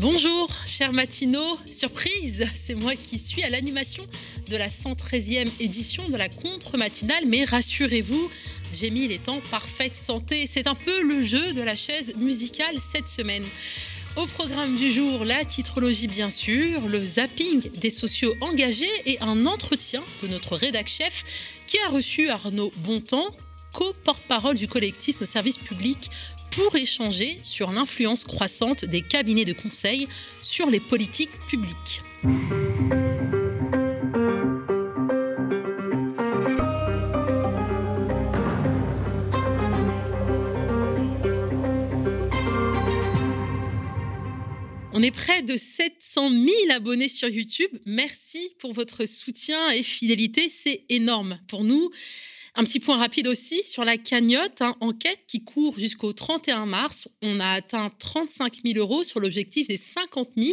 Bonjour, 0.00 0.50
chers 0.66 0.94
matinaux. 0.94 1.58
Surprise, 1.70 2.46
c'est 2.56 2.74
moi 2.74 2.96
qui 2.96 3.18
suis 3.18 3.42
à 3.42 3.50
l'animation 3.50 4.02
de 4.48 4.56
la 4.56 4.68
113e 4.68 5.50
édition 5.60 6.08
de 6.08 6.16
la 6.16 6.30
contre-matinale. 6.30 7.24
Mais 7.26 7.44
rassurez-vous, 7.44 8.30
j'ai 8.72 8.90
mis 8.90 9.08
les 9.08 9.18
temps 9.18 9.42
parfaite 9.50 9.94
santé. 9.94 10.46
C'est 10.46 10.66
un 10.66 10.74
peu 10.74 11.02
le 11.02 11.22
jeu 11.22 11.52
de 11.52 11.60
la 11.60 11.76
chaise 11.76 12.16
musicale 12.16 12.76
cette 12.80 13.08
semaine. 13.08 13.44
Au 14.16 14.24
programme 14.24 14.74
du 14.78 14.90
jour, 14.90 15.26
la 15.26 15.44
titrologie 15.44 16.08
bien 16.08 16.30
sûr, 16.30 16.88
le 16.88 17.04
zapping 17.04 17.70
des 17.72 17.90
sociaux 17.90 18.34
engagés 18.40 18.88
et 19.04 19.20
un 19.20 19.44
entretien 19.44 20.02
de 20.22 20.28
notre 20.28 20.56
rédac 20.56 20.88
chef 20.88 21.60
qui 21.66 21.76
a 21.86 21.90
reçu 21.90 22.30
Arnaud 22.30 22.72
Bontemps, 22.78 23.36
co-porte-parole 23.72 24.56
du 24.56 24.68
collectif 24.68 25.20
Nos 25.20 25.26
services 25.26 25.58
publics 25.58 26.10
pour 26.50 26.74
échanger 26.76 27.38
sur 27.42 27.70
l'influence 27.70 28.24
croissante 28.24 28.84
des 28.84 29.02
cabinets 29.02 29.44
de 29.44 29.52
conseil 29.52 30.08
sur 30.42 30.68
les 30.70 30.80
politiques 30.80 31.30
publiques. 31.48 32.02
On 44.92 45.02
est 45.02 45.12
près 45.12 45.42
de 45.42 45.56
700 45.56 46.30
000 46.30 46.46
abonnés 46.70 47.08
sur 47.08 47.26
YouTube. 47.26 47.70
Merci 47.86 48.52
pour 48.58 48.74
votre 48.74 49.06
soutien 49.06 49.70
et 49.70 49.82
fidélité. 49.82 50.50
C'est 50.50 50.84
énorme 50.90 51.38
pour 51.48 51.64
nous. 51.64 51.90
Un 52.56 52.64
petit 52.64 52.80
point 52.80 52.96
rapide 52.96 53.28
aussi 53.28 53.62
sur 53.64 53.84
la 53.84 53.96
cagnotte, 53.96 54.60
hein, 54.60 54.74
enquête 54.80 55.20
qui 55.26 55.44
court 55.44 55.78
jusqu'au 55.78 56.12
31 56.12 56.66
mars. 56.66 57.08
On 57.22 57.38
a 57.40 57.50
atteint 57.50 57.90
35 57.98 58.60
000 58.64 58.78
euros 58.78 59.04
sur 59.04 59.20
l'objectif 59.20 59.68
des 59.68 59.76
50 59.76 60.30
000. 60.36 60.50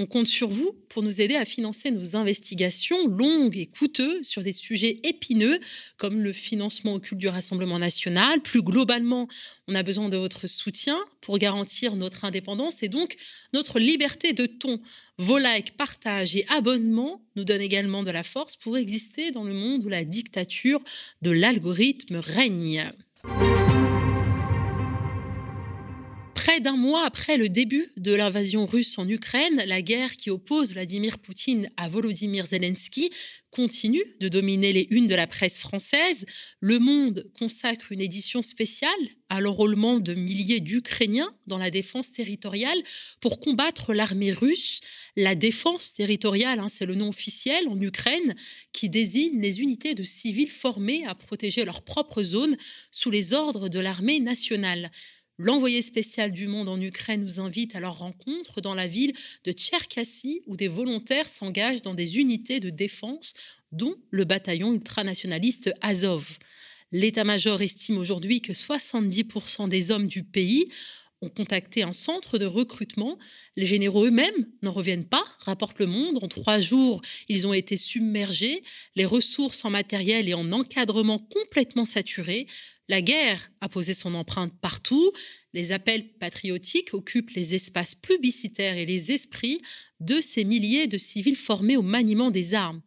On 0.00 0.06
compte 0.06 0.28
sur 0.28 0.48
vous 0.48 0.76
pour 0.88 1.02
nous 1.02 1.20
aider 1.20 1.34
à 1.34 1.44
financer 1.44 1.90
nos 1.90 2.14
investigations 2.14 3.08
longues 3.08 3.56
et 3.56 3.66
coûteuses 3.66 4.28
sur 4.28 4.42
des 4.42 4.52
sujets 4.52 5.00
épineux 5.02 5.58
comme 5.96 6.22
le 6.22 6.32
financement 6.32 6.94
occulte 6.94 7.20
du 7.20 7.26
Rassemblement 7.26 7.80
national. 7.80 8.40
Plus 8.40 8.62
globalement, 8.62 9.26
on 9.66 9.74
a 9.74 9.82
besoin 9.82 10.08
de 10.08 10.16
votre 10.16 10.46
soutien 10.46 10.96
pour 11.20 11.38
garantir 11.38 11.96
notre 11.96 12.24
indépendance 12.24 12.84
et 12.84 12.88
donc 12.88 13.16
notre 13.52 13.80
liberté 13.80 14.32
de 14.32 14.46
ton. 14.46 14.80
Vos 15.18 15.38
likes, 15.38 15.76
partages 15.76 16.36
et 16.36 16.46
abonnements 16.48 17.20
nous 17.34 17.44
donnent 17.44 17.60
également 17.60 18.04
de 18.04 18.12
la 18.12 18.22
force 18.22 18.54
pour 18.54 18.78
exister 18.78 19.32
dans 19.32 19.42
le 19.42 19.52
monde 19.52 19.84
où 19.84 19.88
la 19.88 20.04
dictature 20.04 20.80
de 21.22 21.32
l'algorithme 21.32 22.18
règne. 22.18 22.92
Près 26.58 26.64
d'un 26.64 26.76
mois 26.76 27.04
après 27.04 27.36
le 27.36 27.48
début 27.48 27.92
de 27.98 28.12
l'invasion 28.12 28.66
russe 28.66 28.98
en 28.98 29.08
Ukraine, 29.08 29.62
la 29.66 29.80
guerre 29.80 30.16
qui 30.16 30.28
oppose 30.28 30.72
Vladimir 30.72 31.20
Poutine 31.20 31.70
à 31.76 31.88
Volodymyr 31.88 32.46
Zelensky 32.46 33.12
continue 33.52 34.02
de 34.18 34.28
dominer 34.28 34.72
les 34.72 34.88
unes 34.90 35.06
de 35.06 35.14
la 35.14 35.28
presse 35.28 35.60
française. 35.60 36.26
Le 36.58 36.80
Monde 36.80 37.30
consacre 37.38 37.92
une 37.92 38.00
édition 38.00 38.42
spéciale 38.42 38.90
à 39.28 39.40
l'enrôlement 39.40 40.00
de 40.00 40.14
milliers 40.14 40.58
d'Ukrainiens 40.58 41.32
dans 41.46 41.58
la 41.58 41.70
défense 41.70 42.10
territoriale 42.10 42.82
pour 43.20 43.38
combattre 43.38 43.94
l'armée 43.94 44.32
russe. 44.32 44.80
La 45.16 45.36
défense 45.36 45.94
territoriale, 45.94 46.58
hein, 46.58 46.68
c'est 46.68 46.86
le 46.86 46.94
nom 46.96 47.08
officiel 47.08 47.68
en 47.68 47.80
Ukraine 47.80 48.34
qui 48.72 48.88
désigne 48.88 49.40
les 49.40 49.60
unités 49.60 49.94
de 49.94 50.02
civils 50.02 50.50
formés 50.50 51.04
à 51.06 51.14
protéger 51.14 51.64
leur 51.64 51.82
propre 51.82 52.22
zone 52.22 52.56
sous 52.90 53.10
les 53.10 53.32
ordres 53.32 53.68
de 53.68 53.78
l'armée 53.78 54.18
nationale. 54.18 54.90
L'envoyé 55.40 55.82
spécial 55.82 56.32
du 56.32 56.48
Monde 56.48 56.68
en 56.68 56.80
Ukraine 56.80 57.22
nous 57.22 57.38
invite 57.38 57.76
à 57.76 57.80
leur 57.80 57.98
rencontre 57.98 58.60
dans 58.60 58.74
la 58.74 58.88
ville 58.88 59.14
de 59.44 59.52
Tcherkassy, 59.52 60.42
où 60.46 60.56
des 60.56 60.66
volontaires 60.66 61.28
s'engagent 61.28 61.80
dans 61.82 61.94
des 61.94 62.18
unités 62.18 62.58
de 62.58 62.70
défense, 62.70 63.34
dont 63.70 63.94
le 64.10 64.24
bataillon 64.24 64.74
ultranationaliste 64.74 65.72
Azov. 65.80 66.38
L'état-major 66.90 67.62
estime 67.62 67.98
aujourd'hui 67.98 68.40
que 68.40 68.52
70% 68.52 69.68
des 69.68 69.92
hommes 69.92 70.08
du 70.08 70.24
pays 70.24 70.70
ont 71.20 71.28
contacté 71.28 71.84
un 71.84 71.92
centre 71.92 72.38
de 72.38 72.46
recrutement. 72.46 73.16
Les 73.54 73.66
généraux 73.66 74.06
eux-mêmes 74.06 74.46
n'en 74.62 74.72
reviennent 74.72 75.06
pas, 75.06 75.24
rapporte 75.44 75.78
Le 75.78 75.86
Monde. 75.86 76.18
En 76.20 76.26
trois 76.26 76.60
jours, 76.60 77.00
ils 77.28 77.46
ont 77.46 77.54
été 77.54 77.76
submergés, 77.76 78.62
les 78.96 79.04
ressources 79.04 79.64
en 79.64 79.70
matériel 79.70 80.28
et 80.28 80.34
en 80.34 80.50
encadrement 80.50 81.18
complètement 81.18 81.84
saturées. 81.84 82.48
La 82.90 83.02
guerre 83.02 83.50
a 83.60 83.68
posé 83.68 83.92
son 83.92 84.14
empreinte 84.14 84.58
partout. 84.62 85.12
Les 85.52 85.72
appels 85.72 86.08
patriotiques 86.14 86.94
occupent 86.94 87.30
les 87.30 87.54
espaces 87.54 87.94
publicitaires 87.94 88.78
et 88.78 88.86
les 88.86 89.12
esprits 89.12 89.60
de 90.00 90.22
ces 90.22 90.44
milliers 90.44 90.86
de 90.86 90.96
civils 90.96 91.36
formés 91.36 91.76
au 91.76 91.82
maniement 91.82 92.30
des 92.30 92.54
armes. 92.54 92.80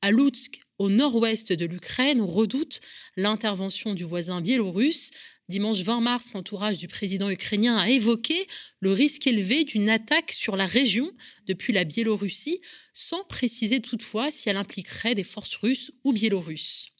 À 0.00 0.12
Lutsk, 0.12 0.60
au 0.78 0.90
nord-ouest 0.90 1.52
de 1.52 1.66
l'Ukraine, 1.66 2.20
on 2.20 2.26
redoute 2.26 2.80
l'intervention 3.16 3.94
du 3.94 4.04
voisin 4.04 4.40
biélorusse. 4.40 5.10
Dimanche 5.48 5.80
20 5.80 6.02
mars, 6.02 6.32
l'entourage 6.34 6.78
du 6.78 6.86
président 6.86 7.28
ukrainien 7.28 7.76
a 7.76 7.88
évoqué 7.88 8.46
le 8.78 8.92
risque 8.92 9.26
élevé 9.26 9.64
d'une 9.64 9.90
attaque 9.90 10.30
sur 10.30 10.56
la 10.56 10.66
région 10.66 11.10
depuis 11.46 11.72
la 11.72 11.82
Biélorussie, 11.82 12.60
sans 12.92 13.24
préciser 13.24 13.80
toutefois 13.80 14.30
si 14.30 14.48
elle 14.48 14.56
impliquerait 14.56 15.16
des 15.16 15.24
forces 15.24 15.56
russes 15.56 15.90
ou 16.04 16.12
biélorusses. 16.12 16.90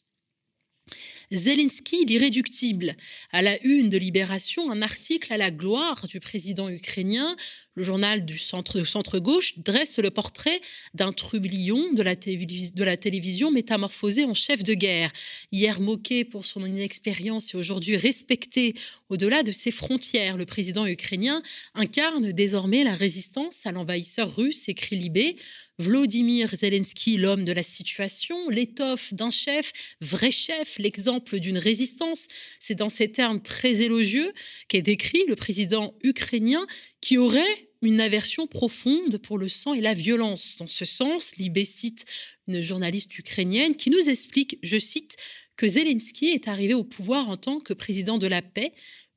Zelensky, 1.31 2.05
l'irréductible. 2.05 2.95
À 3.31 3.41
la 3.41 3.61
une 3.63 3.89
de 3.89 3.97
Libération, 3.97 4.71
un 4.71 4.81
article 4.81 5.31
à 5.31 5.37
la 5.37 5.51
gloire 5.51 6.07
du 6.07 6.19
président 6.19 6.69
ukrainien. 6.69 7.35
Le 7.79 7.85
journal 7.85 8.25
du 8.25 8.37
centre, 8.37 8.83
centre-gauche 8.83 9.53
dresse 9.59 9.99
le 9.99 10.11
portrait 10.11 10.59
d'un 10.95 11.13
trublion 11.13 11.93
de 11.93 12.03
la, 12.03 12.13
de 12.13 12.83
la 12.83 12.97
télévision 12.97 13.51
métamorphosé 13.51 14.25
en 14.25 14.33
chef 14.33 14.63
de 14.63 14.73
guerre. 14.73 15.13
Hier 15.53 15.79
moqué 15.79 16.25
pour 16.25 16.45
son 16.45 16.65
inexpérience 16.65 17.53
et 17.53 17.57
aujourd'hui 17.57 17.95
respecté 17.95 18.73
au-delà 19.07 19.43
de 19.43 19.53
ses 19.53 19.71
frontières, 19.71 20.35
le 20.35 20.45
président 20.45 20.85
ukrainien 20.85 21.41
incarne 21.73 22.33
désormais 22.33 22.83
la 22.83 22.95
résistance 22.95 23.65
à 23.65 23.71
l'envahisseur 23.71 24.35
russe, 24.35 24.67
écrit 24.67 24.97
Libé. 24.97 25.37
Vladimir 25.81 26.53
Zelensky, 26.53 27.15
l'homme 27.15 27.45
de 27.45 27.53
la 27.53 27.63
situation, 27.63 28.49
l'étoffe 28.49 29.13
d'un 29.13 29.29
chef, 29.29 29.71
vrai 30.01 30.29
chef, 30.29 30.77
l'exemple 30.77 31.39
d'une 31.39 31.57
résistance. 31.57 32.27
C'est 32.59 32.75
dans 32.75 32.89
ces 32.89 33.13
termes 33.13 33.41
très 33.41 33.79
élogieux 33.79 34.33
qu'est 34.67 34.81
décrit 34.81 35.23
le 35.29 35.37
président 35.37 35.93
ukrainien 36.03 36.67
qui 36.99 37.17
aurait 37.17 37.68
une 37.81 38.01
aversion 38.01 38.47
profonde 38.47 39.17
pour 39.19 39.37
le 39.37 39.47
sang 39.47 39.73
et 39.73 39.81
la 39.81 39.93
violence. 39.93 40.57
Dans 40.59 40.67
ce 40.67 40.85
sens, 40.85 41.37
Libé 41.37 41.65
cite 41.65 42.05
une 42.47 42.61
journaliste 42.61 43.17
ukrainienne 43.17 43.75
qui 43.75 43.89
nous 43.89 44.09
explique, 44.09 44.59
je 44.63 44.77
cite, 44.79 45.15
que 45.55 45.67
Zelensky 45.67 46.27
est 46.29 46.47
arrivé 46.47 46.73
au 46.73 46.83
pouvoir 46.83 47.29
en 47.29 47.37
tant 47.37 47.59
que 47.59 47.73
président 47.73 48.17
de 48.17 48.27
la 48.27 48.41
paix. 48.41 48.73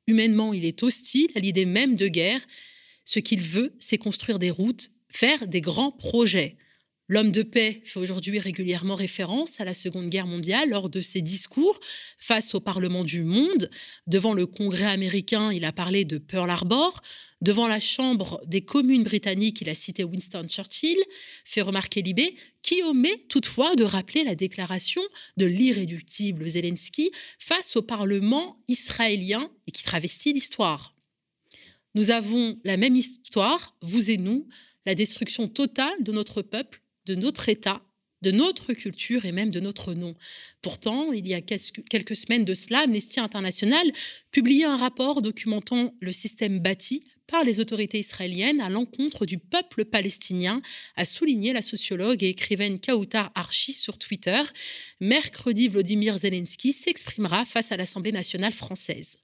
Humainement, 0.07 0.53
il 0.53 0.65
est 0.65 0.83
hostile 0.83 1.29
à 1.35 1.39
l'idée 1.39 1.65
même 1.65 1.95
de 1.95 2.07
guerre. 2.07 2.41
Ce 3.05 3.19
qu'il 3.19 3.41
veut, 3.41 3.75
c'est 3.79 3.97
construire 3.97 4.39
des 4.39 4.51
routes, 4.51 4.91
faire 5.09 5.47
des 5.47 5.61
grands 5.61 5.91
projets. 5.91 6.57
L'homme 7.09 7.31
de 7.31 7.43
paix 7.43 7.81
fait 7.83 7.99
aujourd'hui 7.99 8.39
régulièrement 8.39 8.95
référence 8.95 9.59
à 9.59 9.65
la 9.65 9.73
Seconde 9.73 10.09
Guerre 10.09 10.25
mondiale 10.25 10.69
lors 10.69 10.89
de 10.89 11.01
ses 11.01 11.21
discours 11.21 11.77
face 12.17 12.55
au 12.55 12.61
Parlement 12.61 13.03
du 13.03 13.23
monde. 13.23 13.69
Devant 14.07 14.33
le 14.33 14.45
Congrès 14.45 14.85
américain, 14.85 15.51
il 15.51 15.65
a 15.65 15.73
parlé 15.73 16.05
de 16.05 16.17
Pearl 16.17 16.49
Harbor. 16.49 17.01
Devant 17.41 17.67
la 17.67 17.81
Chambre 17.81 18.41
des 18.45 18.61
communes 18.61 19.03
britanniques, 19.03 19.59
il 19.59 19.67
a 19.67 19.75
cité 19.75 20.05
Winston 20.05 20.47
Churchill, 20.47 20.97
fait 21.43 21.61
remarquer 21.61 22.01
Libé, 22.01 22.35
qui 22.61 22.81
omet 22.83 23.25
toutefois 23.27 23.75
de 23.75 23.83
rappeler 23.83 24.23
la 24.23 24.35
déclaration 24.35 25.01
de 25.35 25.45
l'irréductible 25.45 26.47
Zelensky 26.47 27.11
face 27.37 27.75
au 27.75 27.81
Parlement 27.81 28.63
israélien 28.69 29.51
et 29.67 29.71
qui 29.71 29.83
travestit 29.83 30.31
l'histoire. 30.31 30.95
Nous 31.95 32.11
avons 32.11 32.57
la 32.63 32.77
même 32.77 32.95
histoire, 32.95 33.75
vous 33.81 34.09
et 34.09 34.17
nous, 34.17 34.47
la 34.85 34.95
destruction 34.95 35.49
totale 35.49 36.01
de 36.01 36.11
notre 36.13 36.41
peuple, 36.41 36.82
de 37.05 37.15
notre 37.15 37.49
État, 37.49 37.81
de 38.23 38.31
notre 38.31 38.73
culture 38.73 39.25
et 39.25 39.33
même 39.33 39.51
de 39.51 39.59
notre 39.59 39.93
nom. 39.93 40.15
Pourtant, 40.61 41.11
il 41.11 41.27
y 41.27 41.33
a 41.33 41.41
quelques 41.41 42.15
semaines 42.15 42.45
de 42.45 42.53
cela, 42.53 42.79
Amnesty 42.79 43.19
International 43.19 43.91
publiait 44.31 44.63
un 44.63 44.77
rapport 44.77 45.21
documentant 45.21 45.93
le 45.99 46.13
système 46.13 46.59
bâti 46.59 47.03
par 47.27 47.43
les 47.43 47.59
autorités 47.59 47.99
israéliennes 47.99 48.61
à 48.61 48.69
l'encontre 48.69 49.25
du 49.25 49.37
peuple 49.37 49.85
palestinien, 49.85 50.61
a 50.95 51.05
souligné 51.05 51.51
la 51.51 51.61
sociologue 51.61 52.23
et 52.23 52.29
écrivaine 52.29 52.79
Kautar 52.79 53.31
Archi 53.35 53.73
sur 53.73 53.97
Twitter. 53.97 54.41
Mercredi, 55.01 55.67
Vladimir 55.67 56.17
Zelensky 56.17 56.71
s'exprimera 56.71 57.43
face 57.43 57.71
à 57.71 57.77
l'Assemblée 57.77 58.11
nationale 58.11 58.53
française. 58.53 59.17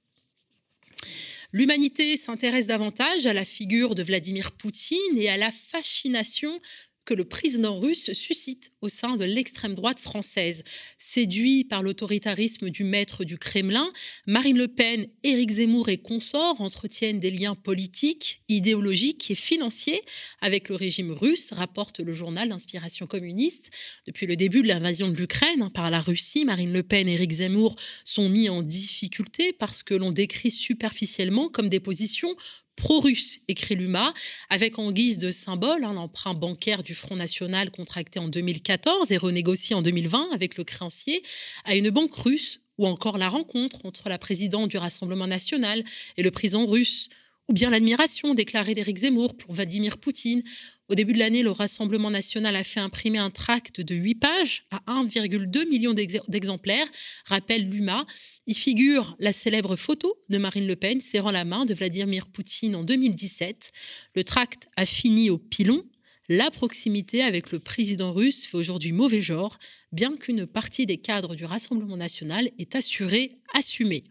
L'humanité 1.52 2.16
s'intéresse 2.16 2.68
davantage 2.68 3.26
à 3.26 3.32
la 3.32 3.44
figure 3.44 3.94
de 3.96 4.04
Vladimir 4.04 4.52
Poutine 4.52 5.16
et 5.16 5.28
à 5.28 5.36
la 5.36 5.50
fascination 5.50 6.60
que 7.04 7.14
le 7.14 7.24
président 7.24 7.78
russe 7.78 8.12
suscite 8.12 8.72
au 8.80 8.88
sein 8.88 9.16
de 9.16 9.24
l'extrême 9.24 9.74
droite 9.74 9.98
française. 9.98 10.62
Séduit 10.98 11.64
par 11.64 11.82
l'autoritarisme 11.82 12.70
du 12.70 12.84
maître 12.84 13.24
du 13.24 13.38
Kremlin, 13.38 13.90
Marine 14.26 14.58
Le 14.58 14.68
Pen, 14.68 15.06
Éric 15.22 15.50
Zemmour 15.50 15.88
et 15.88 15.98
consorts 15.98 16.60
entretiennent 16.60 17.20
des 17.20 17.30
liens 17.30 17.54
politiques, 17.54 18.42
idéologiques 18.48 19.30
et 19.30 19.34
financiers 19.34 20.02
avec 20.40 20.68
le 20.68 20.76
régime 20.76 21.10
russe, 21.10 21.52
rapporte 21.52 22.00
le 22.00 22.14
journal 22.14 22.48
d'inspiration 22.48 23.06
communiste. 23.06 23.70
Depuis 24.06 24.26
le 24.26 24.36
début 24.36 24.62
de 24.62 24.68
l'invasion 24.68 25.08
de 25.08 25.16
l'Ukraine 25.16 25.62
hein, 25.62 25.70
par 25.70 25.90
la 25.90 26.00
Russie, 26.00 26.44
Marine 26.44 26.72
Le 26.72 26.82
Pen 26.82 27.08
et 27.08 27.14
Éric 27.14 27.32
Zemmour 27.32 27.76
sont 28.04 28.28
mis 28.28 28.48
en 28.48 28.62
difficulté 28.62 29.52
parce 29.52 29.82
que 29.82 29.94
l'on 29.94 30.12
décrit 30.12 30.50
superficiellement 30.50 31.48
comme 31.48 31.68
des 31.68 31.80
positions 31.80 32.34
pro-russe, 32.80 33.40
écrit 33.46 33.76
l'UMA, 33.76 34.14
avec 34.48 34.78
en 34.78 34.90
guise 34.90 35.18
de 35.18 35.30
symbole 35.30 35.84
hein, 35.84 35.92
l'emprunt 35.92 36.32
bancaire 36.32 36.82
du 36.82 36.94
Front 36.94 37.14
National 37.14 37.70
contracté 37.70 38.18
en 38.18 38.26
2014 38.26 39.12
et 39.12 39.18
renégocié 39.18 39.76
en 39.76 39.82
2020 39.82 40.30
avec 40.32 40.56
le 40.56 40.64
créancier 40.64 41.22
à 41.64 41.76
une 41.76 41.90
banque 41.90 42.14
russe, 42.14 42.60
ou 42.78 42.86
encore 42.86 43.18
la 43.18 43.28
rencontre 43.28 43.84
entre 43.84 44.08
la 44.08 44.16
présidente 44.16 44.70
du 44.70 44.78
Rassemblement 44.78 45.26
national 45.26 45.84
et 46.16 46.22
le 46.22 46.30
président 46.30 46.64
russe, 46.64 47.10
ou 47.48 47.52
bien 47.52 47.68
l'admiration 47.68 48.32
déclarée 48.32 48.74
d'Éric 48.74 48.96
Zemmour 48.96 49.36
pour 49.36 49.52
Vladimir 49.52 49.98
Poutine, 49.98 50.42
au 50.90 50.96
début 50.96 51.12
de 51.12 51.20
l'année, 51.20 51.44
le 51.44 51.52
Rassemblement 51.52 52.10
national 52.10 52.56
a 52.56 52.64
fait 52.64 52.80
imprimer 52.80 53.18
un 53.18 53.30
tract 53.30 53.80
de 53.80 53.94
8 53.94 54.14
pages 54.16 54.64
à 54.72 54.82
1,2 54.88 55.68
million 55.68 55.94
d'exemplaires, 55.94 56.88
rappelle 57.26 57.70
l'UMA. 57.70 58.04
Il 58.48 58.56
figure 58.56 59.14
la 59.20 59.32
célèbre 59.32 59.76
photo 59.76 60.20
de 60.30 60.38
Marine 60.38 60.66
Le 60.66 60.74
Pen 60.74 61.00
serrant 61.00 61.30
la 61.30 61.44
main 61.44 61.64
de 61.64 61.74
Vladimir 61.74 62.26
Poutine 62.26 62.74
en 62.74 62.82
2017. 62.82 63.70
Le 64.16 64.24
tract 64.24 64.68
a 64.76 64.84
fini 64.84 65.30
au 65.30 65.38
pilon. 65.38 65.84
La 66.28 66.50
proximité 66.50 67.22
avec 67.22 67.52
le 67.52 67.60
président 67.60 68.12
russe 68.12 68.44
fait 68.44 68.56
aujourd'hui 68.56 68.90
mauvais 68.90 69.22
genre, 69.22 69.60
bien 69.92 70.16
qu'une 70.16 70.44
partie 70.44 70.86
des 70.86 70.96
cadres 70.96 71.36
du 71.36 71.44
Rassemblement 71.44 71.96
national 71.96 72.50
est 72.58 72.74
assurée, 72.74 73.38
assumée. 73.54 74.02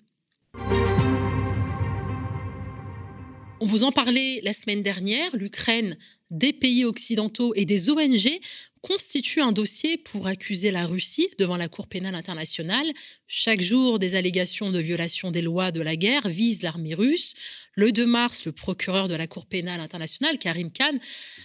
On 3.61 3.65
vous 3.65 3.83
en 3.83 3.91
parlait 3.91 4.39
la 4.43 4.53
semaine 4.53 4.81
dernière, 4.81 5.35
l'Ukraine, 5.35 5.97
des 6.31 6.53
pays 6.53 6.85
occidentaux 6.85 7.53
et 7.55 7.65
des 7.65 7.89
ONG 7.89 8.39
constituent 8.81 9.41
un 9.41 9.51
dossier 9.51 9.97
pour 9.97 10.27
accuser 10.27 10.71
la 10.71 10.85
Russie 10.85 11.27
devant 11.37 11.57
la 11.57 11.67
Cour 11.67 11.87
pénale 11.87 12.15
internationale. 12.15 12.87
Chaque 13.27 13.61
jour, 13.61 13.99
des 13.99 14.15
allégations 14.15 14.71
de 14.71 14.79
violation 14.79 15.31
des 15.31 15.41
lois 15.41 15.71
de 15.71 15.81
la 15.81 15.95
guerre 15.95 16.27
visent 16.29 16.61
l'armée 16.61 16.93
russe. 16.93 17.33
Le 17.75 17.91
2 17.91 18.05
mars, 18.05 18.45
le 18.45 18.51
procureur 18.51 19.07
de 19.07 19.15
la 19.15 19.27
Cour 19.27 19.45
pénale 19.45 19.79
internationale, 19.79 20.37
Karim 20.37 20.71
Khan, 20.71 20.97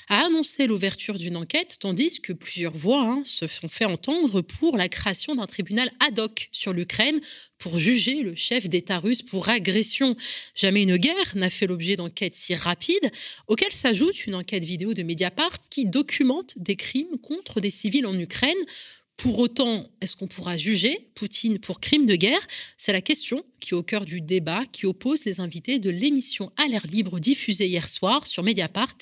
a 0.09 0.26
annoncé 0.26 0.67
l'ouverture 0.67 1.19
d'une 1.19 1.37
enquête, 1.37 1.76
tandis 1.81 2.21
que 2.21 2.32
plusieurs 2.32 2.76
voix 2.76 3.03
hein, 3.03 3.23
se 3.25 3.47
sont 3.47 3.69
fait 3.69 3.85
entendre 3.85 4.41
pour 4.41 4.76
la 4.76 4.88
création 4.88 5.35
d'un 5.35 5.47
tribunal 5.47 5.91
ad 6.00 6.19
hoc 6.19 6.49
sur 6.53 6.73
l'Ukraine 6.73 7.21
pour 7.59 7.79
juger 7.79 8.23
le 8.23 8.35
chef 8.35 8.69
d'État 8.69 8.99
russe 8.99 9.23
pour 9.23 9.49
agression. 9.49 10.17
Jamais 10.55 10.82
une 10.82 10.97
guerre 10.97 11.37
n'a 11.37 11.50
fait 11.50 11.67
l'objet 11.67 11.97
d'enquêtes 11.97 12.35
si 12.35 12.55
rapides, 12.55 13.11
auxquelles 13.47 13.73
s'ajoute 13.73 14.26
une 14.26 14.35
enquête 14.35 14.65
vidéo 14.65 14.94
de 14.94 15.03
Mediapart 15.03 15.61
qui 15.71 15.87
documente 15.87 16.55
des 16.56 16.76
crimes 16.76 17.19
contre 17.23 17.61
des 17.61 17.71
civils 17.71 18.06
en 18.06 18.19
Ukraine 18.19 18.55
pour 19.16 19.38
autant, 19.38 19.88
est-ce 20.00 20.16
qu'on 20.16 20.26
pourra 20.26 20.56
juger 20.56 21.11
Poutine 21.14 21.58
pour 21.58 21.81
crime 21.81 22.06
de 22.06 22.16
guerre? 22.16 22.46
C'est 22.76 22.93
la 22.93 23.00
question 23.00 23.44
qui 23.61 23.70
est 23.70 23.76
au 23.76 23.82
cœur 23.82 24.05
du 24.05 24.20
débat 24.20 24.64
qui 24.66 24.87
oppose 24.87 25.25
les 25.25 25.40
invités 25.40 25.78
de 25.78 25.90
l'émission 25.90 26.52
À 26.56 26.66
l'air 26.69 26.87
libre 26.87 27.20
diffusée 27.20 27.69
hier 27.69 27.88
soir 27.88 28.26
sur 28.26 28.43
Mediapart 28.43 28.96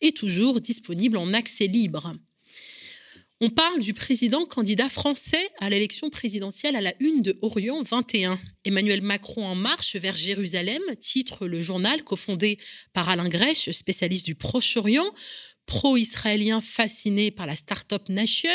et 0.00 0.12
toujours 0.12 0.60
disponible 0.60 1.16
en 1.16 1.32
accès 1.32 1.66
libre. 1.66 2.14
On 3.42 3.50
parle 3.50 3.82
du 3.82 3.92
président 3.92 4.46
candidat 4.46 4.88
français 4.88 5.50
à 5.58 5.68
l'élection 5.68 6.08
présidentielle 6.08 6.74
à 6.74 6.80
la 6.80 6.94
une 7.00 7.20
de 7.20 7.38
Orient 7.42 7.82
21. 7.82 8.38
Emmanuel 8.64 9.02
Macron 9.02 9.44
en 9.44 9.54
marche 9.54 9.96
vers 9.96 10.16
Jérusalem, 10.16 10.80
titre 11.00 11.46
le 11.46 11.60
journal 11.60 12.02
cofondé 12.02 12.58
par 12.94 13.10
Alain 13.10 13.28
Grèche, 13.28 13.70
spécialiste 13.72 14.24
du 14.24 14.36
Proche-Orient 14.36 15.12
pro-israélien 15.66 16.60
fasciné 16.60 17.30
par 17.30 17.46
la 17.46 17.56
Startup 17.56 18.08
Nation, 18.08 18.48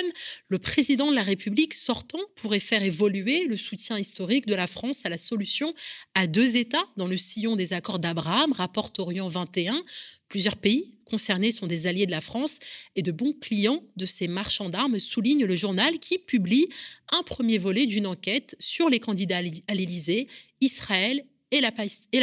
le 0.48 0.60
président 0.60 1.12
de 1.12 1.16
la 1.16 1.24
République 1.24 1.74
sortant 1.74 2.22
pourrait 2.36 2.60
faire 2.60 2.82
évoluer 2.82 3.46
le 3.46 3.58
soutien 3.58 4.00
historique 4.00 4.48
de 4.48 4.56
la 4.56 4.68
France 4.68 5.06
à 5.06 5.10
la 5.10 5.18
solution 5.18 5.74
à 6.16 6.28
deux 6.28 6.56
États 6.56 6.86
dans 6.98 7.08
le 7.08 7.18
sillon 7.18 7.56
des 7.56 7.74
accords 7.74 8.00
d'Abraham, 8.00 8.54
rapporte 8.54 9.00
Orient 9.00 9.28
21. 9.28 9.84
Plusieurs 10.30 10.56
pays 10.56 10.96
concernés 11.06 11.52
sont 11.52 11.68
des 11.68 11.88
alliés 11.88 12.06
de 12.06 12.12
la 12.12 12.22
France 12.22 12.60
et 12.96 13.02
de 13.02 13.12
bons 13.12 13.34
clients 13.34 13.84
de 13.98 14.06
ces 14.06 14.30
marchands 14.30 14.70
d'armes, 14.70 14.98
souligne 14.98 15.46
le 15.46 15.56
journal 15.58 16.00
qui 16.00 16.18
publie 16.18 16.70
un 17.12 17.24
premier 17.24 17.58
volet 17.58 17.86
d'une 17.86 18.08
enquête 18.08 18.56
sur 18.58 18.90
les 18.90 19.02
candidats 19.02 19.42
à 19.68 19.76
l'Élysée, 19.76 20.28
Israël 20.62 21.26
et 21.52 21.62
la, 21.62 21.72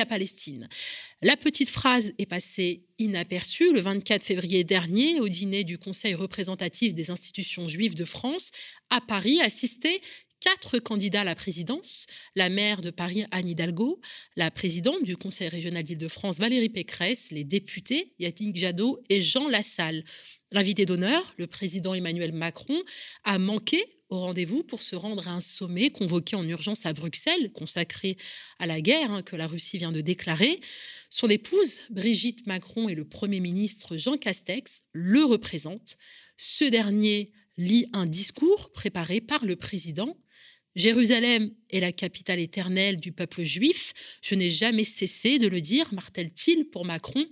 Palestine. 0.06 0.68
La 1.22 1.36
petite 1.36 1.70
phrase 1.70 2.12
est 2.18 2.26
passée 2.26 2.84
inaperçue 2.98 3.72
le 3.72 3.80
24 3.80 4.22
février 4.22 4.64
dernier 4.64 5.20
au 5.20 5.28
dîner 5.28 5.64
du 5.64 5.78
Conseil 5.78 6.14
représentatif 6.14 6.94
des 6.94 7.10
institutions 7.10 7.68
juives 7.68 7.94
de 7.94 8.04
France 8.04 8.52
à 8.90 9.00
Paris, 9.00 9.40
assisté 9.40 10.00
quatre 10.40 10.78
candidats 10.78 11.22
à 11.22 11.24
la 11.24 11.34
présidence, 11.34 12.06
la 12.36 12.48
maire 12.48 12.80
de 12.80 12.90
Paris 12.90 13.24
Anne 13.30 13.48
Hidalgo, 13.48 14.00
la 14.36 14.50
présidente 14.50 15.02
du 15.02 15.16
Conseil 15.16 15.48
régional 15.48 15.82
d'Île-de-France 15.82 16.38
Valérie 16.38 16.68
Pécresse, 16.68 17.30
les 17.30 17.44
députés 17.44 18.14
Yatin 18.18 18.52
Jadot 18.54 19.02
et 19.08 19.20
Jean 19.20 19.48
Lassalle. 19.48 20.04
L'invité 20.52 20.86
d'honneur, 20.86 21.34
le 21.36 21.46
président 21.46 21.92
Emmanuel 21.92 22.32
Macron, 22.32 22.80
a 23.24 23.38
manqué 23.38 23.84
au 24.08 24.18
rendez-vous 24.20 24.62
pour 24.62 24.82
se 24.82 24.96
rendre 24.96 25.28
à 25.28 25.32
un 25.32 25.40
sommet 25.40 25.90
convoqué 25.90 26.34
en 26.36 26.46
urgence 26.48 26.86
à 26.86 26.92
Bruxelles, 26.92 27.52
consacré 27.52 28.16
à 28.58 28.66
la 28.66 28.80
guerre 28.80 29.12
hein, 29.12 29.22
que 29.22 29.36
la 29.36 29.46
Russie 29.46 29.78
vient 29.78 29.92
de 29.92 30.00
déclarer. 30.00 30.60
Son 31.10 31.28
épouse, 31.28 31.80
Brigitte 31.90 32.46
Macron, 32.46 32.88
et 32.88 32.94
le 32.94 33.04
Premier 33.04 33.40
ministre 33.40 33.96
Jean 33.96 34.16
Castex 34.16 34.82
le 34.92 35.24
représentent. 35.24 35.96
Ce 36.36 36.64
dernier 36.64 37.32
lit 37.56 37.86
un 37.92 38.06
discours 38.06 38.72
préparé 38.72 39.20
par 39.20 39.44
le 39.44 39.56
président. 39.56 40.16
Jérusalem 40.74 41.50
est 41.70 41.80
la 41.80 41.92
capitale 41.92 42.38
éternelle 42.38 42.98
du 42.98 43.12
peuple 43.12 43.42
juif. 43.42 43.92
Je 44.22 44.36
n'ai 44.36 44.50
jamais 44.50 44.84
cessé 44.84 45.38
de 45.38 45.48
le 45.48 45.60
dire, 45.60 45.92
martèle-t-il 45.92 46.70
pour 46.70 46.84
Macron 46.84 47.26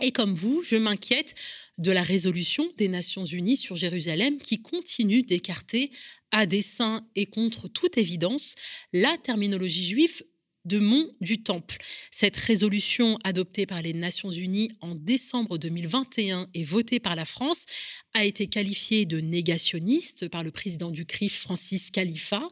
et 0.00 0.12
comme 0.12 0.34
vous, 0.34 0.62
je 0.64 0.76
m'inquiète 0.76 1.34
de 1.78 1.92
la 1.92 2.02
résolution 2.02 2.66
des 2.76 2.88
Nations 2.88 3.24
Unies 3.24 3.56
sur 3.56 3.76
Jérusalem 3.76 4.38
qui 4.38 4.60
continue 4.60 5.22
d'écarter 5.22 5.90
à 6.30 6.46
dessein 6.46 7.06
et 7.16 7.26
contre 7.26 7.68
toute 7.68 7.98
évidence 7.98 8.54
la 8.92 9.16
terminologie 9.18 9.86
juive 9.86 10.22
de 10.66 10.78
mont 10.78 11.10
du 11.20 11.42
Temple. 11.42 11.78
Cette 12.10 12.36
résolution 12.36 13.18
adoptée 13.24 13.66
par 13.66 13.80
les 13.80 13.94
Nations 13.94 14.30
Unies 14.30 14.72
en 14.80 14.94
décembre 14.94 15.58
2021 15.58 16.48
et 16.52 16.64
votée 16.64 17.00
par 17.00 17.16
la 17.16 17.24
France 17.24 17.64
a 18.12 18.24
été 18.24 18.46
qualifiée 18.46 19.06
de 19.06 19.20
négationniste 19.20 20.28
par 20.28 20.44
le 20.44 20.50
président 20.50 20.90
du 20.90 21.06
CRIF, 21.06 21.40
Francis 21.40 21.90
Khalifa, 21.90 22.42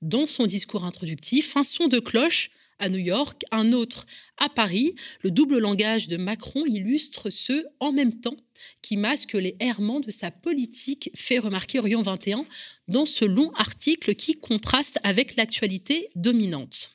dans 0.00 0.26
son 0.26 0.46
discours 0.46 0.84
introductif. 0.84 1.56
Un 1.56 1.62
son 1.62 1.88
de 1.88 1.98
cloche 1.98 2.50
à 2.78 2.88
New 2.88 2.98
York, 2.98 3.44
un 3.50 3.72
autre 3.72 4.06
à 4.36 4.48
Paris. 4.48 4.94
Le 5.22 5.30
double 5.30 5.58
langage 5.58 6.08
de 6.08 6.16
Macron 6.16 6.64
illustre 6.66 7.30
ce 7.30 7.64
en 7.80 7.92
même 7.92 8.20
temps 8.20 8.36
qui 8.82 8.96
masque 8.96 9.34
les 9.34 9.56
errements 9.60 10.00
de 10.00 10.10
sa 10.10 10.30
politique, 10.30 11.10
fait 11.14 11.38
remarquer 11.38 11.78
Orient 11.78 12.02
21 12.02 12.44
dans 12.88 13.06
ce 13.06 13.24
long 13.24 13.52
article 13.52 14.14
qui 14.14 14.34
contraste 14.34 14.98
avec 15.02 15.36
l'actualité 15.36 16.10
dominante. 16.14 16.90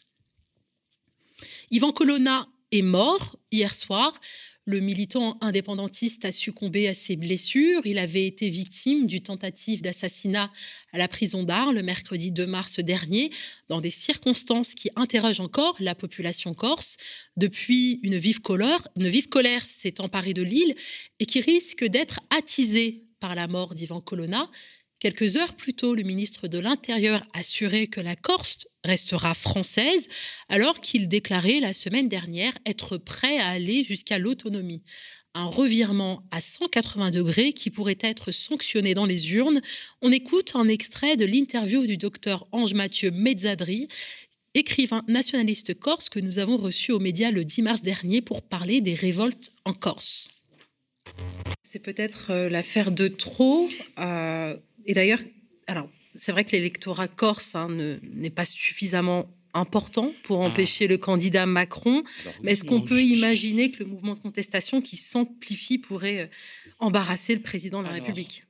Yvan 1.71 1.91
Colonna 1.91 2.47
est 2.71 2.81
mort 2.81 3.37
hier 3.51 3.73
soir. 3.75 4.19
Le 4.65 4.79
militant 4.79 5.37
indépendantiste 5.41 6.23
a 6.23 6.31
succombé 6.31 6.87
à 6.87 6.93
ses 6.93 7.17
blessures. 7.17 7.85
Il 7.85 7.97
avait 7.97 8.25
été 8.25 8.47
victime 8.49 9.07
d'une 9.07 9.21
tentative 9.21 9.81
d'assassinat 9.81 10.49
à 10.93 10.97
la 10.97 11.09
prison 11.09 11.43
d'Arles 11.43 11.75
le 11.75 11.83
mercredi 11.83 12.31
2 12.31 12.47
mars 12.47 12.79
dernier, 12.79 13.29
dans 13.67 13.81
des 13.81 13.89
circonstances 13.89 14.73
qui 14.73 14.89
interrogent 14.95 15.41
encore 15.41 15.75
la 15.81 15.95
population 15.95 16.53
corse. 16.53 16.95
Depuis, 17.35 17.99
une 18.03 18.17
vive 18.17 18.39
colère, 18.39 18.87
une 18.95 19.09
vive 19.09 19.27
colère 19.27 19.65
s'est 19.65 19.99
emparée 19.99 20.33
de 20.33 20.43
l'île 20.43 20.75
et 21.19 21.25
qui 21.25 21.41
risque 21.41 21.83
d'être 21.83 22.21
attisée 22.29 23.03
par 23.19 23.35
la 23.35 23.47
mort 23.47 23.73
d'Ivan 23.73 23.99
Colonna. 23.99 24.49
Quelques 25.03 25.35
heures 25.35 25.53
plus 25.53 25.73
tôt, 25.73 25.95
le 25.95 26.03
ministre 26.03 26.47
de 26.47 26.59
l'Intérieur 26.59 27.25
assurait 27.33 27.87
que 27.87 27.99
la 27.99 28.15
Corse 28.15 28.69
restera 28.85 29.33
française, 29.33 30.07
alors 30.47 30.79
qu'il 30.79 31.09
déclarait 31.09 31.59
la 31.59 31.73
semaine 31.73 32.07
dernière 32.07 32.57
être 32.65 32.95
prêt 32.95 33.37
à 33.37 33.49
aller 33.49 33.83
jusqu'à 33.83 34.17
l'autonomie. 34.17 34.81
Un 35.33 35.43
revirement 35.43 36.23
à 36.31 36.39
180 36.39 37.11
degrés 37.11 37.51
qui 37.51 37.69
pourrait 37.69 37.97
être 37.99 38.31
sanctionné 38.31 38.93
dans 38.93 39.05
les 39.05 39.33
urnes. 39.33 39.59
On 40.01 40.09
écoute 40.09 40.53
un 40.55 40.69
extrait 40.69 41.17
de 41.17 41.25
l'interview 41.25 41.85
du 41.85 41.97
docteur 41.97 42.47
Ange-Mathieu 42.53 43.11
Mezzadri, 43.11 43.89
écrivain 44.53 45.03
nationaliste 45.09 45.77
corse 45.77 46.07
que 46.07 46.21
nous 46.21 46.39
avons 46.39 46.55
reçu 46.55 46.93
aux 46.93 46.99
médias 46.99 47.31
le 47.31 47.43
10 47.43 47.61
mars 47.63 47.81
dernier 47.81 48.21
pour 48.21 48.41
parler 48.41 48.79
des 48.79 48.95
révoltes 48.95 49.51
en 49.65 49.73
Corse 49.73 50.29
C'est 51.61 51.79
peut-être 51.79 52.31
euh, 52.31 52.47
l'affaire 52.47 52.93
de 52.93 53.09
trop. 53.09 53.69
Euh, 53.99 54.55
et 54.85 54.93
d'ailleurs, 54.93 55.19
alors, 55.67 55.89
c'est 56.15 56.31
vrai 56.31 56.45
que 56.45 56.51
l'électorat 56.51 57.07
corse 57.07 57.55
hein, 57.55 57.69
n'est 57.69 58.29
pas 58.29 58.45
suffisamment 58.45 59.27
important 59.53 60.11
pour 60.23 60.41
ah. 60.41 60.47
empêcher 60.47 60.87
le 60.87 60.97
candidat 60.97 61.45
Macron. 61.45 62.03
mais 62.41 62.53
est-ce 62.53 62.63
qu'on 62.63 62.81
peut 62.81 63.01
imaginer 63.01 63.71
que 63.71 63.83
le 63.83 63.89
mouvement 63.89 64.15
de 64.15 64.19
contestation 64.19 64.81
qui 64.81 64.97
s'amplifie 64.97 65.77
pourrait 65.77 66.29
embarrasser 66.79 67.35
le 67.35 67.41
président 67.41 67.81
de 67.81 67.87
la 67.87 67.93
République 67.93 68.45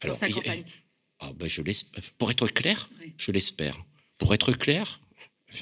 pour 0.00 0.14
sa 0.14 0.28
campagne? 0.28 0.64
Ben, 1.36 1.48
je 1.48 1.62
Pour 2.16 2.30
être 2.30 2.48
clair, 2.48 2.88
je 3.16 3.32
l'espère. 3.32 3.84
Pour 4.18 4.34
être 4.34 4.52
clair, 4.52 5.00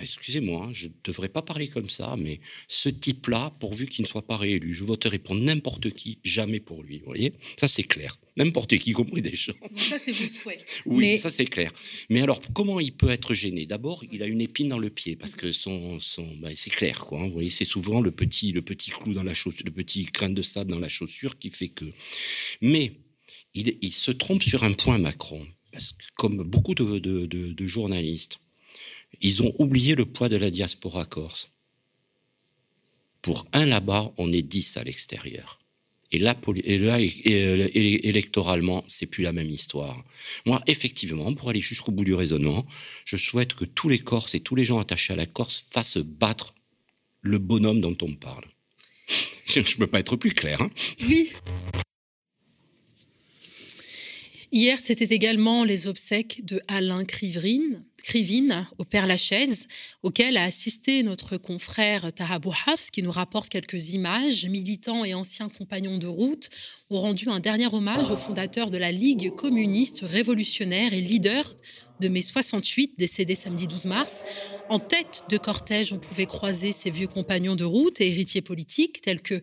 excusez-moi, 0.03 0.67
hein, 0.67 0.71
je 0.73 0.89
ne 0.89 0.93
devrais 1.05 1.29
pas 1.29 1.43
parler 1.43 1.69
comme 1.69 1.89
ça, 1.89 2.17
mais 2.19 2.41
ce 2.69 2.89
type-là, 2.89 3.55
pourvu 3.61 3.87
qu'il 3.87 4.03
ne 4.03 4.09
soit 4.09 4.27
pas 4.27 4.37
réélu, 4.37 4.75
je 4.75 4.85
voterai 4.85 5.19
pour 5.19 5.35
n'importe 5.35 5.91
qui, 5.91 6.19
jamais 6.25 6.61
pour 6.61 6.83
lui. 6.83 6.99
Vous 6.99 7.07
voyez? 7.07 7.35
Ça, 7.59 7.69
c'est 7.69 7.85
clair. 7.85 8.19
N'importe 8.37 8.77
qui, 8.79 8.91
y 8.91 8.93
compris 8.93 9.23
des 9.23 9.35
gens. 9.35 9.55
ça, 9.77 9.99
c'est 9.99 10.13
vos 10.13 10.27
souhaits. 10.27 10.65
Oui, 10.87 11.19
ça, 11.19 11.31
c'est 11.31 11.47
clair. 11.47 11.73
Mais 12.11 12.21
alors, 12.21 12.41
comment 12.53 12.81
il 12.81 12.93
peut 12.93 13.11
être 13.11 13.33
gêné? 13.35 13.67
D'abord, 13.67 14.05
il 14.13 14.23
a 14.23 14.27
une 14.27 14.41
épine 14.41 14.69
dans 14.69 14.79
le 14.79 14.91
pied, 14.91 15.17
parce 15.17 15.37
que 15.37 15.53
son, 15.53 15.99
son 16.01 16.37
bah, 16.39 16.51
c'est 16.55 16.71
clair, 16.71 17.05
quoi. 17.05 17.21
Hein, 17.21 17.27
vous 17.27 17.33
voyez, 17.33 17.51
c'est 17.51 17.65
souvent 17.65 18.01
le 18.01 18.11
petit, 18.11 18.53
le 18.53 18.63
petit 18.63 18.91
clou 18.91 19.15
dans 19.15 19.23
la 19.23 19.35
chaussure, 19.35 19.65
le 19.65 19.73
petit 19.73 20.05
grain 20.05 20.31
de 20.31 20.43
sable 20.43 20.71
dans 20.71 20.79
la 20.79 20.89
chaussure 20.89 21.39
qui 21.39 21.51
fait 21.51 21.69
que. 21.69 21.87
Mais 22.61 22.93
il, 23.55 23.79
il 23.81 23.93
se 23.93 24.11
trompe 24.11 24.43
sur 24.43 24.65
un 24.65 24.73
point, 24.73 24.99
Macron. 24.99 25.47
Parce 25.73 25.93
que, 25.93 26.05
comme 26.17 26.43
beaucoup 26.43 26.75
de, 26.75 26.99
de, 26.99 27.27
de 27.27 27.67
journalistes, 27.67 28.39
ils 29.21 29.43
ont 29.43 29.53
oublié 29.59 29.95
le 29.95 30.05
poids 30.05 30.29
de 30.29 30.37
la 30.37 30.51
diaspora 30.51 31.05
corse. 31.05 31.51
Pour 33.23 33.47
un 33.53 33.67
là-bas, 33.67 34.13
on 34.19 34.33
est 34.33 34.43
dix 34.43 34.77
à 34.77 34.85
l'extérieur. 34.85 35.59
Et 36.13 36.19
là, 36.19 36.37
et 36.65 36.79
là 36.79 36.99
électoralement, 37.01 38.85
c'est 38.87 39.07
plus 39.07 39.25
la 39.25 39.33
même 39.33 39.51
histoire. 39.51 40.05
Moi, 40.45 40.63
effectivement, 40.69 41.35
pour 41.35 41.51
aller 41.51 41.61
jusqu'au 41.61 41.91
bout 41.91 42.05
du 42.05 42.15
raisonnement, 42.15 42.65
je 43.05 43.17
souhaite 43.17 43.55
que 43.55 43.65
tous 43.65 43.89
les 43.89 43.99
Corses 43.99 44.35
et 44.37 44.41
tous 44.41 44.55
les 44.55 44.65
gens 44.65 44.79
attachés 44.79 45.13
à 45.13 45.17
la 45.17 45.27
Corse 45.27 45.67
fassent 45.71 45.99
battre 45.99 46.55
le 47.23 47.39
bonhomme 47.39 47.81
dont 47.81 47.97
on 48.03 48.15
parle. 48.15 48.45
Je 49.47 49.61
ne 49.61 49.77
peux 49.79 49.87
pas 49.87 50.01
être 50.01 50.17
plus 50.17 50.33
clair. 50.33 50.61
Hein 50.61 50.71
oui. 51.09 51.33
Hier, 54.53 54.79
c'était 54.79 55.15
également 55.15 55.65
les 55.65 55.89
obsèques 55.89 56.45
de 56.45 56.61
Alain 56.69 57.05
Crivrine, 57.05 57.85
Crivine 58.07 58.69
au 58.79 58.85
Père 58.85 59.09
Lachaise, 59.09 59.67
auquel 60.05 60.37
a 60.37 60.45
assisté 60.45 61.03
notre 61.03 61.39
confrère 61.39 62.13
Tahabou 62.13 62.53
Hafs, 62.67 62.93
qui 62.93 63.03
nous 63.03 63.11
rapporte 63.11 63.49
quelques 63.49 63.95
images. 63.95 64.47
Militants 64.47 65.05
et 65.05 65.13
anciens 65.13 65.49
compagnons 65.49 65.99
de 65.99 66.07
route 66.07 66.49
ont 66.89 67.01
rendu 67.01 67.29
un 67.29 67.41
dernier 67.41 67.67
hommage 67.67 68.13
au 68.13 68.17
fondateur 68.17 68.71
de 68.71 68.79
la 68.79 68.93
Ligue 68.93 69.35
communiste 69.35 70.05
révolutionnaire 70.05 70.95
et 70.95 71.01
leader 71.01 71.53
de 71.99 72.07
mai 72.07 72.23
68, 72.23 72.97
décédé 72.97 73.35
samedi 73.35 73.67
12 73.67 73.87
mars. 73.87 74.23
En 74.69 74.79
tête 74.79 75.25
de 75.29 75.37
cortège, 75.37 75.93
on 75.93 75.99
pouvait 75.99 76.27
croiser 76.27 76.71
ses 76.71 76.91
vieux 76.91 77.09
compagnons 77.09 77.57
de 77.57 77.65
route 77.65 78.01
et 78.01 78.09
héritiers 78.09 78.41
politiques, 78.41 79.01
tels 79.01 79.21
que 79.21 79.43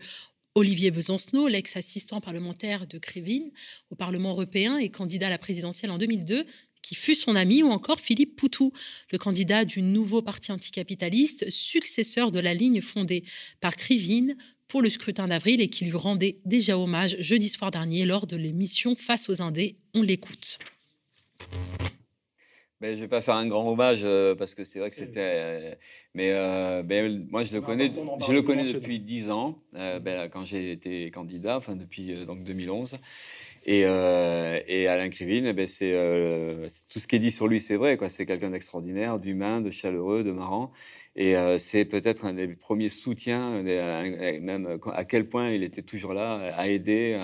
Olivier 0.56 0.92
Besancenot, 0.92 1.48
l'ex-assistant 1.48 2.22
parlementaire 2.22 2.86
de 2.86 3.00
Krivine 3.00 3.52
au 3.90 3.96
Parlement 3.96 4.30
européen 4.30 4.78
et 4.78 4.90
candidat 4.90 5.28
à 5.28 5.32
la 5.32 5.40
présidentielle 5.40 5.90
en 5.90 5.98
2002, 5.98 6.46
qui 6.84 6.94
fut 6.94 7.16
son 7.16 7.36
ami, 7.36 7.64
ou 7.64 7.70
encore 7.70 8.00
Philippe 8.00 8.36
Poutou, 8.36 8.72
le 9.12 9.18
candidat 9.18 9.66
du 9.66 9.82
nouveau 9.82 10.22
parti 10.22 10.52
anticapitaliste, 10.52 11.50
successeur 11.50 12.32
de 12.32 12.40
la 12.40 12.54
ligne 12.54 12.82
fondée 12.82 13.24
par 13.60 13.76
Krivine 13.76 14.38
pour 14.68 14.84
le 14.84 14.90
scrutin 14.90 15.28
d'avril 15.28 15.62
et 15.62 15.70
qui 15.70 15.86
lui 15.86 15.98
rendait 15.98 16.38
déjà 16.46 16.78
hommage 16.78 17.16
jeudi 17.20 17.50
soir 17.50 17.72
dernier 17.72 18.06
lors 18.06 18.28
de 18.28 18.36
l'émission 18.36 18.96
Face 18.96 19.30
aux 19.30 19.42
Indés. 19.42 19.78
On 19.94 20.02
l'écoute. 20.02 20.60
Ben, 22.84 22.90
je 22.90 22.96
ne 22.96 23.02
vais 23.02 23.08
pas 23.08 23.22
faire 23.22 23.36
un 23.36 23.48
grand 23.48 23.72
hommage 23.72 24.02
euh, 24.04 24.36
parce 24.36 24.54
que 24.56 24.66
c'est 24.66 24.80
vrai 24.80 24.90
que 24.90 24.96
c'était. 24.98 25.20
Euh, 25.22 25.76
mais 26.14 26.32
euh, 26.34 26.84
ben, 26.84 27.26
moi, 27.32 27.46
je 27.46 27.54
le 27.54 27.62
connais, 27.62 27.90
je 28.28 28.34
le 28.34 28.42
connais 28.42 28.70
depuis 28.74 29.00
dix 29.00 29.32
ans, 29.32 29.58
ben, 29.72 30.28
quand 30.28 30.44
j'ai 30.44 30.74
été 30.74 31.10
candidat, 31.10 31.56
enfin 31.56 31.78
depuis 31.78 32.26
donc 32.26 32.44
2011. 32.44 32.98
Et, 33.66 33.82
et 33.82 34.88
Alain 34.88 35.10
Krivine, 35.10 35.52
ben, 35.54 35.68
c'est 35.68 35.94
tout 36.90 37.00
ce 37.00 37.08
qui 37.08 37.16
est 37.16 37.20
dit 37.20 37.32
sur 37.32 37.48
lui, 37.48 37.60
c'est 37.62 37.78
vrai. 37.78 37.98
C'est 38.10 38.26
quelqu'un 38.26 38.50
d'extraordinaire, 38.50 39.20
d'humain, 39.20 39.62
de 39.62 39.70
chaleureux, 39.70 40.24
de 40.24 40.32
marrant. 40.32 40.72
Et 41.16 41.36
c'est 41.60 41.86
peut-être 41.86 42.26
un 42.26 42.34
des 42.34 42.48
premiers 42.48 42.90
soutiens, 42.90 43.64
même 43.64 44.80
à 44.94 45.06
quel 45.06 45.30
point 45.30 45.52
il 45.52 45.64
était 45.64 45.82
toujours 45.82 46.14
là 46.14 46.54
à 46.58 46.68
aider 46.68 47.18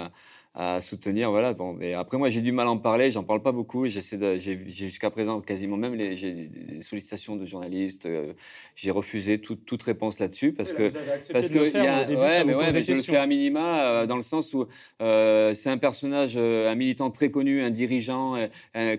soutenir. 0.81 1.31
Voilà. 1.31 1.53
Bon, 1.53 1.79
et 1.79 1.93
après, 1.93 2.17
moi, 2.17 2.29
j'ai 2.29 2.41
du 2.41 2.51
mal 2.51 2.67
à 2.67 2.71
en 2.71 2.77
parler. 2.77 3.11
J'en 3.11 3.23
parle 3.23 3.41
pas 3.41 3.51
beaucoup. 3.51 3.87
J'essaie 3.87 4.17
de, 4.17 4.35
j'ai, 4.37 4.59
jusqu'à 4.67 5.09
présent 5.09 5.41
quasiment 5.41 5.77
même 5.77 5.95
les, 5.95 6.15
j'ai 6.15 6.33
des 6.33 6.81
sollicitations 6.81 7.35
de 7.35 7.45
journalistes. 7.45 8.05
Euh, 8.05 8.33
j'ai 8.75 8.91
refusé 8.91 9.39
toute, 9.39 9.65
toute 9.65 9.83
réponse 9.83 10.19
là-dessus 10.19 10.53
parce 10.53 10.73
que 10.73 10.91
parce 11.31 11.49
que 11.49 11.71
y 11.71 11.87
a, 11.87 12.05
ouais, 12.05 12.43
mais 12.43 12.55
ouais, 12.55 12.83
je 12.83 12.93
le 12.93 13.01
fais 13.01 13.17
à 13.17 13.27
minima 13.27 13.81
euh, 13.81 14.05
dans 14.05 14.15
le 14.15 14.21
sens 14.21 14.53
où 14.53 14.65
euh, 15.01 15.53
c'est 15.53 15.69
un 15.69 15.77
personnage, 15.77 16.37
un 16.37 16.75
militant 16.75 17.09
très 17.11 17.31
connu, 17.31 17.61
un 17.61 17.71
dirigeant 17.71 18.35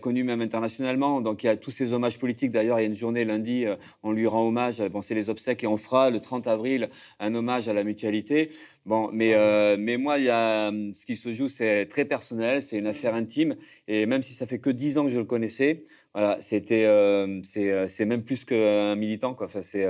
connu 0.00 0.24
même 0.24 0.40
internationalement. 0.40 1.20
Donc 1.20 1.42
il 1.42 1.46
y 1.46 1.50
a 1.50 1.56
tous 1.56 1.70
ces 1.70 1.92
hommages 1.92 2.18
politiques. 2.18 2.52
D'ailleurs, 2.52 2.78
il 2.78 2.82
y 2.82 2.86
a 2.86 2.88
une 2.88 2.94
journée 2.94 3.24
lundi, 3.24 3.66
on 4.02 4.12
lui 4.12 4.26
rend 4.26 4.46
hommage. 4.46 4.80
Bon, 4.88 5.00
c'est 5.00 5.14
les 5.14 5.28
obsèques 5.30 5.64
et 5.64 5.66
on 5.66 5.76
fera 5.76 6.10
le 6.10 6.20
30 6.20 6.46
avril 6.46 6.90
un 7.18 7.34
hommage 7.34 7.68
à 7.68 7.72
la 7.72 7.84
mutualité. 7.84 8.50
Bon, 8.86 9.10
mais, 9.12 9.34
euh, 9.34 9.76
mais 9.78 9.98
moi, 9.98 10.18
y 10.18 10.30
a, 10.30 10.68
hum, 10.68 10.92
ce 10.92 11.04
qui 11.04 11.16
se 11.16 11.32
joue, 11.34 11.48
c'est 11.48 11.86
très 11.86 12.04
personnel, 12.04 12.62
c'est 12.62 12.78
une 12.78 12.86
affaire 12.86 13.14
intime. 13.14 13.56
Et 13.88 14.06
même 14.06 14.22
si 14.22 14.32
ça 14.32 14.46
fait 14.46 14.58
que 14.58 14.70
dix 14.70 14.98
ans 14.98 15.04
que 15.04 15.10
je 15.10 15.18
le 15.18 15.24
connaissais, 15.24 15.84
voilà, 16.14 16.40
c'était, 16.40 16.86
euh, 16.86 17.40
euh, 17.56 17.88
c'est, 17.88 18.04
même 18.06 18.24
plus 18.24 18.44
qu'un 18.44 18.96
militant, 18.96 19.34
quoi. 19.34 19.46
Enfin, 19.46 19.62
c'est, 19.62 19.86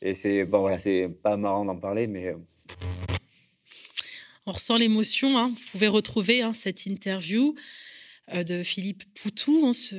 et 0.00 0.14
c'est, 0.14 0.44
bon, 0.44 0.60
voilà, 0.60 0.78
c'est 0.78 1.08
pas 1.22 1.36
marrant 1.36 1.64
d'en 1.64 1.76
parler, 1.76 2.06
mais. 2.06 2.34
On 4.46 4.52
ressent 4.52 4.78
l'émotion. 4.78 5.36
Hein. 5.38 5.50
Vous 5.54 5.70
pouvez 5.72 5.88
retrouver 5.88 6.42
hein, 6.42 6.54
cette 6.54 6.86
interview 6.86 7.54
de 8.32 8.62
Philippe 8.62 9.04
Poutou, 9.14 9.64
hein, 9.66 9.74
ce 9.74 9.94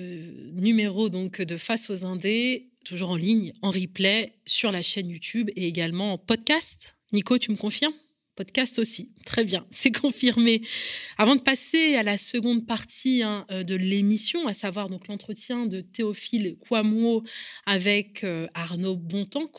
numéro 0.59 1.09
donc 1.09 1.41
de 1.41 1.57
Face 1.57 1.91
aux 1.91 2.05
Indés, 2.05 2.69
toujours 2.83 3.11
en 3.11 3.17
ligne, 3.17 3.53
en 3.61 3.69
replay 3.69 4.33
sur 4.47 4.71
la 4.71 4.81
chaîne 4.81 5.09
YouTube 5.09 5.51
et 5.55 5.67
également 5.67 6.13
en 6.13 6.17
podcast. 6.17 6.95
Nico, 7.11 7.37
tu 7.37 7.51
me 7.51 7.55
confirmes? 7.55 7.93
Podcast 8.35 8.79
aussi. 8.79 9.11
Très 9.25 9.43
bien, 9.43 9.65
c'est 9.71 9.91
confirmé. 9.91 10.61
Avant 11.17 11.35
de 11.35 11.41
passer 11.41 11.95
à 11.95 12.03
la 12.03 12.17
seconde 12.17 12.65
partie 12.65 13.23
hein, 13.23 13.45
euh, 13.51 13.63
de 13.63 13.75
l'émission, 13.75 14.47
à 14.47 14.53
savoir 14.53 14.89
donc 14.89 15.07
l'entretien 15.07 15.65
de 15.65 15.81
Théophile 15.81 16.57
Kouamouo 16.59 17.23
avec 17.65 18.23
euh, 18.23 18.47
Arnaud 18.53 18.97
Bontemps, 18.97 19.49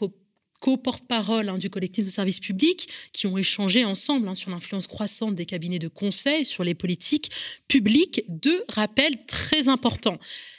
co-porte-parole 0.61 1.49
hein, 1.49 1.59
du 1.59 1.71
collectif 1.71 2.05
de 2.05 2.11
services 2.11 2.41
publics, 2.41 2.89
qui 3.13 3.27
ont 3.27 3.37
échangé 3.37 3.85
ensemble 3.85 4.29
hein, 4.29 4.35
sur 4.35 4.51
l'influence 4.51 4.87
croissante 4.87 5.35
des 5.35 5.47
cabinets 5.47 5.79
de 5.79 5.89
conseil 5.89 6.45
sur 6.45 6.65
les 6.65 6.75
politiques 6.75 7.31
publiques. 7.69 8.25
Deux 8.29 8.65
rappels 8.69 9.25
très 9.27 9.69
importants. 9.69 10.19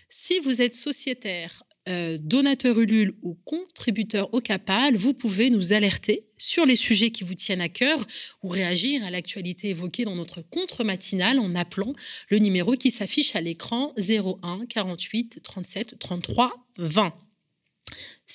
Si 0.09 0.39
vous 0.39 0.61
êtes 0.61 0.73
sociétaire, 0.73 1.63
euh, 1.89 2.17
donateur 2.19 2.79
Ulule 2.79 3.13
ou 3.21 3.35
contributeur 3.45 4.33
au 4.33 4.41
CAPAL, 4.41 4.95
vous 4.95 5.13
pouvez 5.13 5.49
nous 5.49 5.73
alerter 5.73 6.26
sur 6.37 6.65
les 6.65 6.75
sujets 6.75 7.11
qui 7.11 7.23
vous 7.23 7.35
tiennent 7.35 7.61
à 7.61 7.69
cœur 7.69 7.99
ou 8.43 8.49
réagir 8.49 9.03
à 9.03 9.11
l'actualité 9.11 9.69
évoquée 9.69 10.05
dans 10.05 10.15
notre 10.15 10.41
contre 10.41 10.83
matinale 10.83 11.39
en 11.39 11.55
appelant 11.55 11.93
le 12.29 12.39
numéro 12.39 12.73
qui 12.73 12.91
s'affiche 12.91 13.35
à 13.35 13.41
l'écran 13.41 13.93
01 13.97 14.65
48 14.67 15.41
37 15.43 15.99
33 15.99 16.53
20. 16.77 17.26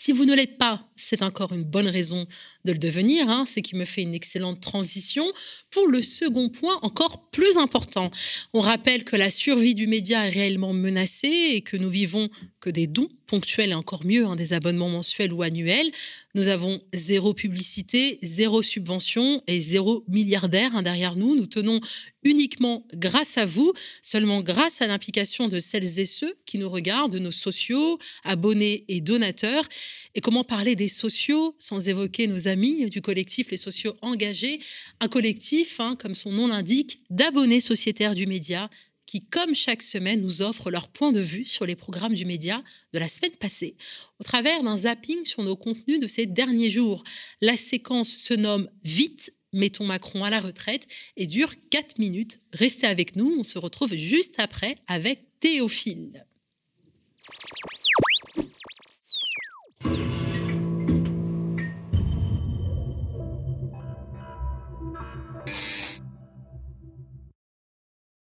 Si 0.04 0.10
vous 0.10 0.24
ne 0.24 0.34
l'êtes 0.34 0.58
pas, 0.58 0.84
c'est 0.96 1.22
encore 1.22 1.52
une 1.52 1.62
bonne 1.62 1.86
raison 1.86 2.26
de 2.64 2.72
le 2.72 2.78
devenir, 2.78 3.30
hein, 3.30 3.44
ce 3.46 3.60
qui 3.60 3.76
me 3.76 3.84
fait 3.84 4.02
une 4.02 4.14
excellente 4.14 4.60
transition 4.60 5.24
pour 5.70 5.86
le 5.86 6.02
second 6.02 6.48
point 6.48 6.76
encore 6.82 7.30
plus 7.30 7.56
important. 7.56 8.10
On 8.52 8.58
rappelle 8.58 9.04
que 9.04 9.14
la 9.14 9.30
survie 9.30 9.76
du 9.76 9.86
média 9.86 10.26
est 10.26 10.30
réellement 10.30 10.72
menacée 10.72 11.52
et 11.52 11.60
que 11.62 11.76
nous 11.76 11.88
vivons 11.88 12.28
que 12.58 12.68
des 12.68 12.88
dons 12.88 13.10
ponctuels 13.28 13.70
et 13.70 13.74
encore 13.74 14.04
mieux 14.04 14.26
hein, 14.26 14.34
des 14.34 14.52
abonnements 14.54 14.88
mensuels 14.88 15.32
ou 15.32 15.42
annuels. 15.42 15.92
Nous 16.34 16.48
avons 16.48 16.80
zéro 16.92 17.32
publicité, 17.32 18.18
zéro 18.22 18.60
subvention 18.60 19.40
et 19.46 19.60
zéro 19.60 20.04
milliardaire 20.08 20.74
hein, 20.74 20.82
derrière 20.82 21.14
nous. 21.14 21.36
Nous 21.36 21.46
tenons 21.46 21.80
uniquement 22.24 22.86
grâce 22.94 23.38
à 23.38 23.46
vous, 23.46 23.72
seulement 24.00 24.40
grâce 24.40 24.80
à 24.82 24.86
l'implication 24.86 25.48
de 25.48 25.58
celles 25.58 25.98
et 25.98 26.06
ceux 26.06 26.34
qui 26.46 26.58
nous 26.58 26.68
regardent, 26.68 27.12
de 27.12 27.18
nos 27.18 27.32
sociaux, 27.32 27.98
abonnés 28.24 28.84
et 28.88 29.00
donateurs. 29.00 29.68
Et 30.14 30.20
comment 30.20 30.44
parler 30.44 30.76
des 30.76 30.88
sociaux 30.88 31.54
sans 31.58 31.88
évoquer 31.88 32.26
nos 32.26 32.48
amis 32.48 32.88
du 32.90 33.00
collectif 33.00 33.50
Les 33.50 33.56
Sociaux 33.56 33.94
Engagés, 34.02 34.60
un 35.00 35.08
collectif, 35.08 35.80
hein, 35.80 35.96
comme 35.98 36.14
son 36.14 36.32
nom 36.32 36.48
l'indique, 36.48 37.00
d'abonnés 37.10 37.60
sociétaires 37.60 38.14
du 38.14 38.26
média 38.26 38.68
qui, 39.06 39.20
comme 39.20 39.54
chaque 39.54 39.82
semaine, 39.82 40.22
nous 40.22 40.42
offrent 40.42 40.70
leur 40.70 40.88
point 40.88 41.12
de 41.12 41.20
vue 41.20 41.44
sur 41.44 41.66
les 41.66 41.76
programmes 41.76 42.14
du 42.14 42.24
média 42.24 42.62
de 42.92 42.98
la 42.98 43.08
semaine 43.08 43.32
passée, 43.32 43.76
au 44.20 44.24
travers 44.24 44.62
d'un 44.62 44.78
zapping 44.78 45.24
sur 45.24 45.42
nos 45.42 45.56
contenus 45.56 46.00
de 46.00 46.06
ces 46.06 46.26
derniers 46.26 46.70
jours. 46.70 47.04
La 47.40 47.56
séquence 47.56 48.08
se 48.08 48.34
nomme 48.34 48.70
Vite 48.84 49.34
Mettons 49.54 49.84
Macron 49.84 50.24
à 50.24 50.30
la 50.30 50.40
retraite 50.40 50.86
et 51.16 51.26
dure 51.26 51.52
4 51.70 51.98
minutes. 51.98 52.40
Restez 52.52 52.86
avec 52.86 53.16
nous, 53.16 53.34
on 53.38 53.42
se 53.42 53.58
retrouve 53.58 53.94
juste 53.94 54.36
après 54.38 54.76
avec 54.86 55.20
Théophile. 55.40 56.24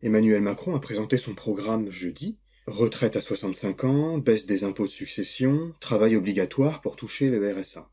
Emmanuel 0.01 0.41
Macron 0.41 0.75
a 0.75 0.79
présenté 0.79 1.17
son 1.17 1.35
programme 1.35 1.91
jeudi. 1.91 2.37
Retraite 2.65 3.15
à 3.15 3.21
65 3.21 3.83
ans, 3.83 4.17
baisse 4.17 4.45
des 4.47 4.63
impôts 4.63 4.87
de 4.87 4.91
succession, 4.91 5.73
travail 5.79 6.15
obligatoire 6.15 6.81
pour 6.81 6.95
toucher 6.95 7.29
le 7.29 7.53
RSA. 7.53 7.92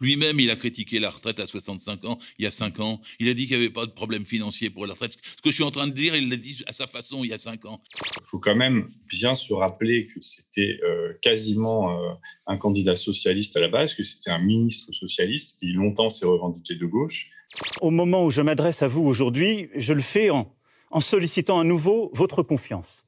Lui-même, 0.00 0.38
il 0.40 0.50
a 0.50 0.56
critiqué 0.56 0.98
la 0.98 1.10
retraite 1.10 1.40
à 1.40 1.46
65 1.46 2.04
ans, 2.04 2.18
il 2.38 2.44
y 2.44 2.46
a 2.46 2.50
5 2.50 2.80
ans. 2.80 3.00
Il 3.18 3.28
a 3.28 3.34
dit 3.34 3.46
qu'il 3.46 3.58
n'y 3.58 3.64
avait 3.64 3.72
pas 3.72 3.86
de 3.86 3.90
problème 3.90 4.24
financier 4.24 4.70
pour 4.70 4.86
la 4.86 4.92
retraite. 4.92 5.12
Ce 5.12 5.42
que 5.42 5.50
je 5.50 5.54
suis 5.54 5.64
en 5.64 5.70
train 5.70 5.86
de 5.86 5.92
dire, 5.92 6.16
il 6.16 6.28
l'a 6.28 6.36
dit 6.36 6.62
à 6.66 6.72
sa 6.72 6.86
façon 6.86 7.24
il 7.24 7.30
y 7.30 7.32
a 7.32 7.38
5 7.38 7.64
ans. 7.66 7.80
Il 8.20 8.24
faut 8.24 8.38
quand 8.38 8.56
même 8.56 8.90
bien 9.08 9.34
se 9.34 9.52
rappeler 9.52 10.06
que 10.06 10.20
c'était 10.20 10.78
euh, 10.84 11.12
quasiment 11.20 11.90
euh, 11.90 12.12
un 12.46 12.56
candidat 12.56 12.96
socialiste 12.96 13.56
à 13.56 13.60
la 13.60 13.68
base, 13.68 13.94
que 13.94 14.02
c'était 14.02 14.30
un 14.30 14.38
ministre 14.38 14.92
socialiste 14.92 15.58
qui 15.58 15.72
longtemps 15.72 16.10
s'est 16.10 16.26
revendiqué 16.26 16.74
de 16.74 16.86
gauche. 16.86 17.30
Au 17.80 17.90
moment 17.90 18.24
où 18.24 18.30
je 18.30 18.42
m'adresse 18.42 18.82
à 18.82 18.88
vous 18.88 19.04
aujourd'hui, 19.04 19.68
je 19.74 19.92
le 19.92 20.02
fais 20.02 20.30
en, 20.30 20.54
en 20.90 21.00
sollicitant 21.00 21.60
à 21.60 21.64
nouveau 21.64 22.10
votre 22.14 22.42
confiance 22.42 23.04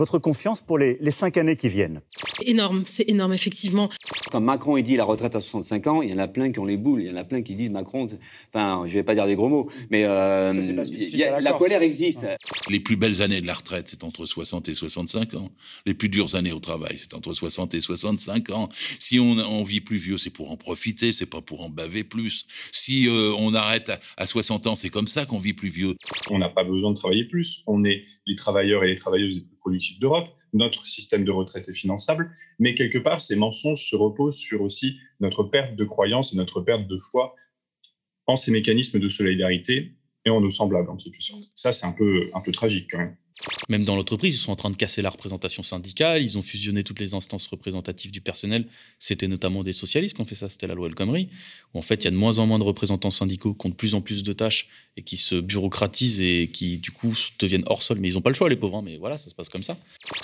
votre 0.00 0.18
confiance 0.18 0.62
pour 0.62 0.78
les, 0.78 0.98
cinq 1.10 1.36
années 1.36 1.56
qui 1.56 1.68
viennent 1.68 2.00
C'est 2.38 2.48
énorme, 2.48 2.84
c'est 2.86 3.06
énorme, 3.08 3.34
effectivement. 3.34 3.90
Quand 4.32 4.40
Macron 4.40 4.78
il 4.78 4.82
dit 4.82 4.96
la 4.96 5.04
retraite 5.04 5.36
à 5.36 5.40
65 5.40 5.86
ans, 5.88 6.00
il 6.00 6.08
y 6.08 6.14
en 6.14 6.18
a 6.18 6.26
plein 6.26 6.50
qui 6.50 6.58
ont 6.58 6.64
les 6.64 6.78
boules, 6.78 7.02
il 7.02 7.08
y 7.08 7.10
en 7.10 7.16
a 7.16 7.24
plein 7.24 7.42
qui 7.42 7.54
disent 7.54 7.68
Macron, 7.68 8.06
enfin, 8.48 8.84
je 8.86 8.94
vais 8.94 9.02
pas 9.02 9.14
dire 9.14 9.26
des 9.26 9.36
gros 9.36 9.50
mots, 9.50 9.70
mais 9.90 10.04
euh, 10.04 10.54
la, 11.40 11.52
colère 11.52 11.82
existe. 11.82 12.26
Les 12.70 12.80
plus 12.80 12.96
belles 12.96 13.20
années 13.20 13.42
de 13.42 13.46
la 13.46 13.52
retraite, 13.52 13.88
c'est 13.90 14.02
entre 14.02 14.24
60 14.24 14.70
et 14.70 14.74
65 14.74 15.34
ans. 15.34 15.50
Les 15.84 15.92
plus 15.92 16.08
dures 16.08 16.34
années 16.34 16.52
au 16.52 16.60
travail, 16.60 16.96
c'est 16.96 17.12
entre 17.12 17.34
60 17.34 17.74
et 17.74 17.82
65 17.82 18.50
ans. 18.50 18.70
Si 18.98 19.20
on, 19.20 19.62
vit 19.64 19.82
plus 19.82 19.98
vieux, 19.98 20.16
c'est 20.16 20.30
pour 20.30 20.50
en 20.50 20.56
profiter, 20.56 21.12
c'est 21.12 21.26
pas 21.26 21.42
pour 21.42 21.60
en 21.60 21.68
baver 21.68 22.04
plus. 22.04 22.46
Si 22.72 23.06
euh, 23.06 23.34
on 23.38 23.52
arrête 23.52 23.90
à, 23.90 24.00
à 24.16 24.26
60 24.26 24.66
ans, 24.66 24.76
c'est 24.76 24.88
comme 24.88 25.08
ça 25.08 25.26
qu'on 25.26 25.38
vit 25.38 25.52
plus 25.52 25.68
vieux. 25.68 25.94
On 26.30 26.38
n'a 26.38 26.48
pas 26.48 26.64
besoin 26.64 26.90
de 26.90 26.96
travailler 26.96 27.24
plus. 27.24 27.62
On 27.66 27.84
est 27.84 28.04
les 28.26 28.36
travailleurs 28.36 28.82
et 28.82 28.88
les 28.88 28.96
travailleuses 28.96 29.44
plus 29.60 29.68
productifs 29.68 30.00
d'Europe. 30.00 30.28
Notre 30.52 30.84
système 30.84 31.24
de 31.24 31.30
retraite 31.30 31.68
est 31.68 31.72
finançable, 31.72 32.34
mais 32.58 32.74
quelque 32.74 32.98
part, 32.98 33.20
ces 33.20 33.36
mensonges 33.36 33.88
se 33.88 33.94
reposent 33.94 34.38
sur 34.38 34.62
aussi 34.62 34.98
notre 35.20 35.44
perte 35.44 35.76
de 35.76 35.84
croyance 35.84 36.32
et 36.32 36.36
notre 36.36 36.60
perte 36.60 36.88
de 36.88 36.96
foi 36.96 37.34
en 38.26 38.36
ces 38.36 38.50
mécanismes 38.50 38.98
de 38.98 39.08
solidarité 39.08 39.92
et 40.24 40.30
en 40.30 40.40
nos 40.40 40.50
semblables, 40.50 40.90
en 40.90 40.96
quelque 40.96 41.22
sorte. 41.22 41.44
Ça, 41.54 41.72
c'est 41.72 41.86
un 41.86 41.92
peu, 41.92 42.30
un 42.34 42.40
peu 42.40 42.52
tragique 42.52 42.88
quand 42.90 42.98
même. 42.98 43.16
Même 43.68 43.84
dans 43.84 43.96
l'entreprise, 43.96 44.34
ils 44.34 44.38
sont 44.38 44.52
en 44.52 44.56
train 44.56 44.70
de 44.70 44.76
casser 44.76 45.00
la 45.00 45.10
représentation 45.10 45.62
syndicale, 45.62 46.22
ils 46.22 46.36
ont 46.36 46.42
fusionné 46.42 46.84
toutes 46.84 47.00
les 47.00 47.14
instances 47.14 47.46
représentatives 47.46 48.10
du 48.10 48.20
personnel. 48.20 48.66
C'était 48.98 49.28
notamment 49.28 49.62
des 49.62 49.72
socialistes 49.72 50.14
qui 50.14 50.20
ont 50.20 50.26
fait 50.26 50.34
ça, 50.34 50.48
c'était 50.48 50.66
la 50.66 50.74
loi 50.74 50.88
El 50.88 50.94
Khomri, 50.94 51.28
où 51.72 51.78
en 51.78 51.82
fait 51.82 52.02
il 52.02 52.04
y 52.04 52.08
a 52.08 52.10
de 52.10 52.16
moins 52.16 52.38
en 52.38 52.46
moins 52.46 52.58
de 52.58 52.64
représentants 52.64 53.10
syndicaux 53.10 53.54
qui 53.54 53.66
ont 53.66 53.70
de 53.70 53.74
plus 53.74 53.94
en 53.94 54.00
plus 54.00 54.22
de 54.22 54.32
tâches 54.32 54.68
et 54.96 55.02
qui 55.02 55.16
se 55.16 55.36
bureaucratisent 55.36 56.20
et 56.20 56.50
qui 56.52 56.78
du 56.78 56.90
coup 56.90 57.14
deviennent 57.38 57.64
hors 57.66 57.82
sol. 57.82 57.98
Mais 58.00 58.08
ils 58.08 58.14
n'ont 58.14 58.20
pas 58.20 58.30
le 58.30 58.34
choix, 58.34 58.48
les 58.48 58.56
pauvres, 58.56 58.78
hein, 58.78 58.82
mais 58.84 58.98
voilà, 58.98 59.16
ça 59.16 59.30
se 59.30 59.34
passe 59.34 59.48
comme 59.48 59.62
ça. 59.62 59.78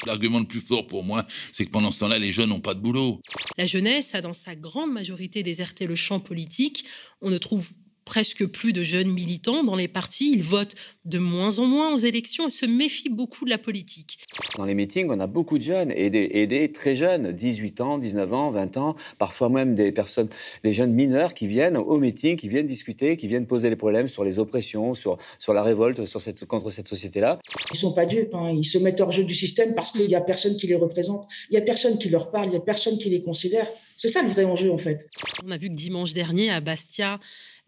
L'argument 0.06 0.38
le 0.38 0.46
plus 0.46 0.60
fort 0.60 0.86
pour 0.86 1.04
moi, 1.04 1.26
c'est 1.52 1.64
que 1.64 1.70
pendant 1.70 1.92
ce 1.92 2.00
temps-là, 2.00 2.18
les 2.18 2.32
jeunes 2.32 2.50
n'ont 2.50 2.60
pas 2.60 2.74
de 2.74 2.80
boulot. 2.80 3.20
La 3.56 3.66
jeunesse 3.66 4.14
a 4.14 4.20
dans 4.20 4.34
sa 4.34 4.54
grande 4.54 4.92
majorité 4.92 5.42
déserté 5.42 5.86
le 5.86 5.96
champ 5.96 6.20
politique. 6.20 6.84
On 7.22 7.30
ne 7.30 7.38
trouve 7.38 7.70
presque 8.06 8.46
plus 8.46 8.72
de 8.72 8.82
jeunes 8.82 9.12
militants 9.12 9.64
dans 9.64 9.76
les 9.76 9.88
partis. 9.88 10.32
Ils 10.32 10.42
votent 10.42 10.76
de 11.04 11.18
moins 11.18 11.58
en 11.58 11.66
moins 11.66 11.92
aux 11.92 11.98
élections 11.98 12.46
et 12.46 12.50
se 12.50 12.64
méfient 12.64 13.10
beaucoup 13.10 13.44
de 13.44 13.50
la 13.50 13.58
politique. 13.58 14.18
Dans 14.56 14.64
les 14.64 14.74
meetings, 14.74 15.08
on 15.10 15.20
a 15.20 15.26
beaucoup 15.26 15.58
de 15.58 15.62
jeunes 15.62 15.92
et 15.94 16.08
des, 16.08 16.72
très 16.72 16.96
jeunes, 16.96 17.32
18 17.32 17.80
ans, 17.82 17.98
19 17.98 18.32
ans, 18.32 18.50
20 18.50 18.76
ans, 18.78 18.96
parfois 19.18 19.50
même 19.50 19.74
des 19.74 19.92
personnes, 19.92 20.28
des 20.62 20.72
jeunes 20.72 20.92
mineurs 20.92 21.34
qui 21.34 21.46
viennent 21.46 21.76
aux 21.76 21.98
meetings, 21.98 22.36
qui 22.36 22.48
viennent 22.48 22.66
discuter, 22.66 23.16
qui 23.16 23.26
viennent 23.26 23.46
poser 23.46 23.68
les 23.68 23.76
problèmes 23.76 24.08
sur 24.08 24.24
les 24.24 24.38
oppressions, 24.38 24.94
sur, 24.94 25.18
sur 25.38 25.52
la 25.52 25.62
révolte 25.62 26.06
sur 26.06 26.20
cette, 26.20 26.44
contre 26.46 26.70
cette 26.70 26.88
société-là. 26.88 27.40
Ils 27.72 27.76
sont 27.78 27.92
pas 27.92 28.06
dupes, 28.06 28.34
hein. 28.34 28.54
ils 28.56 28.64
se 28.64 28.78
mettent 28.78 29.00
hors 29.00 29.10
jeu 29.10 29.24
du 29.24 29.34
système 29.34 29.74
parce 29.74 29.90
qu'il 29.90 30.06
n'y 30.06 30.14
a 30.14 30.20
personne 30.20 30.56
qui 30.56 30.68
les 30.68 30.76
représente, 30.76 31.26
il 31.50 31.54
n'y 31.54 31.58
a 31.58 31.62
personne 31.62 31.98
qui 31.98 32.08
leur 32.08 32.30
parle, 32.30 32.46
il 32.46 32.50
n'y 32.50 32.56
a 32.56 32.60
personne 32.60 32.98
qui 32.98 33.10
les 33.10 33.22
considère. 33.22 33.66
C'est 33.96 34.08
ça 34.08 34.22
le 34.22 34.28
vrai 34.28 34.44
enjeu 34.44 34.70
en 34.70 34.78
fait. 34.78 35.08
On 35.44 35.50
a 35.50 35.56
vu 35.56 35.68
que 35.68 35.74
dimanche 35.74 36.12
dernier 36.12 36.50
à 36.50 36.60
Bastia, 36.60 37.18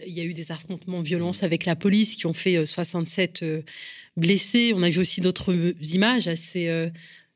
il 0.06 0.12
y 0.12 0.20
a 0.20 0.24
eu 0.24 0.34
des 0.34 0.52
affrontements 0.52 1.00
violence 1.00 1.42
avec 1.42 1.64
la 1.64 1.76
police 1.76 2.14
qui 2.14 2.26
ont 2.26 2.32
fait 2.32 2.64
67 2.64 3.42
euh, 3.42 3.46
euh, 3.46 3.62
blessés. 4.16 4.72
On 4.74 4.82
a 4.82 4.90
vu 4.90 5.00
aussi 5.00 5.20
d'autres 5.20 5.52
euh, 5.52 5.74
images 5.92 6.28
assez 6.28 6.90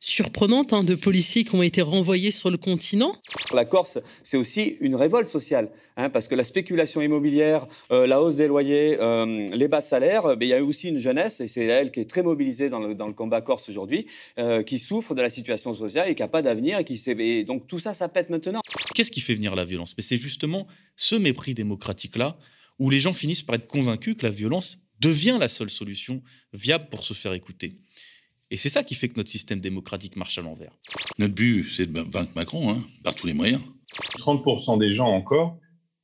surprenantes 0.05 0.73
hein, 0.73 0.83
de 0.83 0.97
policiers 0.97 1.45
qui 1.45 1.55
ont 1.55 1.63
été 1.63 1.81
renvoyés 1.81 2.33
sur 2.33 2.51
le 2.51 2.57
continent. 2.57 3.15
La 3.55 3.65
Corse, 3.65 4.01
c'est 4.25 4.37
aussi 4.37 4.77
une 4.81 4.97
révolte 4.97 5.29
sociale, 5.29 5.71
hein, 5.97 6.11
parce 6.11 6.27
que 6.27 6.35
la 6.35 6.43
spéculation 6.43 7.01
immobilière, 7.01 7.69
la 7.89 8.21
hausse 8.21 8.37
des 8.37 8.49
loyers, 8.49 8.99
les 9.55 9.69
bas 9.69 9.81
salaires, 9.81 10.37
ben, 10.37 10.43
il 10.43 10.49
y 10.49 10.55
a 10.55 10.63
aussi 10.63 10.89
une 10.89 10.99
jeunesse, 10.99 11.41
et 11.41 11.47
c'est 11.47 11.65
elle 11.67 11.93
qui 11.93 12.01
est 12.01 12.11
très 12.11 12.25
mobilisée 12.25 12.69
dans 12.69 12.81
le, 12.81 12.97
dans 12.97 13.07
le 13.07 13.13
combat 13.13 13.41
corse 13.43 13.69
aujourd'hui, 13.69 14.07
qui 14.67 14.79
souffre 14.81 15.15
de 15.15 15.23
la 15.23 15.31
situation 15.31 15.73
sociale 15.73 16.11
et 16.11 16.17
qui 16.17 16.23
n'a 16.23 16.29
pas 16.29 16.43
d'avenir. 16.43 16.79
Et, 16.79 16.85
qui 16.85 17.01
et 17.07 17.45
donc 17.45 17.69
tout 17.69 17.79
ça, 17.79 17.95
ça 17.95 18.09
pète 18.09 18.29
maintenant. 18.29 18.61
Qu'est-ce 18.95 19.13
qui 19.13 19.21
fait 19.21 19.35
venir 19.35 19.55
la 19.55 19.65
violence? 19.65 19.95
Mais 19.97 20.03
c'est 20.03 20.19
justement 20.19 20.67
ce 20.97 21.15
mépris 21.15 21.55
démocratique-là 21.55 22.37
où 22.81 22.91
les 22.91 22.99
gens 22.99 23.13
finissent 23.13 23.43
par 23.43 23.55
être 23.55 23.69
convaincus 23.69 24.17
que 24.19 24.27
la 24.27 24.33
violence 24.33 24.79
devient 24.99 25.37
la 25.39 25.49
seule 25.49 25.71
solution 25.71 26.23
viable 26.53 26.89
pour 26.91 27.05
se 27.05 27.15
faire 27.15 27.35
écouter. 27.35 27.77
Et 28.53 28.59
c'est 28.59 28.69
ça 28.69 28.85
qui 28.85 28.95
fait 28.95 29.09
que 29.09 29.15
notre 29.17 29.31
système 29.31 29.61
démocratique 29.61 30.15
marche 30.15 30.37
à 30.37 30.43
l'envers. 30.43 30.77
Notre 31.19 31.33
but, 31.33 31.67
c'est 31.73 31.91
de 31.91 32.01
vaincre 32.01 32.33
Macron, 32.37 32.71
hein, 32.71 32.85
par 33.03 33.15
tous 33.15 33.27
les 33.27 33.33
moyens. 33.33 33.63
30% 34.19 34.79
des 34.79 34.93
gens 34.93 35.09
encore 35.09 35.59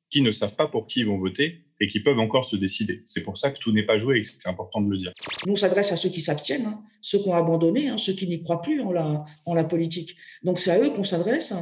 qui 0.09 0.23
ne 0.23 0.31
savent 0.31 0.57
pas 0.57 0.67
pour 0.67 0.87
qui 0.87 1.01
ils 1.01 1.07
vont 1.07 1.19
voter 1.19 1.67
et 1.79 1.87
qui 1.89 2.01
peuvent 2.01 2.19
encore 2.19 2.47
se 2.47 2.57
décider. 2.57 3.03
C'est 3.05 3.23
pour 3.23 3.37
ça 3.37 3.51
que 3.51 3.59
tout 3.59 3.71
n'est 3.73 3.85
pas 3.85 3.99
joué 3.99 4.21
et 4.21 4.25
c'est 4.25 4.49
important 4.49 4.81
de 4.81 4.89
le 4.89 4.97
dire. 4.97 5.13
Nous, 5.47 5.53
on 5.53 5.57
s'adresse 5.57 5.93
à 5.93 5.97
ceux 5.97 6.09
qui 6.09 6.23
s'abstiennent, 6.23 6.65
hein, 6.65 6.83
ceux 7.03 7.19
qui 7.19 7.29
ont 7.29 7.35
abandonné, 7.35 7.91
hein, 7.91 7.99
ceux 7.99 8.15
qui 8.15 8.27
n'y 8.27 8.43
croient 8.43 8.63
plus 8.63 8.81
en 8.81 8.93
la, 8.93 9.27
en 9.45 9.53
la 9.53 9.65
politique. 9.65 10.17
Donc 10.43 10.59
c'est 10.59 10.71
à 10.71 10.81
eux 10.81 10.89
qu'on 10.89 11.05
s'adresse 11.05 11.53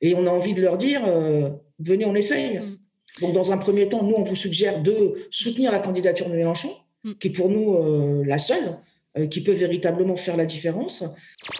et 0.00 0.14
on 0.14 0.24
a 0.24 0.30
envie 0.30 0.54
de 0.54 0.62
leur 0.62 0.78
dire, 0.78 1.02
euh, 1.04 1.50
venez, 1.80 2.04
on 2.04 2.14
essaye. 2.14 2.60
Mm. 2.60 2.78
Donc, 3.22 3.34
dans 3.34 3.50
un 3.50 3.58
premier 3.58 3.88
temps, 3.88 4.04
nous, 4.04 4.14
on 4.14 4.22
vous 4.22 4.36
suggère 4.36 4.84
de 4.84 5.26
soutenir 5.32 5.72
la 5.72 5.80
candidature 5.80 6.30
de 6.30 6.36
Mélenchon, 6.36 6.70
mm. 7.02 7.14
qui 7.14 7.26
est 7.26 7.32
pour 7.32 7.48
nous 7.48 7.74
euh, 7.74 8.22
la 8.24 8.38
seule. 8.38 8.78
Euh, 9.16 9.26
qui 9.26 9.42
peut 9.42 9.52
véritablement 9.52 10.16
faire 10.16 10.36
la 10.36 10.44
différence. 10.44 11.02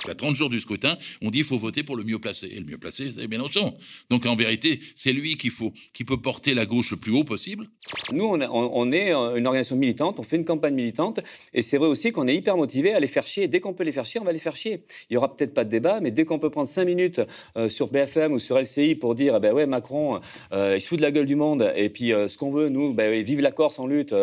À 0.07 0.15
30 0.15 0.37
jours 0.37 0.51
du 0.51 0.61
scrutin, 0.61 0.99
on 1.23 1.31
dit 1.31 1.39
qu'il 1.39 1.47
faut 1.47 1.57
voter 1.57 1.83
pour 1.83 1.97
le 1.97 2.05
mieux 2.05 2.19
placé. 2.19 2.47
Et 2.47 2.59
le 2.59 2.67
mieux 2.67 2.77
placé, 2.77 3.11
c'est 3.11 3.27
Mélenchon. 3.27 3.75
Donc 4.11 4.27
en 4.27 4.37
vérité, 4.37 4.81
c'est 4.95 5.15
lui 5.15 5.37
qu'il 5.39 5.51
faut, 5.51 5.73
qui 5.95 6.05
peut 6.05 6.21
porter 6.21 6.53
la 6.53 6.67
gauche 6.67 6.91
le 6.91 6.99
plus 6.99 7.11
haut 7.11 7.25
possible. 7.25 7.67
Nous, 8.13 8.25
on, 8.25 8.41
on, 8.43 8.93
est 8.93 9.13
une 9.13 9.47
organisation 9.47 9.77
militante, 9.77 10.21
on 10.21 10.23
fait 10.23 10.37
une 10.37 10.45
campagne 10.45 10.75
militante, 10.75 11.21
et 11.55 11.63
c'est 11.63 11.79
vrai 11.79 11.89
aussi 11.89 12.13
qu'on 12.13 12.29
est 12.29 12.35
hyper 12.35 12.57
motivé 12.59 12.93
à 12.93 13.01
les 13.01 13.07
faire 13.07 13.27
chier. 13.27 13.49
Dès 13.49 13.61
qu'on 13.61 13.73
peut 13.73 13.85
les 13.85 13.93
faire 13.93 14.05
chier, 14.05 14.21
on 14.21 14.25
va 14.25 14.33
les 14.33 14.39
faire 14.39 14.55
chier. 14.55 14.85
Il 15.09 15.15
y 15.15 15.17
aura 15.17 15.35
peut-être 15.35 15.55
pas 15.55 15.65
de 15.65 15.71
débat, 15.71 16.01
mais 16.01 16.11
dès 16.11 16.27
qu'on 16.27 16.39
peut 16.39 16.51
prendre 16.51 16.69
5 16.69 16.85
minutes 16.85 17.23
euh, 17.57 17.71
sur 17.71 17.89
BFM 17.89 18.33
ou 18.33 18.39
sur 18.39 18.59
LCI 18.59 18.95
pour 18.95 19.15
dire, 19.15 19.37
eh 19.37 19.41
ben 19.41 19.55
ouais, 19.55 19.67
Macron, 19.67 20.21
euh, 20.53 20.75
il 20.77 20.83
se 20.83 20.89
fout 20.89 20.99
de 20.99 21.03
la 21.03 21.11
gueule 21.11 21.27
du 21.27 21.37
monde, 21.37 21.73
et 21.75 21.89
puis 21.89 22.09
ce 22.09 22.37
qu'on 22.37 22.51
veut, 22.51 22.69
nous, 22.69 22.93
ben, 22.93 23.23
vive 23.23 23.41
la 23.41 23.53
Corse 23.53 23.79
en 23.79 23.87
lutte. 23.87 24.15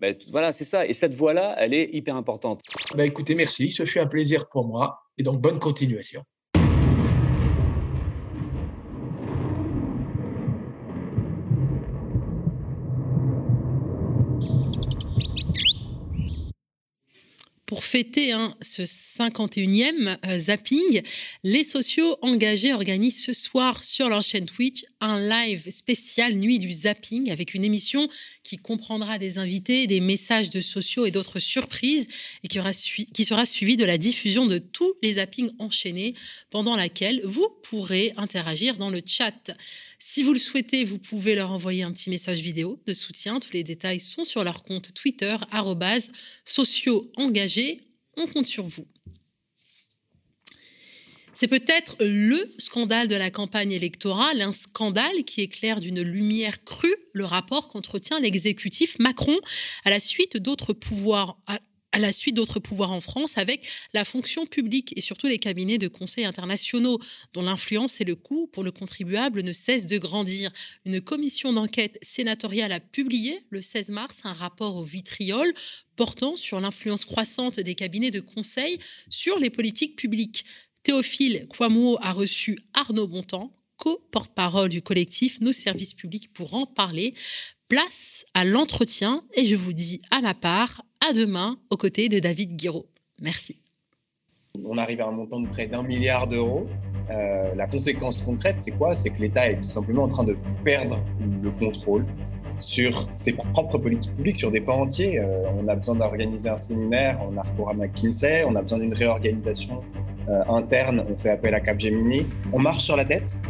Ben, 0.00 0.16
voilà, 0.30 0.52
c'est 0.52 0.64
ça. 0.64 0.84
Et 0.84 0.92
cette 0.92 1.14
voix-là, 1.14 1.54
elle 1.58 1.74
est 1.74 1.88
hyper 1.92 2.16
importante. 2.16 2.60
Bah, 2.96 3.04
écoutez, 3.06 3.34
merci, 3.34 3.70
ce 3.70 3.84
fut 3.84 4.00
un 4.00 4.06
plaisir 4.06 4.48
pour 4.48 4.66
moi 4.66 5.02
et 5.18 5.22
donc 5.22 5.40
bonne 5.40 5.58
continuation. 5.58 6.24
Pour 17.72 17.84
fêter 17.84 18.32
hein, 18.32 18.54
ce 18.60 18.82
51e 18.82 20.18
euh, 20.26 20.38
zapping, 20.38 21.00
les 21.42 21.64
sociaux 21.64 22.18
engagés 22.20 22.74
organisent 22.74 23.24
ce 23.24 23.32
soir 23.32 23.82
sur 23.82 24.10
leur 24.10 24.22
chaîne 24.22 24.44
Twitch 24.44 24.84
un 25.00 25.18
live 25.18 25.70
spécial 25.70 26.34
Nuit 26.34 26.58
du 26.58 26.70
zapping 26.70 27.30
avec 27.30 27.54
une 27.54 27.64
émission 27.64 28.10
qui 28.44 28.58
comprendra 28.58 29.18
des 29.18 29.38
invités, 29.38 29.86
des 29.86 30.00
messages 30.00 30.50
de 30.50 30.60
sociaux 30.60 31.06
et 31.06 31.10
d'autres 31.10 31.40
surprises 31.40 32.08
et 32.44 32.48
qui, 32.48 32.58
qui 33.06 33.24
sera 33.24 33.46
suivie 33.46 33.78
de 33.78 33.86
la 33.86 33.96
diffusion 33.96 34.44
de 34.44 34.58
tous 34.58 34.92
les 35.02 35.14
zappings 35.14 35.50
enchaînés 35.58 36.14
pendant 36.50 36.76
laquelle 36.76 37.22
vous 37.24 37.48
pourrez 37.62 38.12
interagir 38.18 38.76
dans 38.76 38.90
le 38.90 39.00
chat. 39.04 39.56
Si 39.98 40.22
vous 40.22 40.32
le 40.32 40.38
souhaitez, 40.38 40.84
vous 40.84 40.98
pouvez 40.98 41.34
leur 41.34 41.52
envoyer 41.52 41.84
un 41.84 41.92
petit 41.92 42.10
message 42.10 42.40
vidéo 42.40 42.78
de 42.86 42.92
soutien. 42.92 43.40
Tous 43.40 43.52
les 43.52 43.64
détails 43.64 44.00
sont 44.00 44.24
sur 44.24 44.44
leur 44.44 44.62
compte 44.62 44.92
Twitter, 44.94 45.36
sociaux 46.44 47.10
engagés. 47.16 47.61
On 48.16 48.26
compte 48.26 48.46
sur 48.46 48.64
vous. 48.64 48.86
C'est 51.34 51.48
peut-être 51.48 51.96
le 52.00 52.38
scandale 52.58 53.08
de 53.08 53.16
la 53.16 53.30
campagne 53.30 53.72
électorale, 53.72 54.42
un 54.42 54.52
scandale 54.52 55.24
qui 55.24 55.40
éclaire 55.40 55.80
d'une 55.80 56.02
lumière 56.02 56.62
crue 56.64 56.94
le 57.12 57.24
rapport 57.24 57.68
qu'entretient 57.68 58.20
l'exécutif 58.20 58.98
Macron 58.98 59.36
à 59.84 59.90
la 59.90 59.98
suite 59.98 60.36
d'autres 60.36 60.72
pouvoirs 60.72 61.38
à 61.92 61.98
la 61.98 62.12
suite 62.12 62.34
d'autres 62.34 62.58
pouvoirs 62.58 62.90
en 62.90 63.00
France 63.00 63.38
avec 63.38 63.66
la 63.92 64.04
fonction 64.04 64.46
publique 64.46 64.92
et 64.96 65.00
surtout 65.00 65.26
les 65.26 65.38
cabinets 65.38 65.78
de 65.78 65.88
conseil 65.88 66.24
internationaux 66.24 66.98
dont 67.34 67.42
l'influence 67.42 68.00
et 68.00 68.04
le 68.04 68.16
coût 68.16 68.48
pour 68.52 68.64
le 68.64 68.72
contribuable 68.72 69.42
ne 69.42 69.52
cessent 69.52 69.86
de 69.86 69.98
grandir. 69.98 70.50
Une 70.84 71.00
commission 71.00 71.52
d'enquête 71.52 71.98
sénatoriale 72.02 72.72
a 72.72 72.80
publié 72.80 73.44
le 73.50 73.62
16 73.62 73.90
mars 73.90 74.20
un 74.24 74.32
rapport 74.32 74.76
au 74.76 74.84
vitriol 74.84 75.52
portant 75.96 76.36
sur 76.36 76.60
l'influence 76.60 77.04
croissante 77.04 77.60
des 77.60 77.74
cabinets 77.74 78.10
de 78.10 78.20
conseil 78.20 78.78
sur 79.10 79.38
les 79.38 79.50
politiques 79.50 79.96
publiques. 79.96 80.44
Théophile 80.82 81.46
Kouamouo 81.48 81.98
a 82.00 82.12
reçu 82.12 82.58
Arnaud 82.74 83.06
Bontemps, 83.06 83.52
co-porte-parole 83.76 84.68
du 84.68 84.82
collectif 84.82 85.40
Nos 85.40 85.52
services 85.52 85.94
publics, 85.94 86.32
pour 86.32 86.54
en 86.54 86.66
parler. 86.66 87.14
Place 87.68 88.24
à 88.34 88.44
l'entretien 88.44 89.24
et 89.34 89.46
je 89.46 89.56
vous 89.56 89.72
dis 89.72 90.02
à 90.10 90.20
ma 90.20 90.34
part 90.34 90.84
à 91.02 91.12
demain 91.12 91.56
aux 91.70 91.76
côtés 91.76 92.08
de 92.08 92.18
David 92.20 92.56
Guiraud. 92.56 92.86
Merci. 93.20 93.58
On 94.64 94.78
arrive 94.78 95.00
à 95.00 95.06
un 95.06 95.12
montant 95.12 95.40
de 95.40 95.48
près 95.48 95.66
d'un 95.66 95.82
milliard 95.82 96.26
d'euros. 96.26 96.66
Euh, 97.10 97.54
la 97.56 97.66
conséquence 97.66 98.18
concrète, 98.18 98.56
c'est 98.60 98.70
quoi? 98.72 98.94
C'est 98.94 99.10
que 99.10 99.20
l'État 99.20 99.50
est 99.50 99.60
tout 99.60 99.70
simplement 99.70 100.04
en 100.04 100.08
train 100.08 100.24
de 100.24 100.36
perdre 100.64 100.98
le 101.42 101.50
contrôle 101.50 102.06
sur 102.60 103.08
ses 103.16 103.32
propres 103.32 103.78
politiques 103.78 104.14
publiques, 104.14 104.36
sur 104.36 104.52
des 104.52 104.60
pans 104.60 104.82
entiers. 104.82 105.18
Euh, 105.18 105.50
on 105.58 105.66
a 105.66 105.74
besoin 105.74 105.96
d'organiser 105.96 106.48
un 106.48 106.56
séminaire, 106.56 107.18
on 107.28 107.36
a 107.36 107.42
recours 107.42 107.70
à 107.70 107.74
McKinsey, 107.74 108.44
on 108.44 108.54
a 108.54 108.62
besoin 108.62 108.78
d'une 108.78 108.94
réorganisation 108.94 109.82
euh, 110.28 110.44
interne, 110.48 111.04
on 111.10 111.16
fait 111.16 111.30
appel 111.30 111.54
à 111.54 111.60
Capgemini. 111.60 112.26
On 112.52 112.60
marche 112.60 112.84
sur 112.84 112.96
la 112.96 113.04
tête. 113.04 113.40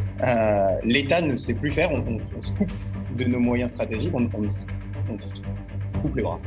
L'État 0.84 1.20
ne 1.20 1.36
sait 1.36 1.54
plus 1.54 1.70
faire, 1.70 1.90
on, 1.92 2.18
se 2.40 2.52
coupe 2.52 2.72
de 3.18 3.24
nos 3.24 3.40
moyens 3.40 3.72
stratégiques, 3.72 4.14
on, 4.14 4.28
on 4.38 4.48
se 4.48 4.64
coupe 6.00 6.16
les 6.16 6.22
bras. 6.22 6.40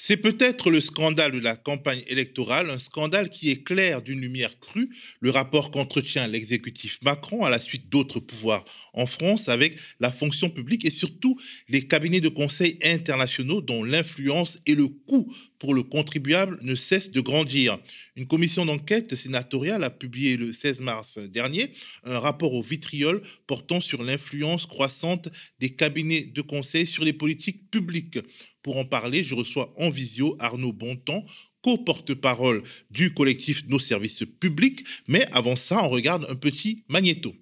C'est 0.00 0.16
peut-être 0.16 0.70
le 0.70 0.80
scandale 0.80 1.32
de 1.32 1.40
la 1.40 1.56
campagne 1.56 2.04
électorale, 2.06 2.70
un 2.70 2.78
scandale 2.78 3.30
qui 3.30 3.50
éclaire 3.50 4.00
d'une 4.00 4.20
lumière 4.20 4.60
crue 4.60 4.90
le 5.18 5.30
rapport 5.30 5.72
qu'entretient 5.72 6.28
l'exécutif 6.28 7.00
Macron 7.02 7.44
à 7.44 7.50
la 7.50 7.60
suite 7.60 7.88
d'autres 7.88 8.20
pouvoirs 8.20 8.64
en 8.92 9.06
France 9.06 9.48
avec 9.48 9.76
la 9.98 10.12
fonction 10.12 10.50
publique 10.50 10.84
et 10.84 10.90
surtout 10.90 11.36
les 11.68 11.88
cabinets 11.88 12.20
de 12.20 12.28
conseil 12.28 12.78
internationaux 12.84 13.60
dont 13.60 13.82
l'influence 13.82 14.60
et 14.66 14.76
le 14.76 14.86
coût 14.86 15.34
pour 15.58 15.74
le 15.74 15.82
contribuable 15.82 16.58
ne 16.62 16.74
cessent 16.74 17.10
de 17.10 17.20
grandir. 17.20 17.78
Une 18.16 18.26
commission 18.26 18.64
d'enquête 18.64 19.14
sénatoriale 19.14 19.84
a 19.84 19.90
publié 19.90 20.36
le 20.36 20.52
16 20.52 20.80
mars 20.80 21.18
dernier 21.18 21.72
un 22.04 22.18
rapport 22.18 22.54
au 22.54 22.62
vitriol 22.62 23.22
portant 23.46 23.80
sur 23.80 24.02
l'influence 24.02 24.66
croissante 24.66 25.28
des 25.58 25.70
cabinets 25.70 26.22
de 26.22 26.42
conseil 26.42 26.86
sur 26.86 27.04
les 27.04 27.12
politiques 27.12 27.70
publiques. 27.70 28.18
Pour 28.62 28.76
en 28.76 28.84
parler, 28.84 29.24
je 29.24 29.34
reçois 29.34 29.72
en 29.76 29.90
visio 29.90 30.36
Arnaud 30.40 30.72
Bontemps, 30.72 31.24
co-porte-parole 31.62 32.62
du 32.90 33.12
collectif 33.12 33.64
Nos 33.68 33.78
services 33.78 34.24
publics. 34.40 34.84
Mais 35.06 35.26
avant 35.32 35.56
ça, 35.56 35.84
on 35.84 35.88
regarde 35.88 36.26
un 36.28 36.34
petit 36.34 36.84
magnéto. 36.88 37.34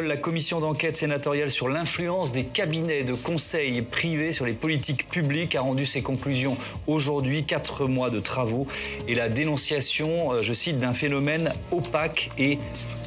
La 0.00 0.16
commission 0.16 0.60
d'enquête 0.60 0.96
sénatoriale 0.96 1.50
sur 1.50 1.68
l'influence 1.68 2.32
des 2.32 2.44
cabinets 2.44 3.04
de 3.04 3.14
conseil 3.14 3.82
privés 3.82 4.32
sur 4.32 4.46
les 4.46 4.52
politiques 4.52 5.08
publiques, 5.08 5.54
a 5.54 5.60
rendu 5.60 5.86
ses 5.86 6.02
conclusions 6.02 6.56
aujourd'hui, 6.86 7.44
quatre 7.44 7.86
mois 7.86 8.10
de 8.10 8.20
travaux 8.20 8.66
et 9.08 9.14
la 9.14 9.28
dénonciation, 9.28 10.32
euh, 10.32 10.42
je 10.42 10.52
cite, 10.52 10.78
d'un 10.78 10.92
phénomène 10.92 11.52
opaque 11.72 12.30
et 12.38 12.58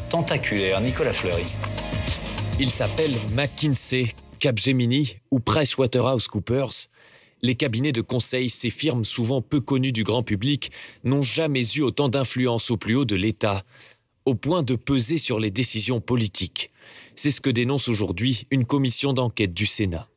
tentaculaire. 0.09 0.81
Nicolas 0.81 1.13
Fleury. 1.13 1.45
Il 2.59 2.69
s'appelle 2.69 3.13
McKinsey, 3.33 4.13
Capgemini 4.39 5.17
ou 5.31 5.39
PricewaterhouseCoopers, 5.39 6.89
les 7.43 7.55
cabinets 7.55 7.91
de 7.91 8.01
conseil, 8.01 8.49
ces 8.49 8.69
firmes 8.69 9.03
souvent 9.03 9.41
peu 9.41 9.59
connues 9.59 9.91
du 9.91 10.03
grand 10.03 10.23
public, 10.23 10.71
n'ont 11.03 11.21
jamais 11.21 11.63
eu 11.75 11.81
autant 11.81 12.07
d'influence 12.07 12.71
au 12.71 12.77
plus 12.77 12.95
haut 12.95 13.03
de 13.03 13.15
l'État, 13.15 13.63
au 14.25 14.35
point 14.35 14.63
de 14.63 14.75
peser 14.75 15.17
sur 15.17 15.39
les 15.39 15.51
décisions 15.51 16.01
politiques. 16.01 16.71
C'est 17.15 17.31
ce 17.31 17.41
que 17.41 17.49
dénonce 17.49 17.87
aujourd'hui 17.87 18.47
une 18.51 18.65
commission 18.65 19.13
d'enquête 19.13 19.53
du 19.53 19.65
Sénat. 19.65 20.09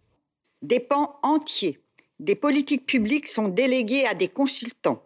Des 0.62 0.80
pans 0.80 1.18
entiers 1.22 1.80
des 2.18 2.34
politiques 2.34 2.86
publiques 2.86 3.26
sont 3.26 3.48
délégués 3.48 4.06
à 4.06 4.14
des 4.14 4.28
consultants 4.28 5.02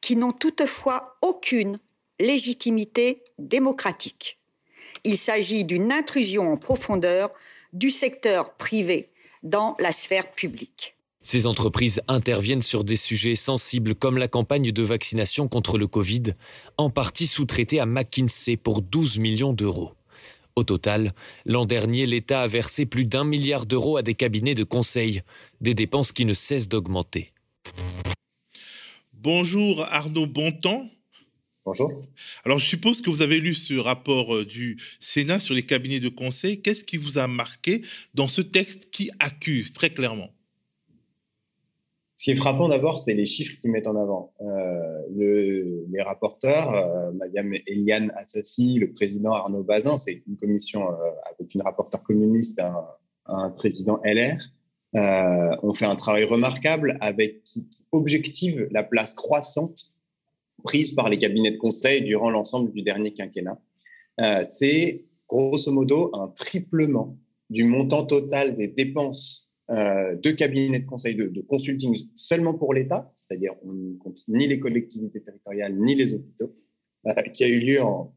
qui 0.00 0.16
n'ont 0.16 0.32
toutefois 0.32 1.18
aucune 1.22 1.78
légitimité 2.20 3.22
démocratique. 3.38 4.38
Il 5.04 5.18
s'agit 5.18 5.64
d'une 5.64 5.92
intrusion 5.92 6.52
en 6.52 6.56
profondeur 6.56 7.30
du 7.72 7.90
secteur 7.90 8.54
privé 8.54 9.10
dans 9.42 9.76
la 9.78 9.92
sphère 9.92 10.32
publique. 10.32 10.95
Ces 11.26 11.48
entreprises 11.48 12.02
interviennent 12.06 12.62
sur 12.62 12.84
des 12.84 12.94
sujets 12.94 13.34
sensibles 13.34 13.96
comme 13.96 14.16
la 14.16 14.28
campagne 14.28 14.70
de 14.70 14.82
vaccination 14.84 15.48
contre 15.48 15.76
le 15.76 15.88
Covid, 15.88 16.22
en 16.78 16.88
partie 16.88 17.26
sous-traitée 17.26 17.80
à 17.80 17.84
McKinsey 17.84 18.56
pour 18.56 18.80
12 18.80 19.18
millions 19.18 19.52
d'euros. 19.52 19.90
Au 20.54 20.62
total, 20.62 21.14
l'an 21.44 21.64
dernier, 21.64 22.06
l'État 22.06 22.42
a 22.42 22.46
versé 22.46 22.86
plus 22.86 23.06
d'un 23.06 23.24
milliard 23.24 23.66
d'euros 23.66 23.96
à 23.96 24.02
des 24.02 24.14
cabinets 24.14 24.54
de 24.54 24.62
conseil, 24.62 25.22
des 25.60 25.74
dépenses 25.74 26.12
qui 26.12 26.26
ne 26.26 26.32
cessent 26.32 26.68
d'augmenter. 26.68 27.32
Bonjour 29.12 29.84
Arnaud 29.90 30.28
Bontemps. 30.28 30.88
Bonjour. 31.64 31.90
Alors, 32.44 32.60
je 32.60 32.66
suppose 32.66 33.02
que 33.02 33.10
vous 33.10 33.22
avez 33.22 33.40
lu 33.40 33.52
ce 33.54 33.74
rapport 33.74 34.32
euh, 34.32 34.44
du 34.44 34.78
Sénat 35.00 35.40
sur 35.40 35.54
les 35.54 35.64
cabinets 35.64 35.98
de 35.98 36.08
conseil. 36.08 36.62
Qu'est-ce 36.62 36.84
qui 36.84 36.98
vous 36.98 37.18
a 37.18 37.26
marqué 37.26 37.82
dans 38.14 38.28
ce 38.28 38.42
texte 38.42 38.90
qui 38.92 39.10
accuse 39.18 39.72
très 39.72 39.90
clairement? 39.90 40.30
Ce 42.16 42.24
qui 42.24 42.30
est 42.30 42.36
frappant 42.36 42.68
d'abord, 42.68 42.98
c'est 42.98 43.14
les 43.14 43.26
chiffres 43.26 43.60
qu'ils 43.60 43.70
mettent 43.70 43.86
en 43.86 43.96
avant. 43.96 44.32
Euh, 44.40 45.02
les 45.10 46.02
rapporteurs, 46.02 46.72
euh, 46.72 47.12
Madame 47.12 47.52
Eliane 47.66 48.12
Assassi, 48.16 48.78
le 48.78 48.90
président 48.90 49.32
Arnaud 49.32 49.62
Bazin, 49.62 49.98
c'est 49.98 50.22
une 50.26 50.36
commission 50.36 50.88
avec 51.30 51.54
une 51.54 51.62
rapporteure 51.62 52.02
communiste, 52.02 52.62
un, 53.26 53.50
président 53.50 54.00
LR, 54.04 54.38
ont 55.62 55.74
fait 55.74 55.84
un 55.84 55.96
travail 55.96 56.24
remarquable 56.24 56.96
avec 57.00 57.42
qui 57.44 57.66
objective 57.92 58.66
la 58.70 58.82
place 58.82 59.14
croissante 59.14 59.96
prise 60.66 60.92
par 60.92 61.08
les 61.08 61.18
cabinets 61.18 61.52
de 61.52 61.58
conseil 61.58 62.02
durant 62.02 62.30
l'ensemble 62.30 62.72
du 62.72 62.82
dernier 62.82 63.12
quinquennat. 63.12 63.58
Euh, 64.20 64.42
c'est 64.44 65.04
grosso 65.28 65.70
modo 65.70 66.10
un 66.14 66.28
triplement 66.28 67.16
du 67.50 67.64
montant 67.64 68.04
total 68.04 68.56
des 68.56 68.68
dépenses 68.68 69.45
euh, 69.70 70.14
de 70.16 70.30
cabinets 70.30 70.80
de 70.80 70.86
conseil, 70.86 71.14
de, 71.14 71.40
consulting 71.42 71.96
seulement 72.14 72.54
pour 72.54 72.72
l'État, 72.72 73.10
c'est-à-dire 73.16 73.52
on 73.62 73.72
ne 73.72 73.96
compte 73.96 74.20
ni 74.28 74.46
les 74.46 74.60
collectivités 74.60 75.20
territoriales 75.20 75.76
ni 75.76 75.94
les 75.94 76.14
hôpitaux, 76.14 76.54
euh, 77.06 77.22
qui 77.32 77.44
a 77.44 77.48
eu 77.48 77.60
lieu 77.60 77.82
en, 77.82 78.14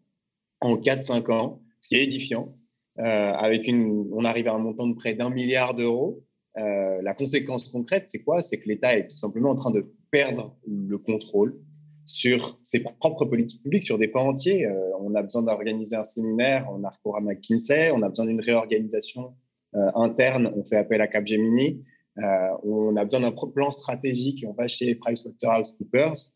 en 0.62 0.76
4-5 0.76 1.32
ans, 1.32 1.62
ce 1.80 1.88
qui 1.88 1.96
est 1.96 2.04
édifiant. 2.04 2.56
avec 2.98 3.68
une, 3.68 4.10
on 4.12 4.26
arrive 4.26 4.48
à 4.48 4.54
un 4.54 4.60
montant 4.60 4.88
de 4.88 4.94
près 4.94 5.14
d'un 5.14 5.30
milliard 5.30 5.74
d'euros. 5.74 6.26
la 6.56 7.14
conséquence 7.14 7.70
concrète, 7.70 8.10
c'est 8.10 8.24
quoi? 8.24 8.42
C'est 8.42 8.60
que 8.60 8.68
l'État 8.68 8.98
est 8.98 9.08
tout 9.08 9.18
simplement 9.18 9.52
en 9.52 9.56
train 9.56 9.72
de 9.72 9.94
perdre 10.12 10.58
le 10.68 10.98
contrôle 10.98 11.60
sur 12.10 12.58
ses 12.64 12.80
propres 12.80 13.26
politiques 13.26 13.62
publiques, 13.62 13.84
sur 13.84 14.00
des 14.00 14.08
pans 14.08 14.28
entiers. 14.28 14.66
Euh, 14.66 14.98
on 15.00 15.14
a 15.14 15.22
besoin 15.22 15.44
d'organiser 15.44 15.96
un 15.96 16.04
séminaire, 16.04 16.68
on 16.72 16.84
a 16.84 16.90
recours 16.90 17.22
McKinsey, 17.22 17.92
on 17.92 18.02
a 18.02 18.10
besoin 18.10 18.26
d'une 18.26 18.42
réorganisation 18.42 19.28
euh, 19.28 19.30
interne, 19.74 20.52
on 20.56 20.64
fait 20.64 20.78
appel 20.78 21.02
à 21.02 21.08
Capgemini, 21.08 21.84
euh, 22.18 22.24
on 22.64 22.96
a 22.96 23.06
besoin 23.06 23.22
d'un 23.22 23.32
plan 23.32 23.72
stratégique, 23.72 24.46
on 24.48 24.54
va 24.54 24.68
chez 24.68 24.96
PricewaterhouseCoopers. 24.96 26.36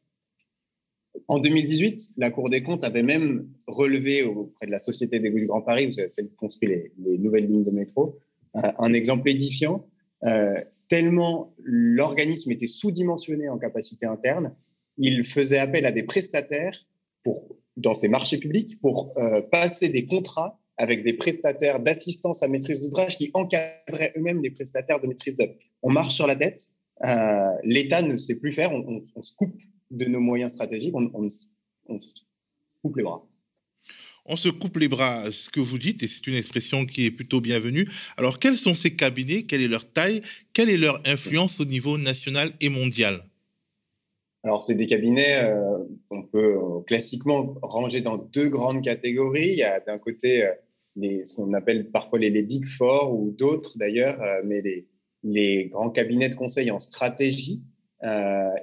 En 1.28 1.40
2018, 1.40 2.14
la 2.18 2.32
Cour 2.32 2.50
des 2.50 2.64
comptes 2.64 2.84
avait 2.84 3.04
même 3.04 3.48
relevé 3.68 4.24
auprès 4.24 4.66
de 4.66 4.72
la 4.72 4.80
Société 4.80 5.20
des 5.20 5.30
du 5.30 5.46
Grand 5.46 5.62
Paris, 5.62 5.92
celle 6.10 6.28
qui 6.28 6.36
construit 6.36 6.70
les, 6.70 7.18
nouvelles 7.18 7.48
lignes 7.48 7.64
de 7.64 7.72
métro, 7.72 8.18
un 8.56 8.94
exemple 8.94 9.30
édifiant, 9.30 9.86
tellement 10.88 11.54
l'organisme 11.64 12.52
était 12.52 12.68
sous-dimensionné 12.68 13.48
en 13.50 13.58
capacité 13.58 14.06
interne 14.06 14.56
il 14.98 15.26
faisait 15.26 15.60
appel 15.60 15.86
à 15.86 15.92
des 15.92 16.04
prestataires 16.04 16.78
pour, 17.24 17.58
dans 17.78 17.94
ces 17.94 18.08
marchés 18.08 18.38
publics 18.38 18.80
pour 18.80 19.14
euh, 19.18 19.42
passer 19.42 19.90
des 19.90 20.06
contrats 20.06 20.60
avec 20.78 21.04
des 21.04 21.14
prestataires 21.14 21.80
d'assistance 21.80 22.44
à 22.44 22.48
maîtrise 22.48 22.82
d'ouvrage 22.82 23.16
qui 23.16 23.30
encadraient 23.34 24.14
eux-mêmes 24.18 24.42
les 24.42 24.52
prestataires 24.52 25.00
de 25.02 25.08
maîtrise 25.08 25.36
d'œuvre. 25.36 25.54
On 25.82 25.92
marche 25.92 26.16
sur 26.16 26.28
la 26.28 26.36
tête, 26.36 26.74
euh, 27.06 27.52
l'État 27.64 28.02
ne 28.02 28.18
sait 28.18 28.36
plus 28.36 28.52
faire, 28.52 28.72
on, 28.74 29.04
se 29.22 29.34
coupe 29.36 29.56
de 29.92 30.06
nos 30.06 30.20
moyens 30.20 30.54
stratégiques, 30.54 30.96
on, 30.96 31.30
se 31.30 31.46
coupe 32.82 32.98
les 32.98 33.04
bras. 33.04 33.28
On 34.26 34.38
se 34.38 34.48
coupe 34.48 34.78
les 34.78 34.88
bras, 34.88 35.30
ce 35.32 35.50
que 35.50 35.60
vous 35.60 35.78
dites, 35.78 36.02
et 36.02 36.08
c'est 36.08 36.26
une 36.28 36.36
expression 36.36 36.86
qui 36.86 37.06
est 37.06 37.12
plutôt 37.12 37.42
bienvenue. 37.42 37.86
Alors, 38.16 38.40
quels 38.40 38.58
sont 38.58 38.74
ces 38.74 38.96
cabinets? 38.96 39.44
Quelle 39.44 39.62
est 39.62 39.68
leur 39.68 39.92
taille? 39.92 40.22
Quelle 40.54 40.70
est 40.70 40.78
leur 40.78 41.02
influence 41.06 41.60
au 41.60 41.66
niveau 41.66 41.98
national 41.98 42.54
et 42.62 42.70
mondial? 42.70 43.26
Alors, 44.46 44.62
c'est 44.62 44.76
des 44.76 44.88
cabinets 44.88 45.46
qu'on 46.10 46.24
peut 46.24 46.58
classiquement 46.88 47.56
ranger 47.62 48.00
dans 48.00 48.18
deux 48.18 48.48
grandes 48.48 48.82
catégories. 48.82 49.52
Il 49.52 49.58
y 49.58 49.64
a 49.64 49.82
d'un 49.82 49.98
côté 49.98 50.50
ce 50.96 51.34
qu'on 51.34 51.54
appelle 51.54 51.90
parfois 51.92 52.20
les, 52.20 52.42
Big 52.42 52.68
Four 52.68 53.14
ou 53.14 53.32
d'autres 53.32 53.78
d'ailleurs, 53.78 54.20
mais 54.46 54.62
les, 54.62 54.88
les, 55.24 55.66
grands 55.68 55.90
cabinets 55.90 56.30
de 56.30 56.36
conseil 56.36 56.72
en 56.72 56.80
stratégie. 56.80 57.64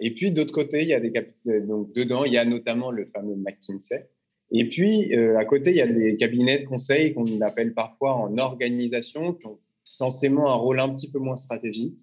et 0.01 0.15
puis, 0.15 0.33
d'autre 0.33 0.53
côté, 0.53 0.83
il 0.83 0.89
y 0.89 0.95
a 0.95 1.01
des 1.01 1.13
donc 1.67 1.93
dedans, 1.93 2.25
il 2.25 2.33
y 2.33 2.39
a 2.39 2.45
notamment 2.45 2.91
le 2.91 3.07
fameux 3.07 3.37
McKinsey. 3.37 4.09
Et 4.53 4.69
puis, 4.69 5.15
à 5.15 5.45
côté, 5.45 5.71
il 5.71 5.77
y 5.77 5.81
a 5.81 5.87
des 5.87 6.17
cabinets 6.17 6.61
de 6.61 6.67
conseil 6.67 7.15
qu'on 7.15 7.41
appelle 7.41 7.75
parfois 7.75 8.15
en 8.15 8.37
organisation, 8.39 9.35
qui 9.35 9.47
ont 9.47 9.59
censément 9.85 10.49
un 10.49 10.55
rôle 10.55 10.81
un 10.81 10.89
petit 10.89 11.11
peu 11.11 11.19
moins 11.19 11.37
stratégique. 11.37 11.99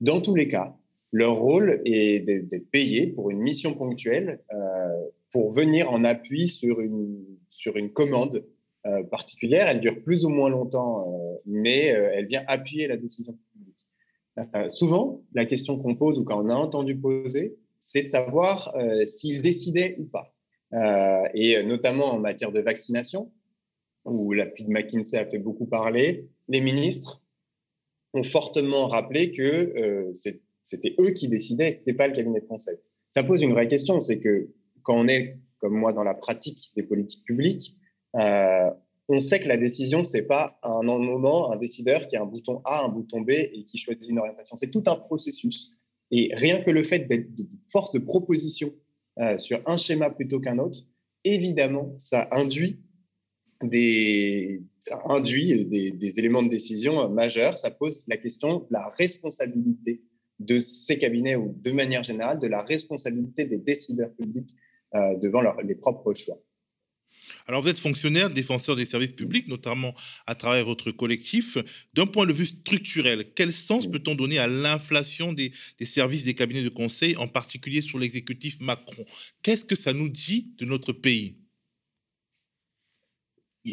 Dans 0.00 0.20
tous 0.20 0.34
les 0.34 0.48
cas, 0.48 0.76
leur 1.12 1.36
rôle 1.36 1.82
est 1.84 2.20
d'être 2.20 2.70
payé 2.70 3.06
pour 3.06 3.30
une 3.30 3.40
mission 3.40 3.74
ponctuelle, 3.74 4.40
euh, 4.52 5.06
pour 5.30 5.52
venir 5.52 5.92
en 5.92 6.04
appui 6.04 6.48
sur 6.48 6.80
une, 6.80 7.24
sur 7.48 7.76
une 7.76 7.90
commande 7.92 8.44
euh, 8.86 9.02
particulière. 9.04 9.68
Elle 9.68 9.80
dure 9.80 10.02
plus 10.02 10.24
ou 10.24 10.28
moins 10.28 10.50
longtemps, 10.50 11.06
euh, 11.06 11.36
mais 11.46 11.86
elle 11.86 12.26
vient 12.26 12.44
appuyer 12.48 12.88
la 12.88 12.96
décision 12.96 13.38
publique. 13.52 14.70
souvent, 14.70 15.22
la 15.34 15.46
question 15.46 15.78
qu'on 15.78 15.94
pose 15.94 16.18
ou 16.18 16.24
qu'on 16.24 16.48
a 16.48 16.54
entendu 16.54 16.98
poser, 16.98 17.56
c'est 17.78 18.02
de 18.02 18.08
savoir 18.08 18.74
s'ils 19.06 19.42
décidaient 19.42 19.96
ou 19.98 20.04
pas. 20.04 20.34
et 21.34 21.62
notamment 21.64 22.14
en 22.14 22.18
matière 22.18 22.52
de 22.52 22.60
vaccination, 22.60 23.30
où 24.04 24.32
l'appui 24.32 24.64
de 24.64 24.70
McKinsey 24.70 25.18
a 25.18 25.26
fait 25.26 25.38
beaucoup 25.38 25.66
parler, 25.66 26.28
les 26.48 26.60
ministres 26.60 27.22
ont 28.14 28.24
fortement 28.24 28.88
rappelé 28.88 29.32
que 29.32 30.10
c'était 30.62 30.94
eux 31.00 31.10
qui 31.10 31.28
décidaient 31.28 31.70
ce 31.70 31.80
n'était 31.80 31.94
pas 31.94 32.06
le 32.06 32.14
cabinet 32.14 32.40
de 32.40 32.46
conseil. 32.46 32.76
Ça 33.10 33.22
pose 33.22 33.42
une 33.42 33.52
vraie 33.52 33.68
question, 33.68 34.00
c'est 34.00 34.18
que 34.20 34.48
quand 34.82 34.96
on 34.96 35.06
est, 35.08 35.38
comme 35.58 35.74
moi, 35.74 35.92
dans 35.92 36.04
la 36.04 36.14
pratique 36.14 36.72
des 36.74 36.82
politiques 36.82 37.24
publiques, 37.24 37.76
euh, 38.16 38.70
on 39.08 39.20
sait 39.20 39.40
que 39.40 39.48
la 39.48 39.56
décision, 39.56 40.04
c'est 40.04 40.22
pas 40.22 40.58
un 40.62 40.82
moment, 40.82 41.52
un 41.52 41.56
décideur 41.56 42.06
qui 42.06 42.16
a 42.16 42.22
un 42.22 42.26
bouton 42.26 42.62
A, 42.64 42.84
un 42.84 42.88
bouton 42.88 43.20
B 43.20 43.30
et 43.30 43.64
qui 43.66 43.78
choisit 43.78 44.08
une 44.08 44.18
orientation. 44.18 44.56
C'est 44.56 44.70
tout 44.70 44.84
un 44.86 44.96
processus. 44.96 45.72
Et 46.10 46.30
rien 46.34 46.62
que 46.62 46.70
le 46.70 46.84
fait 46.84 47.00
d'être 47.00 47.34
de 47.34 47.46
force 47.70 47.92
de 47.92 47.98
proposition 47.98 48.72
euh, 49.18 49.38
sur 49.38 49.60
un 49.66 49.76
schéma 49.76 50.10
plutôt 50.10 50.40
qu'un 50.40 50.58
autre, 50.58 50.78
évidemment, 51.24 51.94
ça 51.98 52.28
induit 52.32 52.80
des, 53.62 54.62
induit 55.06 55.64
des, 55.66 56.18
éléments 56.18 56.42
de 56.42 56.48
décision 56.48 57.08
majeurs. 57.08 57.58
Ça 57.58 57.70
pose 57.70 58.02
la 58.06 58.16
question 58.16 58.60
de 58.60 58.66
la 58.70 58.88
responsabilité 58.98 60.02
de 60.38 60.60
ces 60.60 60.98
cabinets 60.98 61.36
ou 61.36 61.54
de 61.60 61.70
manière 61.70 62.02
générale 62.02 62.38
de 62.40 62.48
la 62.48 62.62
responsabilité 62.62 63.44
des 63.44 63.58
décideurs 63.58 64.12
publics 64.12 64.54
euh, 64.94 65.16
devant 65.16 65.42
les 65.62 65.74
propres 65.74 66.14
choix. 66.14 66.38
Alors, 67.46 67.62
vous 67.62 67.68
êtes 67.68 67.78
fonctionnaire, 67.78 68.30
défenseur 68.30 68.76
des 68.76 68.86
services 68.86 69.12
publics, 69.12 69.48
notamment 69.48 69.94
à 70.26 70.34
travers 70.34 70.64
votre 70.64 70.90
collectif. 70.90 71.58
D'un 71.94 72.06
point 72.06 72.26
de 72.26 72.32
vue 72.32 72.46
structurel, 72.46 73.26
quel 73.34 73.52
sens 73.52 73.90
peut-on 73.90 74.14
donner 74.14 74.38
à 74.38 74.46
l'inflation 74.46 75.32
des, 75.32 75.52
des, 75.78 75.86
services 75.86 76.24
des 76.24 76.34
cabinets 76.34 76.62
de 76.62 76.68
conseil, 76.68 77.16
en 77.16 77.28
particulier 77.28 77.82
sur 77.82 77.98
l'exécutif 77.98 78.60
Macron? 78.60 79.04
Qu'est-ce 79.42 79.64
que 79.64 79.76
ça 79.76 79.92
nous 79.92 80.08
dit 80.08 80.54
de 80.58 80.64
notre 80.64 80.92
pays? 80.92 81.36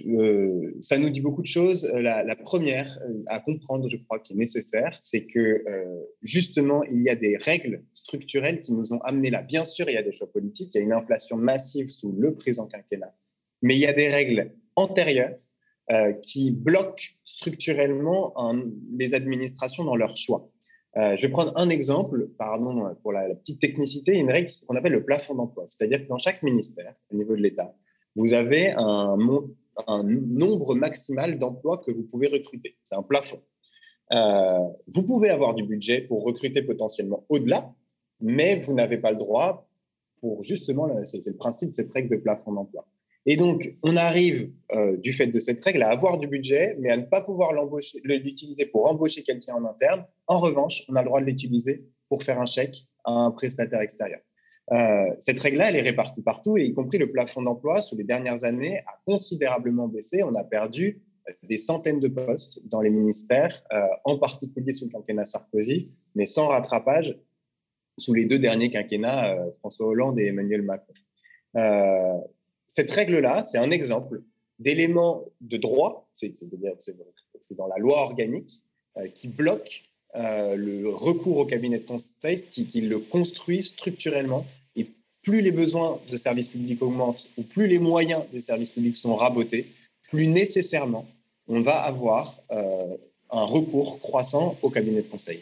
Euh, 0.06 0.76
ça 0.82 1.00
nous 1.00 1.10
dit 1.10 1.22
beaucoup 1.22 1.42
de 1.42 1.48
choses. 1.48 1.86
Euh, 1.86 2.02
la, 2.02 2.36
première 2.36 3.00
euh, 3.08 3.24
à 3.28 3.40
comprendre, 3.40 3.88
je 3.88 3.98
crois, 3.98 4.20
qui 4.20 4.34
est 4.34 4.36
nécessaire, 4.36 4.96
c'est 5.00 5.26
que 5.26 5.64
justement, 6.22 6.84
il 6.84 7.02
y 7.04 7.10
a 7.10 7.16
des 7.16 7.38
règles 7.38 7.84
structurelles 7.94 8.62
qui 8.62 8.74
nous 8.74 8.94
ont 8.94 9.00
amenés 9.02 9.32
là. 9.32 9.42
Bien 9.42 9.64
sûr, 9.64 9.90
il 9.90 9.94
y 9.94 9.98
a 9.98 10.04
des 10.04 10.14
choix 10.14 10.32
politiques, 10.32 10.72
il 10.76 10.78
y 10.78 10.82
a 10.82 10.84
une 10.84 10.94
inflation 10.94 11.38
massive 11.38 11.90
sous 11.90 12.12
le 12.12 12.36
présent 12.36 12.68
quinquennat, 12.68 13.16
mais 13.62 13.76
il 13.76 13.80
y 13.80 13.86
a 13.86 13.94
des 13.94 14.10
règles 14.10 14.54
antérieures 14.76 15.36
qui 16.22 16.52
bloquent 16.52 17.04
structurellement 17.24 18.36
les 18.96 19.16
administrations 19.16 19.84
dans 19.84 19.96
leurs 19.96 20.16
choix. 20.16 20.48
je 20.96 21.20
vais 21.20 21.30
prendre 21.30 21.52
un 21.56 21.70
exemple, 21.70 22.30
pardon 22.38 22.96
pour 23.02 23.12
la, 23.12 23.34
petite 23.34 23.60
technicité, 23.60 24.16
une 24.16 24.30
règle 24.30 24.52
qu'on 24.68 24.76
appelle 24.76 24.92
le 24.92 25.04
plafond 25.04 25.34
d'emploi. 25.34 25.64
C'est-à-dire 25.66 26.04
que 26.04 26.08
dans 26.08 26.20
chaque 26.20 26.44
ministère, 26.44 26.94
au 27.12 27.16
niveau 27.16 27.36
de 27.36 27.42
l'État, 27.42 27.76
vous 28.16 28.36
avez 28.36 28.70
un, 28.78 29.18
un 29.88 30.04
nombre 30.04 30.76
maximal 30.76 31.40
d'emplois 31.40 31.80
que 31.80 31.92
vous 31.92 32.04
pouvez 32.04 32.28
recruter. 32.28 32.78
C'est 32.84 32.96
un 32.96 33.04
plafond. 33.04 33.42
Euh, 34.14 34.60
vous 34.88 35.04
pouvez 35.04 35.30
avoir 35.30 35.54
du 35.54 35.64
budget 35.64 36.02
pour 36.02 36.24
recruter 36.24 36.62
potentiellement 36.64 37.26
au-delà, 37.30 37.74
mais 38.20 38.60
vous 38.60 38.74
n'avez 38.74 38.98
pas 38.98 39.12
le 39.12 39.18
droit 39.18 39.68
pour 40.20 40.42
justement, 40.42 40.90
c'est 41.06 41.26
le 41.28 41.38
principe 41.38 41.70
de 41.70 41.76
cette 41.76 41.92
règle 41.92 42.10
de 42.10 42.22
plafond 42.22 42.52
d'emploi. 42.52 42.86
Et 43.26 43.36
donc, 43.36 43.76
on 43.84 43.96
arrive, 43.98 44.52
euh, 44.72 44.98
du 44.98 45.14
fait 45.14 45.28
de 45.28 45.40
cette 45.40 45.64
règle, 45.64 45.84
à 45.84 45.90
avoir 45.90 46.18
du 46.18 46.28
budget, 46.28 46.76
mais 46.80 46.90
à 46.90 46.98
ne 46.98 47.04
pas 47.04 47.22
pouvoir 47.22 47.52
l'utiliser 48.04 48.66
pour 48.66 48.90
embaucher 48.90 49.24
quelqu'un 49.24 49.56
en 49.56 49.66
interne. 49.66 50.06
En 50.28 50.40
revanche, 50.40 50.84
on 50.90 50.96
a 50.96 51.02
le 51.02 51.08
droit 51.08 51.20
de 51.20 51.26
l'utiliser 51.26 51.86
pour 52.08 52.24
faire 52.24 52.40
un 52.42 52.46
chèque 52.46 52.86
à 53.04 53.12
un 53.12 53.32
prestataire 53.32 53.82
extérieur. 53.82 54.22
Euh, 54.72 55.14
cette 55.20 55.40
règle-là, 55.40 55.70
elle 55.70 55.76
est 55.76 55.82
répartie 55.82 56.22
partout, 56.22 56.58
y 56.58 56.74
compris 56.74 56.98
le 56.98 57.12
plafond 57.12 57.42
d'emploi, 57.42 57.82
sous 57.82 57.98
les 57.98 58.04
dernières 58.04 58.44
années, 58.44 58.80
a 58.80 59.00
considérablement 59.06 59.88
baissé. 59.88 60.24
On 60.24 60.36
a 60.36 60.44
perdu 60.44 61.02
euh, 61.28 61.34
des 61.44 61.58
centaines 61.58 62.00
de 62.00 62.08
postes 62.08 62.68
dans 62.68 62.82
les 62.82 62.90
ministères, 62.90 63.64
en 64.06 64.18
particulier 64.18 64.74
sous 64.74 64.86
le 64.86 64.92
quinquennat 64.92 65.26
Sarkozy, 65.26 65.92
mais 66.16 66.26
sans 66.26 66.48
rattrapage 66.48 67.20
sous 67.98 68.14
les 68.14 68.26
deux 68.26 68.40
derniers 68.40 68.72
quinquennats, 68.72 69.36
François 69.60 69.88
Hollande 69.88 70.20
et 70.20 70.28
Emmanuel 70.28 70.62
Macron. 70.62 70.94
Cette 72.70 72.90
règle-là, 72.92 73.44
c'est 73.44 73.58
un 73.58 73.72
exemple 73.72 74.22
d'éléments 74.60 75.26
de 75.42 75.58
droit, 75.58 76.08
c'est 76.14 76.32
dans 77.58 77.68
la 77.68 77.78
loi 77.78 78.04
organique, 78.04 78.62
qui 79.14 79.28
bloque 79.28 79.84
le 80.16 80.88
recours 80.90 81.38
au 81.40 81.46
cabinet 81.46 81.80
de 81.80 81.86
conseil, 81.86 82.42
qui, 82.44 82.82
le 82.82 83.00
construit 83.00 83.64
structurellement 83.64 84.46
plus 85.22 85.42
les 85.42 85.52
besoins 85.52 86.00
de 86.10 86.18
services 86.18 86.48
publics 86.48 86.82
augmentent 86.82 87.28
ou 87.38 87.44
plus 87.44 87.68
les 87.68 87.80
moyens 87.80 88.24
des 88.32 88.40
services 88.40 88.70
publics 88.70 88.96
sont 88.96 89.16
rabotés, 89.16 89.68
plus 90.10 90.28
nécessairement 90.28 91.06
on 91.48 91.62
va 91.62 91.78
avoir 91.82 92.36
euh, 92.52 92.96
un 93.32 93.44
recours 93.44 94.00
croissant 94.00 94.56
au 94.62 94.70
cabinet 94.70 95.02
de 95.02 95.08
conseil. 95.08 95.40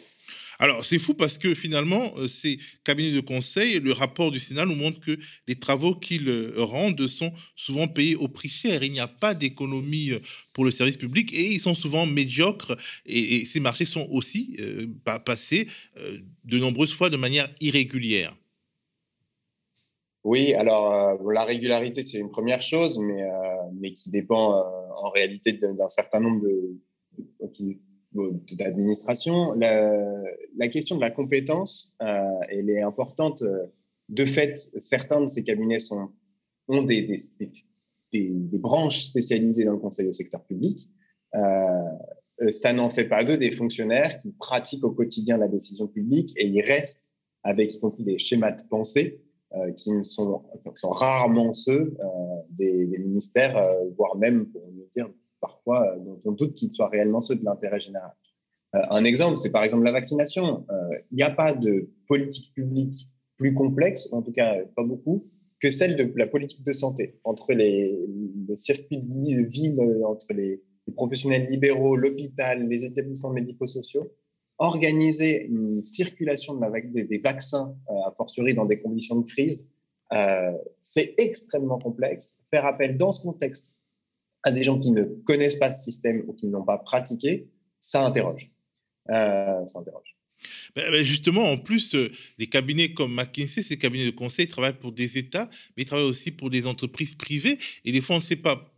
Alors, 0.58 0.84
c'est 0.84 0.98
fou 0.98 1.14
parce 1.14 1.38
que 1.38 1.54
finalement, 1.54 2.12
euh, 2.16 2.26
ces 2.26 2.58
cabinets 2.84 3.12
de 3.12 3.20
conseil, 3.20 3.80
le 3.80 3.92
rapport 3.92 4.30
du 4.30 4.40
Sénat 4.40 4.66
nous 4.66 4.74
montre 4.74 5.00
que 5.00 5.16
les 5.46 5.54
travaux 5.54 5.94
qu'ils 5.94 6.28
euh, 6.28 6.52
rendent 6.56 7.06
sont 7.06 7.32
souvent 7.54 7.86
payés 7.86 8.16
au 8.16 8.28
prix 8.28 8.48
cher. 8.48 8.82
Il 8.82 8.92
n'y 8.92 9.00
a 9.00 9.08
pas 9.08 9.34
d'économie 9.34 10.12
pour 10.52 10.64
le 10.64 10.70
service 10.70 10.96
public 10.96 11.32
et 11.32 11.52
ils 11.52 11.60
sont 11.60 11.74
souvent 11.74 12.06
médiocres 12.06 12.76
et, 13.06 13.46
ces 13.46 13.60
marchés 13.60 13.84
sont 13.84 14.06
aussi 14.10 14.58
passés 15.24 15.68
de 16.44 16.58
nombreuses 16.58 16.92
fois 16.92 17.08
de 17.08 17.16
manière 17.16 17.48
irrégulière. 17.60 18.34
Oui, 20.24 20.52
alors 20.52 20.94
euh, 20.94 21.32
la 21.32 21.44
régularité, 21.44 22.02
c'est 22.02 22.18
une 22.18 22.30
première 22.30 22.60
chose, 22.60 22.98
mais, 22.98 23.22
euh, 23.22 23.90
qui 23.94 24.10
dépend 24.10 24.58
euh, 24.58 24.62
en 25.02 25.10
réalité 25.10 25.52
d'un 25.52 25.88
certain 25.88 26.20
nombre 26.20 26.46
d'administrations. 28.12 29.52
La, 29.52 30.68
question 30.68 30.96
de 30.96 31.00
la 31.00 31.10
compétence, 31.10 31.96
elle 32.48 32.70
est 32.70 32.82
importante. 32.82 33.42
De 34.08 34.24
fait, 34.24 34.56
certains 34.78 35.20
de 35.20 35.26
ces 35.26 35.44
cabinets 35.44 35.78
ont 36.68 36.82
des, 36.82 37.16
branches 38.52 39.04
spécialisées 39.06 39.64
dans 39.64 39.72
le 39.72 39.78
conseil 39.78 40.08
au 40.08 40.12
secteur 40.12 40.44
public. 40.44 40.88
ça 41.32 42.72
n'en 42.72 42.90
fait 42.90 43.08
pas 43.08 43.24
d'eux 43.24 43.36
des 43.36 43.52
fonctionnaires 43.52 44.18
qui 44.18 44.30
pratiquent 44.32 44.84
au 44.84 44.92
quotidien 44.92 45.36
la 45.36 45.48
décision 45.48 45.86
publique 45.86 46.32
et 46.36 46.46
ils 46.46 46.62
restent 46.62 47.10
avec 47.42 47.74
y 47.74 47.80
compris 47.80 48.04
des 48.04 48.18
schémas 48.18 48.52
de 48.52 48.62
pensée 48.68 49.20
euh, 49.54 49.72
qui 49.72 49.90
sont, 50.02 50.42
sont, 50.74 50.90
rarement 50.90 51.54
ceux 51.54 51.96
euh, 51.98 52.06
des, 52.50 52.86
ministères, 52.98 53.56
euh, 53.56 53.88
voire 53.96 54.14
même, 54.16 54.46
pour 54.46 54.62
parfois, 55.40 55.96
dont 55.98 56.18
on 56.24 56.32
doute 56.32 56.54
qu'ils 56.54 56.72
soient 56.72 56.88
réellement 56.88 57.20
ceux 57.20 57.36
de 57.36 57.44
l'intérêt 57.44 57.80
général. 57.80 58.12
un 58.72 59.04
exemple, 59.04 59.38
c'est 59.38 59.50
par 59.50 59.64
exemple 59.64 59.84
la 59.84 59.92
vaccination. 59.92 60.66
Il 61.10 61.16
n'y 61.16 61.22
a 61.22 61.30
pas 61.30 61.52
de 61.52 61.90
politique 62.06 62.52
publique 62.54 63.08
plus 63.36 63.54
complexe, 63.54 64.12
en 64.12 64.22
tout 64.22 64.32
cas 64.32 64.56
pas 64.76 64.82
beaucoup, 64.82 65.26
que 65.60 65.70
celle 65.70 65.96
de 65.96 66.12
la 66.16 66.26
politique 66.26 66.64
de 66.64 66.72
santé, 66.72 67.18
entre 67.24 67.52
les, 67.52 67.96
circuits 68.56 69.02
de 69.02 69.42
ville, 69.42 69.80
entre 70.04 70.32
les, 70.32 70.62
les 70.86 70.92
professionnels 70.92 71.48
libéraux, 71.48 71.96
l'hôpital, 71.96 72.68
les 72.68 72.84
établissements 72.84 73.30
médico-sociaux 73.30 74.10
organiser 74.58 75.46
une 75.46 75.82
circulation 75.82 76.54
de 76.54 76.60
la, 76.60 76.70
des, 76.80 77.18
vaccins, 77.18 77.74
euh, 77.90 78.08
a 78.08 78.14
fortiori 78.16 78.54
dans 78.54 78.66
des 78.66 78.80
conditions 78.80 79.16
de 79.20 79.26
crise, 79.26 79.70
euh, 80.12 80.52
c'est 80.82 81.14
extrêmement 81.18 81.78
complexe. 81.78 82.42
Faire 82.50 82.66
appel 82.66 82.96
dans 82.96 83.12
ce 83.12 83.22
contexte 83.22 83.77
à 84.42 84.50
des 84.50 84.62
gens 84.62 84.78
qui 84.78 84.90
ne 84.90 85.04
connaissent 85.24 85.56
pas 85.56 85.70
ce 85.70 85.84
système 85.84 86.24
ou 86.26 86.32
qui 86.32 86.46
ne 86.46 86.52
l'ont 86.52 86.64
pas 86.64 86.78
pratiqué, 86.78 87.48
ça 87.80 88.04
interroge. 88.04 88.50
Euh, 89.10 89.66
ça 89.66 89.80
interroge. 89.80 90.16
Ben, 90.76 90.90
ben, 90.90 91.02
justement, 91.02 91.44
en 91.44 91.58
plus, 91.58 91.94
euh, 91.94 92.10
les 92.38 92.46
cabinets 92.46 92.92
comme 92.92 93.14
McKinsey, 93.14 93.62
ces 93.62 93.76
cabinets 93.76 94.06
de 94.06 94.16
conseil 94.16 94.46
travaillent 94.46 94.78
pour 94.78 94.92
des 94.92 95.18
États, 95.18 95.48
mais 95.76 95.82
ils 95.82 95.86
travaillent 95.86 96.06
aussi 96.06 96.30
pour 96.30 96.50
des 96.50 96.66
entreprises 96.66 97.14
privées. 97.14 97.58
Et 97.84 97.92
des 97.92 98.00
fois, 98.00 98.16
on 98.16 98.20
ne 98.20 98.24
sait 98.24 98.36
pas 98.36 98.72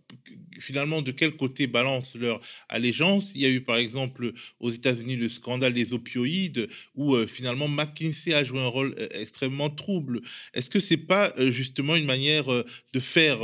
finalement 0.61 1.03
de 1.03 1.11
quel 1.11 1.33
côté 1.37 1.67
balance 1.67 2.15
leur 2.15 2.41
allégeance? 2.69 3.33
Il 3.35 3.43
y 3.43 3.47
a 3.47 3.51
eu 3.51 3.61
par 3.61 3.77
exemple 3.77 4.33
aux 4.61 4.71
États-Unis 4.71 5.17
le 5.17 5.29
scandale 5.29 5.75
des 5.75 5.93
opioïdes 5.93 6.69
où 6.95 7.15
euh, 7.15 7.27
finalement 7.27 7.69
McKinsey 7.69 8.35
a 8.35 8.45
joué 8.45 8.61
un 8.61 8.67
rôle 8.67 8.95
euh, 8.99 9.09
extrêmement 9.13 9.71
trouble. 9.71 10.21
Est-ce 10.55 10.71
que 10.71 10.81
c'est 10.81 10.97
pas 10.97 11.33
justement 11.51 11.97
une 11.97 12.05
manière 12.05 12.47
de 12.47 13.01
faire 13.01 13.41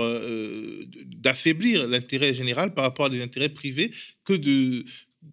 d'affaiblir 1.07 1.87
l'intérêt 1.87 2.35
général 2.35 2.74
par 2.74 2.85
rapport 2.85 3.07
à 3.07 3.11
des 3.11 3.22
intérêts 3.22 3.48
privés 3.48 3.90
que 4.24 4.33
de 4.35 4.85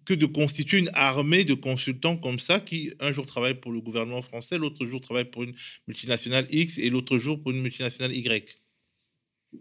que 0.04 0.14
de 0.14 0.26
constituer 0.26 0.78
une 0.78 0.90
armée 0.94 1.44
de 1.44 1.54
consultants 1.54 2.16
comme 2.16 2.38
ça 2.38 2.60
qui 2.60 2.92
un 3.00 3.12
jour 3.12 3.26
travaillent 3.26 3.60
pour 3.60 3.72
le 3.72 3.80
gouvernement 3.80 4.22
français, 4.22 4.58
l'autre 4.58 4.86
jour 4.86 5.00
travaillent 5.00 5.30
pour 5.30 5.44
une 5.44 5.54
multinationale 5.86 6.46
X 6.50 6.78
et 6.78 6.90
l'autre 6.90 7.18
jour 7.18 7.40
pour 7.40 7.52
une 7.52 7.62
multinationale 7.62 8.12
Y? 8.14 8.63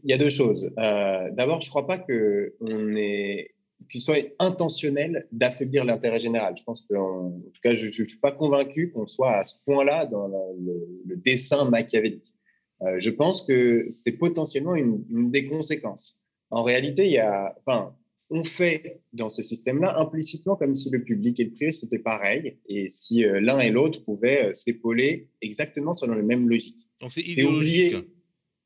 Il 0.03 0.11
y 0.11 0.13
a 0.13 0.17
deux 0.17 0.29
choses. 0.29 0.71
Euh, 0.79 1.29
d'abord, 1.31 1.61
je 1.61 1.67
ne 1.67 1.69
crois 1.69 1.87
pas 1.87 1.97
que 1.97 2.55
on 2.61 2.95
est 2.95 3.51
qu'il 3.89 4.01
soit 4.01 4.33
intentionnel 4.39 5.27
d'affaiblir 5.31 5.83
l'intérêt 5.83 6.19
général. 6.19 6.55
Je 6.57 6.63
pense 6.63 6.83
que, 6.83 6.95
en, 6.95 7.31
tout 7.31 7.61
cas, 7.61 7.73
je 7.73 7.87
ne 7.87 8.07
suis 8.07 8.17
pas 8.17 8.31
convaincu 8.31 8.91
qu'on 8.91 9.05
soit 9.05 9.35
à 9.35 9.43
ce 9.43 9.55
point-là 9.65 10.05
dans 10.05 10.27
le, 10.27 11.15
dessin 11.17 11.69
machiavélique. 11.69 12.33
Euh, 12.81 12.95
je 12.99 13.09
pense 13.09 13.45
que 13.45 13.85
c'est 13.89 14.13
potentiellement 14.13 14.75
une, 14.75 15.03
une, 15.09 15.31
des 15.31 15.47
conséquences. 15.47 16.21
En 16.49 16.63
réalité, 16.63 17.05
il 17.05 17.11
y 17.11 17.19
a, 17.19 17.55
enfin, 17.65 17.93
on 18.29 18.43
fait 18.45 19.01
dans 19.13 19.29
ce 19.29 19.43
système-là 19.43 19.99
implicitement 19.99 20.55
comme 20.55 20.73
si 20.73 20.89
le 20.89 21.03
public 21.03 21.39
et 21.39 21.45
le 21.45 21.51
privé 21.51 21.71
c'était 21.71 21.99
pareil 21.99 22.57
et 22.67 22.89
si 22.89 23.23
euh, 23.23 23.39
l'un 23.39 23.59
et 23.59 23.69
l'autre 23.69 24.03
pouvaient 24.03 24.47
euh, 24.47 24.53
s'épauler 24.53 25.29
exactement 25.41 25.95
selon 25.95 26.15
les 26.15 26.23
mêmes 26.23 26.49
logiques. 26.49 26.87
Donc 26.99 27.11
c'est 27.11 27.43
oublier, 27.43 27.95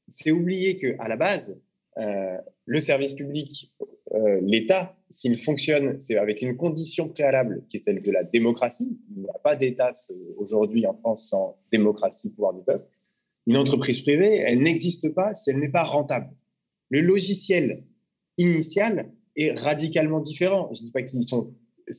c'est 0.08 0.32
oublier 0.32 0.78
que 0.78 0.96
à 1.00 1.08
la 1.08 1.15
base, 1.15 1.62
euh, 1.98 2.38
le 2.65 2.80
service 2.80 3.13
public, 3.13 3.74
l'État, 4.41 4.96
s'il 5.10 5.38
fonctionne, 5.38 6.00
c'est 6.00 6.17
avec 6.17 6.41
une 6.41 6.56
condition 6.56 7.10
préalable 7.10 7.63
qui 7.67 7.78
est 7.78 7.80
celle 7.80 8.02
de 8.02 8.12
la 8.12 8.24
démocratie. 8.24 8.98
Il 9.15 9.24
n'y 9.24 9.30
a 9.30 9.39
pas 9.39 9.56
d'État 9.56 9.91
aujourd'hui 10.38 10.88
en 10.88 10.93
France 10.93 11.30
sans 11.30 11.60
démocratie, 11.72 12.32
pouvoir 12.32 12.54
du 12.54 12.63
peuple. 12.63 12.88
Une 13.48 13.58
entreprise 13.58 14.02
privée, 14.02 14.38
elle 14.38 14.62
n'existe 14.62 15.13
pas 15.13 15.34
si 15.34 15.50
elle 15.50 15.60
n'est 15.60 15.70
pas 15.70 15.84
rentable. 15.84 16.30
Le 16.89 17.02
logiciel 17.02 17.84
initial, 18.38 19.12
est 19.38 19.58
radicalement 19.58 20.20
différent. 20.20 20.70
Je 20.74 20.82
ne 20.82 20.88
dis 20.88 20.91
pas 20.91 21.04
qu'ils 21.04 21.24
sont 21.24 21.54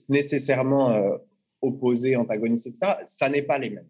nécessairement 0.09 0.91
euh, 0.91 1.17
opposés, 1.63 2.17
antagonistes, 2.17 2.67
etc. 2.67 2.95
Ça 3.07 3.29
n'est 3.29 3.43
pas 3.43 3.59
les 3.59 3.71
mêmes. 3.71 3.89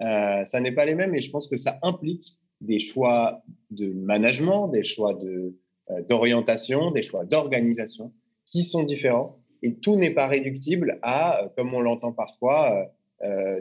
Euh, 0.00 0.44
ça 0.46 0.60
n'est 0.60 0.72
pas 0.72 0.84
les 0.84 0.94
mêmes 0.94 1.14
et 1.14 1.20
je 1.20 1.30
pense 1.30 1.48
que 1.48 1.56
ça 1.56 1.78
implique 1.82 2.38
des 2.60 2.78
choix 2.78 3.42
de 3.70 3.92
management, 3.92 4.68
des 4.68 4.84
choix 4.84 5.14
de, 5.14 5.56
euh, 5.90 6.02
d'orientation, 6.08 6.90
des 6.90 7.02
choix 7.02 7.24
d'organisation 7.24 8.12
qui 8.46 8.62
sont 8.64 8.84
différents 8.84 9.38
et 9.62 9.76
tout 9.76 9.96
n'est 9.96 10.14
pas 10.14 10.26
réductible 10.26 10.98
à, 11.02 11.50
comme 11.56 11.74
on 11.74 11.80
l'entend 11.80 12.12
parfois, 12.12 12.86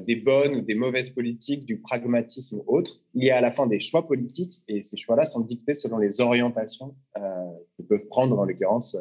des 0.05 0.15
bonnes 0.15 0.57
ou 0.57 0.61
des 0.61 0.75
mauvaises 0.75 1.09
politiques, 1.09 1.65
du 1.65 1.79
pragmatisme 1.81 2.57
ou 2.59 2.63
autre. 2.67 3.01
Il 3.15 3.23
y 3.23 3.31
a 3.31 3.37
à 3.37 3.41
la 3.41 3.51
fin 3.51 3.65
des 3.65 3.79
choix 3.79 4.05
politiques 4.05 4.61
et 4.67 4.83
ces 4.83 4.95
choix-là 4.95 5.25
sont 5.25 5.41
dictés 5.41 5.73
selon 5.73 5.97
les 5.97 6.21
orientations 6.21 6.95
que 7.15 7.81
peuvent 7.81 8.07
prendre 8.09 8.37
en 8.37 8.45
l'occurrence 8.45 8.95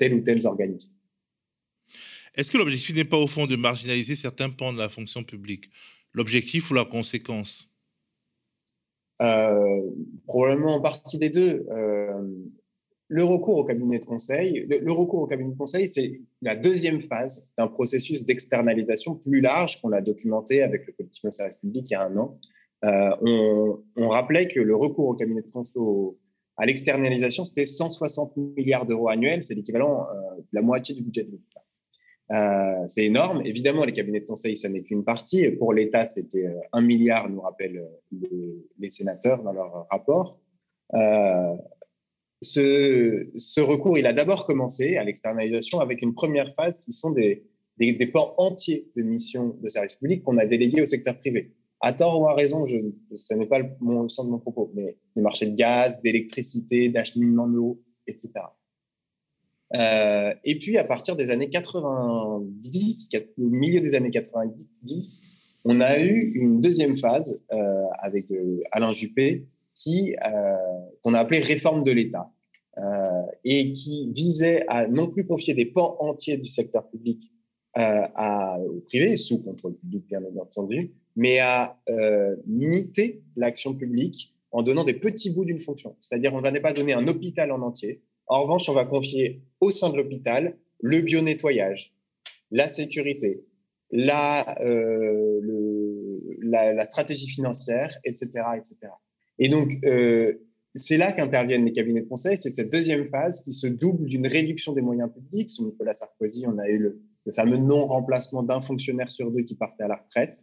tel 0.00 0.14
ou 0.14 0.20
tel 0.22 0.44
organisme. 0.44 0.92
Est-ce 2.34 2.50
que 2.50 2.58
l'objectif 2.58 2.96
n'est 2.96 3.04
pas 3.04 3.18
au 3.18 3.28
fond 3.28 3.46
de 3.46 3.54
marginaliser 3.54 4.16
certains 4.16 4.50
pans 4.50 4.72
de 4.72 4.78
la 4.78 4.88
fonction 4.88 5.22
publique? 5.22 5.70
L'objectif 6.12 6.70
ou 6.72 6.74
la 6.74 6.84
conséquence? 6.84 7.70
euh, 7.70 7.75
Probablement 9.18 10.76
en 10.76 10.80
partie 10.80 11.18
des 11.18 11.30
deux. 11.30 11.66
Euh, 11.70 12.22
le 13.08 13.22
recours 13.22 13.58
au 13.58 13.64
cabinet 13.64 14.00
de 14.00 14.04
conseil, 14.04 14.66
le, 14.68 14.92
recours 14.92 15.20
au 15.22 15.26
cabinet 15.26 15.52
de 15.52 15.56
conseil, 15.56 15.86
c'est 15.86 16.20
la 16.42 16.56
deuxième 16.56 17.00
phase 17.00 17.48
d'un 17.56 17.68
processus 17.68 18.24
d'externalisation 18.24 19.14
plus 19.14 19.40
large 19.40 19.80
qu'on 19.80 19.92
a 19.92 20.00
documenté 20.00 20.62
avec 20.62 20.86
le 20.86 20.92
collectif 20.92 21.24
de 21.24 21.30
service 21.30 21.56
public 21.58 21.88
il 21.88 21.92
y 21.92 21.94
a 21.94 22.04
un 22.04 22.16
an. 22.16 22.38
Euh, 22.84 23.76
on, 23.96 24.08
rappelait 24.08 24.48
que 24.48 24.60
le 24.60 24.74
recours 24.74 25.08
au 25.08 25.14
cabinet 25.14 25.40
de 25.40 25.46
conseil, 25.46 25.74
à 26.56 26.66
l'externalisation, 26.66 27.44
c'était 27.44 27.66
160 27.66 28.36
milliards 28.36 28.86
d'euros 28.86 29.08
annuels, 29.08 29.42
c'est 29.42 29.54
l'équivalent 29.54 30.02
euh, 30.02 30.36
de 30.38 30.48
la 30.52 30.62
moitié 30.62 30.94
du 30.94 31.02
budget 31.02 31.24
de 31.24 31.30
l'État. 31.30 31.65
Euh, 32.32 32.84
c'est 32.88 33.04
énorme. 33.04 33.42
Évidemment, 33.44 33.84
les 33.84 33.92
cabinets 33.92 34.20
de 34.20 34.26
conseil, 34.26 34.56
ça 34.56 34.68
n'est 34.68 34.82
qu'une 34.82 35.04
partie. 35.04 35.48
Pour 35.50 35.72
l'État, 35.72 36.06
c'était 36.06 36.46
1 36.72 36.80
milliard, 36.80 37.28
nous 37.30 37.40
rappellent 37.40 37.86
les, 38.78 38.88
sénateurs 38.88 39.42
dans 39.42 39.52
leur 39.52 39.86
rapport. 39.90 40.40
Euh, 40.94 41.56
ce, 42.42 43.60
recours, 43.60 43.98
il 43.98 44.06
a 44.06 44.12
d'abord 44.12 44.46
commencé 44.46 44.96
à 44.96 45.04
l'externalisation 45.04 45.80
avec 45.80 46.02
une 46.02 46.14
première 46.14 46.54
phase 46.54 46.80
qui 46.80 46.92
sont 46.92 47.12
des, 47.12 47.46
des, 47.78 47.92
des 47.92 48.06
pans 48.06 48.34
entiers 48.38 48.90
de 48.96 49.02
missions 49.02 49.56
de 49.62 49.68
service 49.68 49.94
public 49.94 50.22
qu'on 50.22 50.38
a 50.38 50.46
délégués 50.46 50.82
au 50.82 50.86
secteur 50.86 51.18
privé 51.18 51.54
à 51.80 51.92
tort 51.92 52.20
ou 52.20 52.28
à 52.28 52.34
raison, 52.34 52.66
je, 52.66 52.78
ce 53.16 53.34
n'est 53.34 53.46
pas 53.46 53.58
le, 53.58 53.68
mon, 53.80 54.08
sens 54.08 54.26
de 54.26 54.30
mon 54.30 54.38
propos, 54.38 54.70
mais 54.74 54.96
des 55.14 55.22
marchés 55.22 55.46
de 55.46 55.54
gaz, 55.54 56.00
d'électricité, 56.00 56.88
d'acheminement 56.88 57.46
de 57.46 57.54
l'eau, 57.54 57.82
etc. 58.06 58.32
Euh, 59.74 60.34
et 60.44 60.58
puis, 60.58 60.78
à 60.78 60.84
partir 60.84 61.16
des 61.16 61.30
années 61.30 61.48
90, 61.48 63.10
au 63.38 63.42
milieu 63.42 63.80
des 63.80 63.94
années 63.94 64.10
90, 64.10 65.32
on 65.64 65.80
a 65.80 65.98
eu 65.98 66.32
une 66.34 66.60
deuxième 66.60 66.96
phase 66.96 67.42
euh, 67.52 67.84
avec 68.00 68.30
euh, 68.30 68.62
Alain 68.70 68.92
Juppé 68.92 69.46
qu'on 71.02 71.12
a 71.12 71.18
appelé 71.18 71.40
réforme 71.40 71.84
de 71.84 71.92
l'État 71.92 72.30
et 73.44 73.74
qui 73.74 74.10
visait 74.14 74.64
à 74.68 74.86
non 74.86 75.06
plus 75.06 75.26
confier 75.26 75.52
des 75.52 75.66
pans 75.66 75.96
entiers 76.00 76.38
du 76.38 76.46
secteur 76.46 76.88
public 76.88 77.30
à, 77.74 78.58
au 78.58 78.80
privé, 78.80 79.16
sous 79.16 79.42
contrôle 79.42 79.74
public 79.74 80.06
bien 80.08 80.22
entendu, 80.40 80.94
mais 81.14 81.40
à 81.40 81.78
miter 82.46 83.22
l'action 83.36 83.74
publique 83.74 84.34
en 84.50 84.62
donnant 84.62 84.84
des 84.84 84.94
petits 84.94 85.28
bouts 85.28 85.44
d'une 85.44 85.60
fonction. 85.60 85.94
C'est-à-dire, 86.00 86.32
on 86.32 86.38
ne 86.38 86.42
va 86.42 86.60
pas 86.60 86.72
donner 86.72 86.94
un 86.94 87.06
hôpital 87.06 87.52
en 87.52 87.60
entier. 87.60 88.00
En 88.26 88.42
revanche, 88.42 88.68
on 88.68 88.74
va 88.74 88.84
confier 88.84 89.42
au 89.60 89.70
sein 89.70 89.90
de 89.90 89.96
l'hôpital 89.96 90.56
le 90.80 91.00
bio-nettoyage, 91.00 91.94
la 92.50 92.68
sécurité, 92.68 93.44
la, 93.90 94.60
euh, 94.62 95.40
stratégie 96.84 97.28
financière, 97.28 97.96
etc. 98.04 98.28
etc. 98.56 98.76
Et 99.38 99.48
donc, 99.48 99.72
euh, 99.84 100.34
c'est 100.74 100.96
là 100.96 101.12
qu'interviennent 101.12 101.64
les 101.64 101.72
cabinets 101.72 102.02
de 102.02 102.08
conseil. 102.08 102.36
C'est 102.36 102.50
cette 102.50 102.70
deuxième 102.70 103.08
phase 103.08 103.40
qui 103.40 103.52
se 103.52 103.66
double 103.66 104.06
d'une 104.06 104.26
réduction 104.26 104.72
des 104.72 104.82
moyens 104.82 105.10
publics. 105.12 105.50
Sous 105.50 105.64
Nicolas 105.64 105.94
Sarkozy, 105.94 106.46
on 106.46 106.58
a 106.58 106.68
eu 106.68 106.78
le, 106.78 107.00
le 107.24 107.32
fameux 107.32 107.58
non-remplacement 107.58 108.42
d'un 108.42 108.60
fonctionnaire 108.60 109.10
sur 109.10 109.30
deux 109.30 109.42
qui 109.42 109.54
partait 109.54 109.84
à 109.84 109.88
la 109.88 109.96
retraite. 109.96 110.38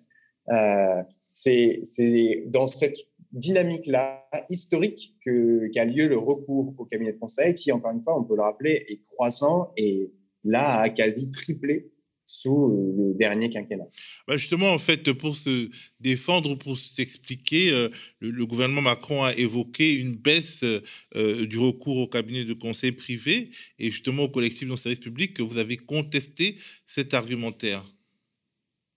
Euh, 0.50 1.04
c'est 1.32 2.43
dans 2.48 2.67
cette 2.67 2.98
dynamique-là 3.34 4.26
historique 4.50 5.15
qu'a 5.24 5.86
lieu 5.86 6.08
le 6.08 6.17
recours 6.17 6.74
au 6.78 6.86
cabinet 6.86 7.13
de 7.13 7.17
conseil, 7.17 7.56
qui, 7.56 7.72
encore 7.72 7.91
une 7.91 8.02
fois, 8.02 8.17
on 8.19 8.24
peut 8.24 8.36
le 8.36 8.43
rappeler, 8.43 8.86
est 8.88 9.02
croissant 9.08 9.72
et 9.76 10.12
là 10.43 10.80
a 10.80 10.89
quasi 10.89 11.32
triplé 11.32 11.91
sous 12.26 12.93
le 12.98 13.13
dernier 13.15 13.50
quinquennat. 13.50 13.88
Bah, 14.28 14.38
justement, 14.38 14.72
en 14.72 14.78
fait, 14.78 15.12
pour 15.13 15.36
se 15.36 15.69
défendre, 16.00 16.56
pour 16.56 16.78
s'expliquer, 16.78 17.72
euh, 17.72 17.89
le, 18.19 18.46
gouvernement 18.46 18.82
Macron 18.82 19.24
a 19.24 19.36
évoqué 19.36 19.96
une 19.96 20.15
baisse 20.15 20.63
euh, 20.63 21.46
du 21.46 21.58
recours 21.58 21.98
au 21.98 22.08
cabinet 22.08 22.46
de 22.46 22.54
conseil 22.54 22.93
privé 22.93 23.52
et 23.78 23.91
justement 23.91 24.24
au 24.24 24.30
collectif 24.30 24.67
dans 24.67 24.78
service 24.78 25.00
public 25.00 25.34
que 25.34 25.43
vous 25.43 25.58
avez 25.58 25.78
contesté 25.78 26.58
cet 26.88 27.13
argumentaire. 27.13 27.86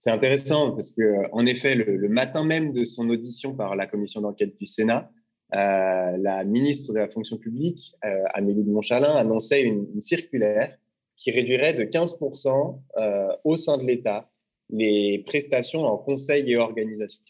C'est 0.07 0.13
intéressant 0.13 0.71
parce 0.71 0.93
que, 0.93 1.29
en 1.33 1.47
effet, 1.47 1.75
le, 1.75 2.09
matin 2.09 2.45
même 2.45 2.71
de 2.71 2.85
son 2.85 3.11
audition 3.11 3.57
par 3.57 3.75
la 3.75 3.89
commission 3.89 4.21
d'enquête 4.21 4.57
du 4.57 4.65
Sénat, 4.65 5.11
euh, 5.53 6.17
la 6.17 6.45
ministre 6.45 6.93
de 6.93 7.01
la 7.01 7.09
fonction 7.09 7.39
publique, 7.39 7.93
euh, 8.05 8.23
Amélie 8.33 8.63
de 8.63 8.71
Montchalin, 8.71 9.17
annonçait 9.17 9.63
une, 9.63 10.01
circulaire 10.01 10.79
qui 11.17 11.33
réduirait 11.33 11.75
de 11.75 11.83
15% 11.83 12.81
euh, 12.99 13.27
au 13.43 13.57
sein 13.57 13.79
de 13.79 13.83
l'État 13.83 14.31
les 14.71 15.25
prestations 15.27 15.83
en 15.83 15.97
conseil 15.97 16.53
et 16.53 16.57
organisation, 16.57 17.25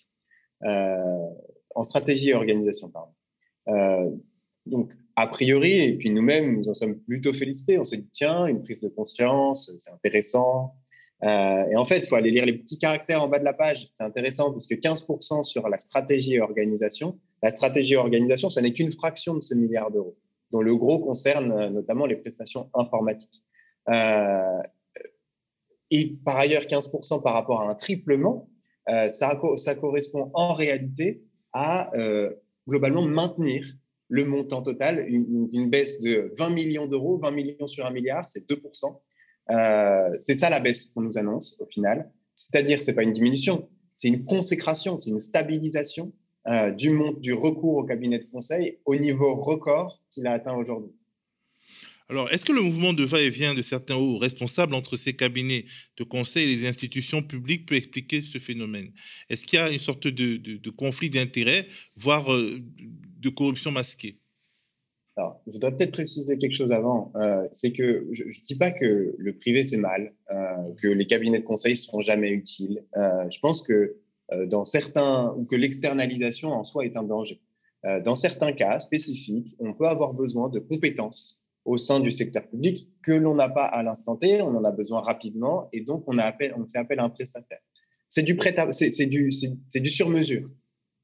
en 0.63 1.83
stratégie 1.83 2.29
et 2.29 2.35
organisation, 2.35 2.91
pardon. 2.91 4.21
donc, 4.67 4.93
a 5.17 5.27
priori, 5.29 5.81
et 5.81 5.97
puis 5.97 6.11
nous-mêmes, 6.11 6.59
nous 6.59 6.69
en 6.69 6.75
sommes 6.75 6.99
plutôt 6.99 7.33
félicités. 7.33 7.79
On 7.79 7.85
s'est 7.85 7.97
dit, 7.97 8.11
tiens, 8.13 8.45
une 8.45 8.61
prise 8.61 8.81
de 8.81 8.89
conscience, 8.89 9.75
c'est 9.79 9.91
intéressant. 9.91 10.75
Euh, 11.25 11.65
et 11.71 11.77
en 11.77 11.87
fait, 11.87 11.99
il 11.99 12.07
faut 12.07 12.17
aller 12.17 12.31
lire 12.31 12.45
les 12.45 12.53
petits 12.53 12.79
caractères 12.79 13.23
en 13.23 13.29
bas 13.29 13.39
de 13.39 13.45
la 13.45 13.55
page. 13.55 13.89
C'est 13.93 14.05
intéressant 14.05 14.53
parce 14.53 14.67
que 14.67 14.75
15% 14.75 15.45
sur 15.45 15.69
la 15.69 15.79
stratégie 15.79 16.35
et 16.35 16.41
organisation. 16.41 17.19
La 17.43 17.51
stratégie 17.51 17.95
et 17.95 17.97
organisation, 17.97 18.51
ça 18.51 18.61
n'est 18.61 18.73
qu'une 18.73 18.93
fraction 18.93 19.35
de 19.35 19.41
ce 19.41 19.55
milliard 19.55 19.91
d'euros, 19.91 20.17
dont 20.51 20.61
le 20.61 20.77
gros 20.77 20.99
concerne 20.99 21.53
euh, 21.53 21.71
notamment 21.71 22.07
les 22.07 22.17
prestations 22.17 22.71
informatiques. 22.75 23.43
Euh, 23.89 24.63
et 25.91 26.17
par 26.25 26.37
ailleurs 26.37 26.63
15% 26.63 27.23
par 27.23 27.35
rapport 27.35 27.61
à 27.61 27.71
un 27.71 27.75
triplement, 27.75 28.49
ça, 29.09 29.37
correspond 29.81 30.31
en 30.35 30.53
réalité 30.53 31.25
à 31.53 31.91
globalement 32.69 33.03
maintenir 33.03 33.65
le 34.09 34.25
montant 34.25 34.63
total, 34.63 35.05
une, 35.09 35.71
baisse 35.71 36.01
de 36.01 36.33
20 36.39 36.51
millions 36.51 36.87
d'euros, 36.87 37.19
20 37.19 37.31
millions 37.33 37.67
sur 37.67 37.87
un 37.87 37.91
milliard, 37.91 38.29
c'est 38.29 38.49
2%. 38.49 39.01
Euh, 39.51 40.17
c'est 40.21 40.35
ça 40.35 40.51
la 40.51 40.61
baisse 40.61 40.87
qu'on 40.87 41.03
nous 41.03 41.19
annonce 41.19 41.61
au 41.61 41.67
final. 41.67 42.11
C'est-à-dire, 42.35 42.81
c'est 42.81 42.95
pas 42.95 43.03
une 43.03 43.13
diminution, 43.13 43.69
c'est 43.97 44.09
une 44.09 44.25
consécration, 44.25 44.99
c'est 44.99 45.11
une 45.11 45.21
stabilisation 45.21 46.13
euh, 46.49 46.71
du, 46.71 46.97
du 47.21 47.33
recours 47.33 47.77
au 47.77 47.85
cabinet 47.85 48.19
de 48.19 48.27
conseil 48.27 48.79
au 48.85 48.95
niveau 48.97 49.35
record 49.35 50.03
qu'il 50.11 50.27
a 50.27 50.33
atteint 50.33 50.55
aujourd'hui. 50.55 50.93
Alors, 52.09 52.31
est-ce 52.31 52.47
que 52.47 52.53
le 52.53 52.63
mouvement 52.63 52.93
de 52.93 53.03
va-et-vient 53.03 53.53
de 53.53 53.63
certains 53.63 53.97
hauts 53.97 54.19
responsables 54.19 54.75
entre 54.75 54.97
ces 54.97 55.15
cabinets 55.15 55.65
de 55.97 56.05
conseil 56.05 56.45
et 56.45 56.57
les 56.57 56.69
institutions 56.69 57.21
publiques 57.21 57.67
peut 57.67 57.75
expliquer 57.75 58.23
ce 58.23 58.39
phénomène? 58.39 58.93
Est-ce 59.29 59.45
qu'il 59.45 59.59
y 59.59 59.63
a 59.63 59.71
une 59.71 59.81
sorte 59.81 60.07
de, 60.07 60.71
conflit 60.71 61.11
d'intérêts, 61.11 61.67
voire 61.97 62.33
euh, 62.33 62.61
de 62.79 63.29
corruption 63.29 63.73
masquée? 63.73 64.21
Je 65.47 65.59
dois 65.59 65.71
peut-être 65.71 65.93
préciser 65.93 66.37
quelque 66.39 66.55
chose 66.55 66.73
avant. 66.73 67.13
Euh, 67.17 67.47
c'est 67.51 67.73
que 67.73 68.07
je 68.13 68.25
ne 68.25 68.47
dis 68.47 68.57
pas 68.57 68.71
que 68.71 69.15
le 69.17 69.37
privé 69.37 69.65
c'est 69.65 69.77
mal, 69.77 70.15
euh, 70.31 70.75
que 70.77 70.89
les 70.89 71.07
cabinets 71.07 71.39
de 71.39 71.45
conseil 71.45 71.73
ne 71.73 71.77
seront 71.77 72.01
jamais 72.01 72.31
utiles. 72.31 72.85
je 72.95 73.39
pense 73.41 73.63
que 73.63 73.97
dans 74.47 74.65
certains 74.65 75.33
ou 75.37 75.45
que 75.45 75.55
l'externalisation 75.55 76.51
en 76.53 76.65
soi 76.65 76.85
est 76.85 76.97
un 76.97 77.05
danger. 77.05 77.41
dans 78.05 78.17
certains 78.17 78.53
cas 78.53 78.81
spécifiques, 78.81 79.55
on 79.61 79.73
peut 79.73 79.87
avoir 79.87 80.15
besoin 80.15 80.49
de 80.49 80.59
compétences 80.59 81.47
au 81.67 81.77
sein 81.77 82.01
du 82.01 82.11
secteur 82.11 82.47
public 82.49 82.89
que 83.03 83.13
l'on 83.13 83.35
n'a 83.35 83.49
pas 83.49 83.65
à 83.65 83.83
l'instant 83.83 84.17
T, 84.17 84.41
on 84.41 84.57
en 84.57 84.65
a 84.65 84.71
besoin 84.71 85.01
rapidement 85.01 85.69
et 85.73 85.83
donc 85.83 86.05
on, 86.07 86.17
fait 86.17 86.79
appel 86.79 87.01
à 87.01 87.05
un 87.05 87.11
prestataire. 87.11 87.59
C'est, 88.09 88.23
du, 88.23 89.33
c'est, 89.33 89.81
du 89.81 89.91
sur-mesure. 89.91 90.49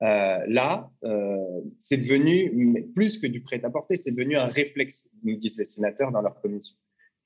Euh, 0.03 0.39
là, 0.49 0.91
euh, 1.05 1.61
c'est 1.79 1.97
devenu 1.97 2.91
plus 2.95 3.19
que 3.19 3.27
du 3.27 3.41
prêt-à-porter, 3.41 3.97
c'est 3.97 4.11
devenu 4.11 4.37
un 4.37 4.47
réflexe, 4.47 5.11
nous 5.23 5.37
disent 5.37 5.59
les 5.59 5.65
sénateurs 5.65 6.11
dans 6.11 6.23
leur 6.23 6.41
commission. 6.41 6.77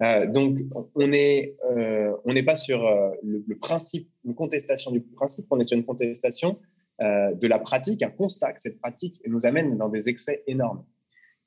Euh, 0.02 0.26
donc, 0.26 0.58
on 0.94 1.06
n'est 1.06 2.42
pas 2.44 2.56
sur 2.56 2.86
le, 3.22 3.58
principe, 3.58 4.10
une 4.24 4.34
contestation 4.34 4.90
du 4.90 5.00
principe, 5.00 5.46
on 5.50 5.58
est 5.58 5.64
sur 5.64 5.78
une 5.78 5.86
contestation 5.86 6.58
de 7.00 7.46
la 7.46 7.58
pratique, 7.58 8.02
un 8.02 8.10
constat 8.10 8.52
que 8.52 8.60
cette 8.60 8.78
pratique 8.80 9.20
nous 9.26 9.44
amène 9.44 9.76
dans 9.76 9.88
des 9.88 10.08
excès 10.08 10.42
énormes. 10.46 10.84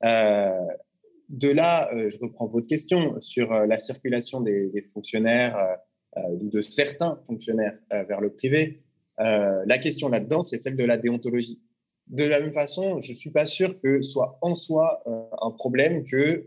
De 0.02 1.48
là, 1.48 1.90
je 2.08 2.18
reprends 2.18 2.46
votre 2.46 2.66
question 2.66 3.20
sur 3.20 3.52
la 3.52 3.78
circulation 3.78 4.40
des, 4.40 4.88
fonctionnaires 4.92 5.78
euh, 6.16 6.22
ou 6.40 6.48
de 6.48 6.60
certains 6.60 7.20
fonctionnaires 7.26 7.78
vers 7.90 8.20
le 8.20 8.32
privé. 8.32 8.82
La 9.20 9.78
question 9.78 10.08
là-dedans, 10.08 10.42
c'est 10.42 10.58
celle 10.58 10.76
de 10.76 10.84
la 10.84 10.96
déontologie. 10.96 11.60
De 12.06 12.24
la 12.24 12.40
même 12.40 12.52
façon, 12.52 13.00
je 13.02 13.12
ne 13.12 13.16
suis 13.16 13.30
pas 13.30 13.46
sûr 13.46 13.80
que 13.80 14.02
soit 14.02 14.38
en 14.42 14.54
soi 14.54 15.02
un 15.06 15.50
problème 15.50 16.04
que 16.04 16.46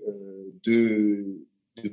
de, 0.65 1.45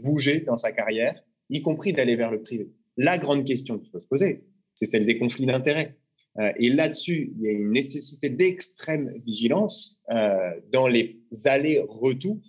bouger 0.03 0.41
dans 0.41 0.57
sa 0.57 0.73
carrière, 0.73 1.23
y 1.51 1.63
compris 1.63 1.93
d'aller 1.93 2.17
vers 2.17 2.31
le 2.31 2.41
privé. 2.41 2.71
La 2.97 3.19
grande 3.19 3.45
question 3.45 3.79
qu'il 3.79 3.91
faut 3.91 4.01
se 4.01 4.07
poser, 4.07 4.45
c'est 4.75 4.87
celle 4.87 5.07
des 5.07 5.19
conflits 5.19 5.47
d'intérêts. 5.47 5.99
et 6.57 6.71
là-dessus, 6.71 7.33
il 7.37 7.43
y 7.43 7.49
a 7.49 7.53
une 7.53 7.73
nécessité 7.73 8.31
d'extrême 8.31 9.13
vigilance 9.25 10.03
dans 10.73 10.89
les 10.89 11.21
allers-retours 11.45 12.41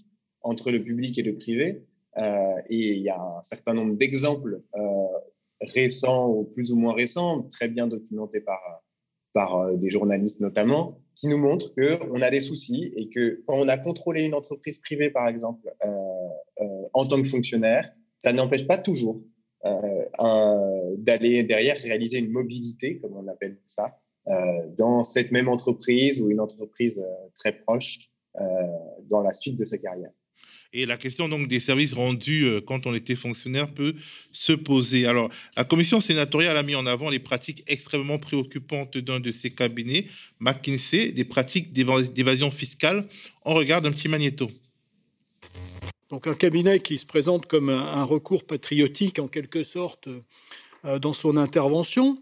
entre 0.43 0.71
le 0.71 0.84
public 0.84 1.17
et 1.17 1.23
le 1.23 1.36
privé. 1.36 1.84
Euh, 2.17 2.61
et 2.69 2.95
il 2.95 3.03
y 3.03 3.09
a 3.09 3.19
un 3.19 3.43
certain 3.43 3.73
nombre 3.73 3.95
d'exemples 3.95 4.61
euh, 4.75 4.79
récents 5.62 6.30
ou 6.30 6.43
plus 6.43 6.72
ou 6.72 6.76
moins 6.76 6.93
récents, 6.93 7.43
très 7.43 7.68
bien 7.68 7.88
documentés 7.88 8.41
par, 8.41 8.59
par 9.34 9.57
euh, 9.57 9.76
des 9.76 9.89
journalistes 9.89 10.41
notamment, 10.41 10.99
qui 11.16 11.28
nous 11.28 11.38
montrent 11.38 11.74
qu'on 11.76 12.22
a 12.22 12.32
des 12.32 12.41
soucis 12.41 12.93
et 12.95 13.09
que 13.09 13.43
quand 13.45 13.55
on 13.55 13.68
a 13.68 13.78
contrôlé 13.78 14.24
une 14.24 14.34
entreprise 14.34 14.78
privée, 14.78 15.09
par 15.09 15.28
exemple, 15.28 15.70
en 16.93 17.05
tant 17.05 17.22
que 17.22 17.28
fonctionnaire, 17.28 17.91
ça 18.18 18.34
n'empêche 18.34 18.66
pas 18.66 18.78
toujours 18.78 19.22
d'aller 20.97 21.43
derrière 21.43 21.78
réaliser 21.78 22.18
une 22.18 22.32
mobilité, 22.32 22.99
comme 22.99 23.16
on 23.18 23.28
appelle 23.28 23.59
ça, 23.68 23.99
dans 24.78 25.03
cette 25.03 25.32
même 25.32 25.47
entreprise 25.47 26.22
ou 26.22 26.32
une 26.32 26.39
entreprise 26.39 27.05
très 27.36 27.51
proche 27.51 28.09
dans 29.03 29.22
la 29.22 29.34
suite 29.34 29.59
de 29.59 29.66
sa 29.66 29.78
carrière. 29.78 30.12
Et 30.74 30.86
la 30.86 30.95
question 30.95 31.28
des 31.28 31.59
services 31.59 31.93
rendus 31.93 32.45
euh, 32.45 32.61
quand 32.61 32.86
on 32.86 32.95
était 32.95 33.15
fonctionnaire 33.15 33.74
peut 33.74 33.93
se 34.32 34.53
poser. 34.53 35.05
Alors, 35.05 35.30
la 35.57 35.65
commission 35.65 35.99
sénatoriale 35.99 36.55
a 36.55 36.63
mis 36.63 36.76
en 36.76 36.86
avant 36.86 37.09
les 37.09 37.19
pratiques 37.19 37.63
extrêmement 37.67 38.19
préoccupantes 38.19 38.97
d'un 38.97 39.19
de 39.19 39.32
ses 39.34 39.51
cabinets, 39.51 40.05
McKinsey, 40.39 41.11
des 41.11 41.26
pratiques 41.26 41.74
d'évasion 41.74 42.51
fiscale. 42.51 43.05
On 43.43 43.53
regarde 43.53 43.86
un 43.86 43.91
petit 43.91 44.07
magnéto. 44.07 44.49
Donc 46.09 46.28
un 46.28 46.36
cabinet 46.36 46.80
qui 46.80 46.97
se 46.97 47.05
présente 47.05 47.45
comme 47.47 47.69
un 47.69 48.03
recours 48.03 48.45
patriotique 48.45 49.19
en 49.19 49.28
quelque 49.28 49.63
sorte 49.63 50.09
euh, 50.86 50.99
dans 50.99 51.13
son 51.13 51.38
intervention 51.38 52.22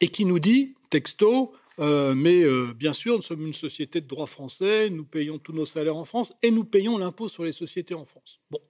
et 0.00 0.08
qui 0.08 0.24
nous 0.24 0.38
dit, 0.38 0.74
texto, 0.90 1.52
euh, 1.80 2.14
mais 2.14 2.42
euh, 2.42 2.72
bien 2.74 2.92
sûr, 2.92 3.16
nous 3.16 3.22
sommes 3.22 3.46
une 3.46 3.54
société 3.54 4.00
de 4.00 4.06
droit 4.06 4.26
français, 4.26 4.90
nous 4.90 5.04
payons 5.04 5.38
tous 5.38 5.52
nos 5.52 5.66
salaires 5.66 5.96
en 5.96 6.04
France 6.04 6.34
et 6.42 6.50
nous 6.50 6.64
payons 6.64 6.98
l'impôt 6.98 7.28
sur 7.28 7.44
les 7.44 7.52
sociétés 7.52 7.94
en 7.94 8.04
France. 8.04 8.40
Bon, 8.50 8.60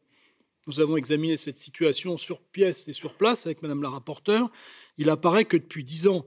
nous 0.67 0.81
avons 0.81 0.97
examiné 0.97 1.37
cette 1.37 1.59
situation 1.59 2.17
sur 2.17 2.41
pièce 2.41 2.89
et 2.89 2.93
sur 2.95 3.15
place 3.15 3.45
avec 3.47 3.61
Madame 3.63 3.83
la 3.83 3.91
rapporteure. 3.91 4.51
Il 4.97 5.11
apparaît 5.11 5.45
que 5.45 5.57
depuis 5.59 5.85
dix 5.85 6.07
ans, 6.09 6.25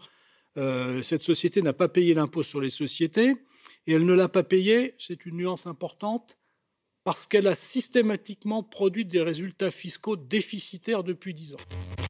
euh, 0.58 1.02
cette 1.02 1.24
société 1.24 1.62
n'a 1.62 1.74
pas 1.74 1.88
payé 1.88 2.14
l'impôt 2.14 2.44
sur 2.44 2.62
les 2.62 2.70
sociétés 2.70 3.34
et 3.88 3.94
elle 3.94 4.06
ne 4.06 4.14
l'a 4.14 4.30
pas 4.30 4.44
payé, 4.44 4.94
c'est 4.98 5.26
une 5.26 5.38
nuance 5.38 5.66
importante, 5.66 6.38
parce 7.04 7.26
qu'elle 7.26 7.48
a 7.48 7.56
systématiquement 7.56 8.64
produit 8.64 9.06
des 9.06 9.22
résultats 9.22 9.72
fiscaux 9.72 10.18
déficitaires 10.18 11.04
depuis 11.04 11.34
dix 11.34 11.54
ans. 11.54 12.07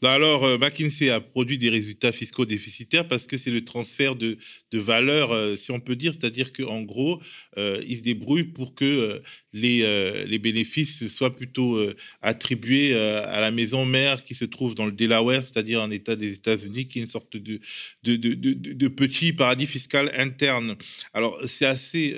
Bah 0.00 0.12
alors, 0.12 0.44
euh, 0.44 0.58
McKinsey 0.58 1.10
a 1.10 1.20
produit 1.20 1.58
des 1.58 1.70
résultats 1.70 2.12
fiscaux 2.12 2.46
déficitaires 2.46 3.08
parce 3.08 3.26
que 3.26 3.36
c'est 3.36 3.50
le 3.50 3.64
transfert 3.64 4.14
de, 4.14 4.38
de 4.70 4.78
valeur, 4.78 5.32
euh, 5.32 5.56
si 5.56 5.72
on 5.72 5.80
peut 5.80 5.96
dire, 5.96 6.12
c'est-à-dire 6.12 6.52
qu'en 6.52 6.82
gros, 6.82 7.20
euh, 7.56 7.82
ils 7.84 7.98
se 7.98 8.02
débrouillent 8.04 8.44
pour 8.44 8.76
que 8.76 9.20
les, 9.52 10.24
les 10.26 10.38
bénéfices 10.38 11.08
soient 11.08 11.34
plutôt 11.34 11.80
attribués 12.22 12.94
à 12.94 13.40
la 13.40 13.50
maison 13.50 13.84
mère 13.84 14.22
qui 14.22 14.34
se 14.34 14.44
trouve 14.44 14.74
dans 14.74 14.86
le 14.86 14.92
Delaware, 14.92 15.42
c'est-à-dire 15.44 15.82
un 15.82 15.90
État 15.90 16.14
des 16.14 16.32
États-Unis, 16.32 16.86
qui 16.86 17.00
est 17.00 17.02
une 17.02 17.10
sorte 17.10 17.36
de, 17.36 17.58
de, 18.04 18.16
de, 18.16 18.34
de 18.34 18.88
petit 18.88 19.32
paradis 19.32 19.66
fiscal 19.66 20.12
interne. 20.14 20.76
Alors, 21.12 21.40
c'est 21.46 21.66
assez, 21.66 22.14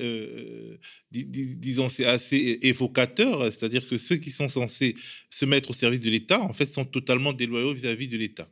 disons, 1.10 1.88
c'est 1.88 2.04
assez 2.04 2.58
évocateur, 2.62 3.44
c'est-à-dire 3.44 3.86
que 3.86 3.96
ceux 3.96 4.16
qui 4.16 4.30
sont 4.30 4.48
censés 4.48 4.94
se 5.30 5.44
mettre 5.46 5.70
au 5.70 5.74
service 5.74 6.00
de 6.00 6.10
l'État, 6.10 6.40
en 6.42 6.52
fait, 6.52 6.66
sont 6.66 6.84
totalement 6.84 7.32
déloyaux 7.32 7.69
vis-à-vis 7.74 8.08
de 8.08 8.16
l'État. 8.16 8.48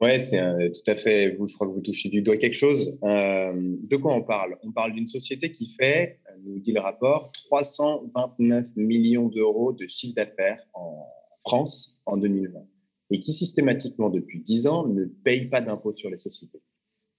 Oui, 0.00 0.20
c'est 0.20 0.40
tout 0.72 0.90
à 0.90 0.96
fait, 0.96 1.36
vous, 1.36 1.46
je 1.46 1.54
crois 1.54 1.68
que 1.68 1.72
vous 1.72 1.80
touchez 1.80 2.08
du 2.08 2.22
doigt 2.22 2.36
quelque 2.36 2.56
chose. 2.56 2.98
Euh, 3.04 3.52
de 3.54 3.96
quoi 3.96 4.16
on 4.16 4.24
parle? 4.24 4.58
On 4.64 4.72
parle 4.72 4.94
d'une 4.94 5.06
société 5.06 5.52
qui 5.52 5.76
fait, 5.78 6.18
nous 6.44 6.58
dit 6.58 6.72
le 6.72 6.80
rapport, 6.80 7.30
329 7.32 8.74
millions 8.76 9.28
d'euros 9.28 9.72
de 9.72 9.86
chiffre 9.86 10.16
d'affaires 10.16 10.66
en 10.74 11.06
France 11.44 12.02
en 12.06 12.16
2020 12.16 12.66
et 13.12 13.20
qui 13.20 13.32
systématiquement, 13.32 14.10
depuis 14.10 14.40
10 14.40 14.66
ans, 14.66 14.88
ne 14.88 15.04
paye 15.04 15.46
pas 15.46 15.60
d'impôt 15.60 15.94
sur 15.94 16.10
les 16.10 16.16
sociétés. 16.16 16.62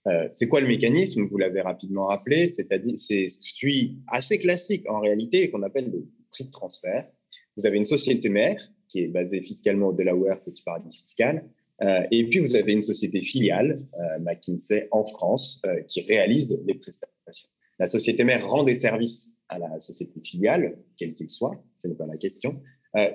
Euh, 0.08 0.28
c'est 0.32 0.48
quoi 0.48 0.60
le 0.60 0.68
mécanisme? 0.68 1.28
Vous 1.28 1.38
l'avez 1.38 1.62
rapidement 1.62 2.08
rappelé, 2.08 2.50
c'est-à-dire 2.50 2.96
c'est 2.98 3.28
celui 3.30 4.00
assez 4.08 4.40
classique 4.40 4.90
en 4.90 5.00
réalité 5.00 5.50
qu'on 5.50 5.62
appelle 5.62 5.92
des 5.92 6.04
prix 6.32 6.46
de 6.46 6.52
transfert. 6.52 7.08
Vous 7.56 7.66
avez 7.66 7.78
une 7.78 7.86
société 7.86 8.28
mère 8.30 8.73
qui 8.94 9.02
est 9.02 9.08
basée 9.08 9.42
fiscalement 9.42 9.88
au 9.88 9.94
Delaware, 9.94 10.40
petit 10.42 10.62
paradis 10.62 10.96
fiscal, 10.96 11.44
euh, 11.82 12.04
et 12.12 12.30
puis 12.30 12.40
vous 12.40 12.56
avez 12.56 12.74
une 12.74 12.84
société 12.84 13.24
filiale, 13.24 13.82
euh, 14.00 14.20
McKinsey, 14.20 14.88
en 14.92 15.04
France, 15.04 15.64
euh, 15.66 15.82
qui 15.82 16.02
réalise 16.02 16.64
les 16.68 16.76
prestations. 16.76 17.50
La 17.80 17.88
société 17.88 18.24
mère 18.24 18.48
rend 18.48 18.64
des 18.64 18.76
services 18.76 19.36
à 19.50 19.58
la 19.58 19.80
société 19.80 20.22
filiale, 20.24 20.78
quel 20.96 21.16
qu'il 21.16 21.32
soit, 21.32 21.60
ce 21.80 21.88
n'est 21.88 21.96
pas 21.96 22.06
la 22.06 22.18
question. 22.18 22.62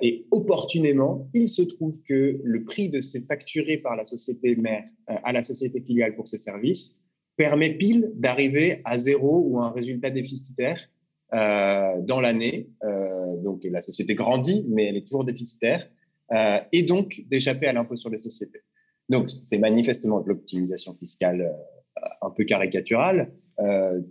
et 0.01 0.25
opportunément, 0.31 1.29
il 1.33 1.47
se 1.47 1.61
trouve 1.61 2.01
que 2.03 2.41
le 2.43 2.63
prix 2.65 2.89
de 2.89 2.99
ces 2.99 3.21
facturés 3.21 3.77
par 3.77 3.95
la 3.95 4.03
société 4.03 4.57
mère 4.57 4.83
à 5.07 5.31
la 5.31 5.41
société 5.41 5.79
filiale 5.79 6.17
pour 6.17 6.27
ces 6.27 6.37
services 6.37 7.05
permet 7.37 7.69
pile 7.75 8.11
d'arriver 8.15 8.81
à 8.83 8.97
zéro 8.97 9.45
ou 9.47 9.61
à 9.61 9.67
un 9.67 9.71
résultat 9.71 10.09
déficitaire 10.09 10.79
dans 11.31 12.19
l'année. 12.21 12.67
Euh, 13.29 13.41
donc 13.41 13.63
la 13.63 13.81
société 13.81 14.15
grandit, 14.15 14.65
mais 14.69 14.85
elle 14.85 14.97
est 14.97 15.07
toujours 15.07 15.23
déficitaire, 15.23 15.89
euh, 16.31 16.59
et 16.71 16.83
donc 16.83 17.21
d'échapper 17.27 17.67
à 17.67 17.73
l'impôt 17.73 17.95
sur 17.95 18.09
les 18.09 18.17
sociétés. 18.17 18.61
Donc 19.09 19.29
c'est 19.29 19.57
manifestement 19.57 20.21
de 20.21 20.29
l'optimisation 20.29 20.95
fiscale 20.95 21.51
un 22.21 22.29
peu 22.29 22.43
caricaturale. 22.43 23.33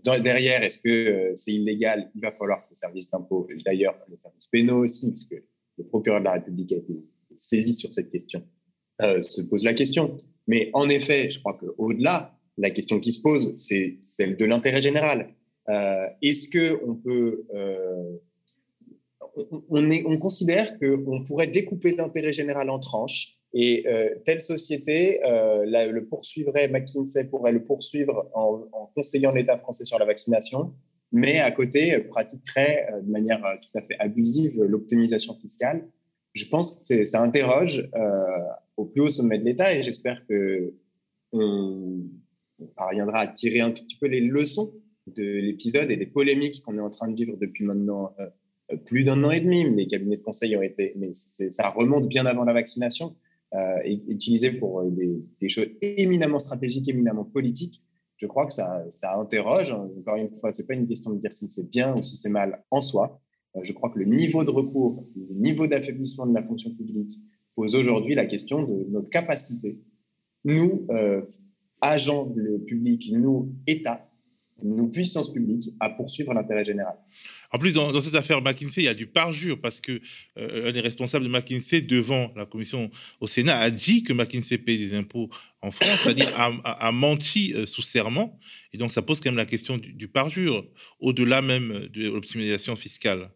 derrière, 0.02 0.62
est-ce 0.64 0.78
que 0.78 1.32
c'est 1.36 1.52
illégal? 1.52 2.10
Il 2.16 2.20
va 2.20 2.32
falloir 2.32 2.64
que 2.64 2.70
les 2.70 2.74
services 2.74 3.10
d'impôt, 3.10 3.46
d'ailleurs 3.64 3.96
les 4.10 4.16
services 4.16 4.48
pénaux 4.48 4.84
aussi, 4.84 5.10
puisque 5.12 5.40
le 5.78 5.84
procureur 5.84 6.18
de 6.18 6.24
la 6.24 6.32
République 6.32 6.72
a 6.72 6.76
été 6.76 6.94
saisi 7.36 7.74
sur 7.74 7.94
cette 7.94 8.10
question, 8.10 8.42
se 9.00 9.42
pose 9.42 9.62
la 9.62 9.72
question. 9.72 10.18
Mais 10.48 10.70
en 10.72 10.88
effet, 10.88 11.30
je 11.30 11.38
crois 11.38 11.56
qu'au-delà, 11.56 12.36
la 12.56 12.70
question 12.70 12.98
qui 12.98 13.12
se 13.12 13.22
pose, 13.22 13.54
c'est 13.54 13.98
celle 14.00 14.36
de 14.36 14.44
l'intérêt 14.46 14.82
général. 14.82 15.32
Est-ce 16.20 16.48
qu'on 16.50 16.96
peut 16.96 17.46
on, 19.68 19.90
on, 19.90 20.18
considère 20.18 20.78
qu'on 20.78 21.24
pourrait 21.24 21.46
découper 21.46 21.94
l'intérêt 21.94 22.32
général 22.32 22.70
en 22.70 22.78
tranches 22.78 23.38
et 23.54 23.86
euh, 23.86 24.14
telle 24.24 24.40
société 24.40 25.20
euh, 25.24 25.64
le 25.64 26.04
poursuivrait, 26.04 26.68
McKinsey 26.68 27.24
pourrait 27.24 27.52
le 27.52 27.64
poursuivre 27.64 28.30
en, 28.34 28.90
conseillant 28.94 29.32
l'État 29.32 29.56
français 29.58 29.84
sur 29.84 29.98
la 29.98 30.04
vaccination, 30.04 30.74
mais 31.12 31.38
à 31.38 31.50
côté 31.50 31.98
pratiquerait 31.98 32.88
euh, 32.92 33.00
de 33.00 33.10
manière 33.10 33.40
tout 33.62 33.78
à 33.78 33.82
fait 33.82 33.96
abusive 33.98 34.62
l'optimisation 34.62 35.34
fiscale. 35.34 35.88
Je 36.34 36.46
pense 36.46 36.72
que 36.72 37.04
ça 37.04 37.22
interroge 37.22 37.90
au 38.76 38.84
plus 38.84 39.00
haut 39.00 39.08
sommet 39.08 39.38
de 39.38 39.44
l'État 39.44 39.74
et 39.74 39.82
j'espère 39.82 40.24
que 40.28 40.74
on, 41.32 42.02
parviendra 42.76 43.20
à 43.20 43.26
tirer 43.26 43.60
un 43.60 43.70
tout 43.70 43.82
petit 43.84 43.96
peu 43.96 44.06
les 44.06 44.20
leçons 44.20 44.74
de 45.06 45.22
l'épisode 45.22 45.90
et 45.90 45.96
des 45.96 46.06
polémiques 46.06 46.62
qu'on 46.62 46.76
est 46.76 46.82
en 46.82 46.90
train 46.90 47.08
de 47.08 47.16
vivre 47.16 47.36
depuis 47.36 47.64
maintenant 47.64 48.14
plus 48.86 49.04
d'un 49.04 49.22
an 49.24 49.30
et 49.30 49.40
demi. 49.40 49.68
Les 49.74 49.86
cabinets 49.86 50.16
de 50.16 50.22
conseil 50.22 50.56
ont 50.56 50.62
été, 50.62 50.94
mais 50.96 51.10
ça 51.12 51.70
remonte 51.70 52.08
bien 52.08 52.26
avant 52.26 52.44
la 52.44 52.52
vaccination, 52.52 53.16
euh, 53.54 53.78
utilisé 54.08 54.52
pour 54.52 54.80
euh, 54.80 54.90
des, 55.40 55.48
choses 55.48 55.68
éminemment 55.80 56.38
stratégiques, 56.38 56.88
éminemment 56.88 57.24
politiques. 57.24 57.82
Je 58.16 58.26
crois 58.26 58.46
que 58.46 58.52
ça, 58.52 58.84
ça 58.90 59.16
interroge. 59.16 59.72
Encore 59.72 60.16
une 60.16 60.34
fois, 60.34 60.52
c'est 60.52 60.66
pas 60.66 60.74
une 60.74 60.86
question 60.86 61.12
de 61.12 61.18
dire 61.18 61.32
si 61.32 61.48
c'est 61.48 61.70
bien 61.70 61.96
ou 61.96 62.02
si 62.02 62.16
c'est 62.16 62.28
mal 62.28 62.62
en 62.70 62.82
soi. 62.82 63.20
Euh, 63.56 63.60
je 63.62 63.72
crois 63.72 63.90
que 63.90 63.98
le 63.98 64.04
niveau 64.04 64.44
de 64.44 64.50
recours, 64.50 65.06
le 65.16 65.34
niveau 65.34 65.66
d'affaiblissement 65.66 66.26
de 66.26 66.34
la 66.34 66.42
fonction 66.42 66.74
publique 66.74 67.18
pose 67.54 67.74
aujourd'hui 67.74 68.14
la 68.14 68.26
question 68.26 68.62
de 68.62 68.86
notre 68.90 69.10
capacité, 69.10 69.78
nous, 70.44 70.86
euh, 70.90 71.22
agents 71.80 72.32
publics, 72.66 73.12
nous, 73.12 73.52
États, 73.66 74.07
nos 74.62 74.88
puissances 74.88 75.32
publiques 75.32 75.70
à 75.80 75.90
poursuivre 75.90 76.34
l'intérêt 76.34 76.64
général. 76.64 76.94
En 77.52 77.58
plus, 77.58 77.72
dans, 77.72 78.00
cette 78.00 78.14
affaire 78.14 78.42
McKinsey, 78.42 78.82
il 78.82 78.84
y 78.84 78.88
a 78.88 78.94
du 78.94 79.06
parjure 79.06 79.60
parce 79.60 79.80
que 79.80 80.00
euh, 80.38 80.72
des 80.72 80.80
responsables 80.80 81.24
de 81.24 81.30
McKinsey 81.30 81.80
devant 81.80 82.32
la 82.36 82.46
commission 82.46 82.90
au 83.20 83.26
Sénat 83.26 83.56
a 83.58 83.70
dit 83.70 84.02
que 84.02 84.12
McKinsey 84.12 84.58
paye 84.58 84.78
des 84.78 84.94
impôts 84.94 85.28
en 85.62 85.70
France, 85.70 86.00
c'est-à-dire 86.02 86.28
a, 86.36 86.92
menti 86.92 87.52
euh, 87.54 87.66
sous 87.66 87.82
serment. 87.82 88.38
Et 88.72 88.78
donc, 88.78 88.92
ça 88.92 89.02
pose 89.02 89.20
quand 89.20 89.30
même 89.30 89.36
la 89.36 89.46
question 89.46 89.78
du, 89.78 90.08
parjure, 90.08 90.66
au-delà 91.00 91.42
même 91.42 91.88
de 91.92 92.10
l'optimisation 92.10 92.76
fiscale. 92.76 93.30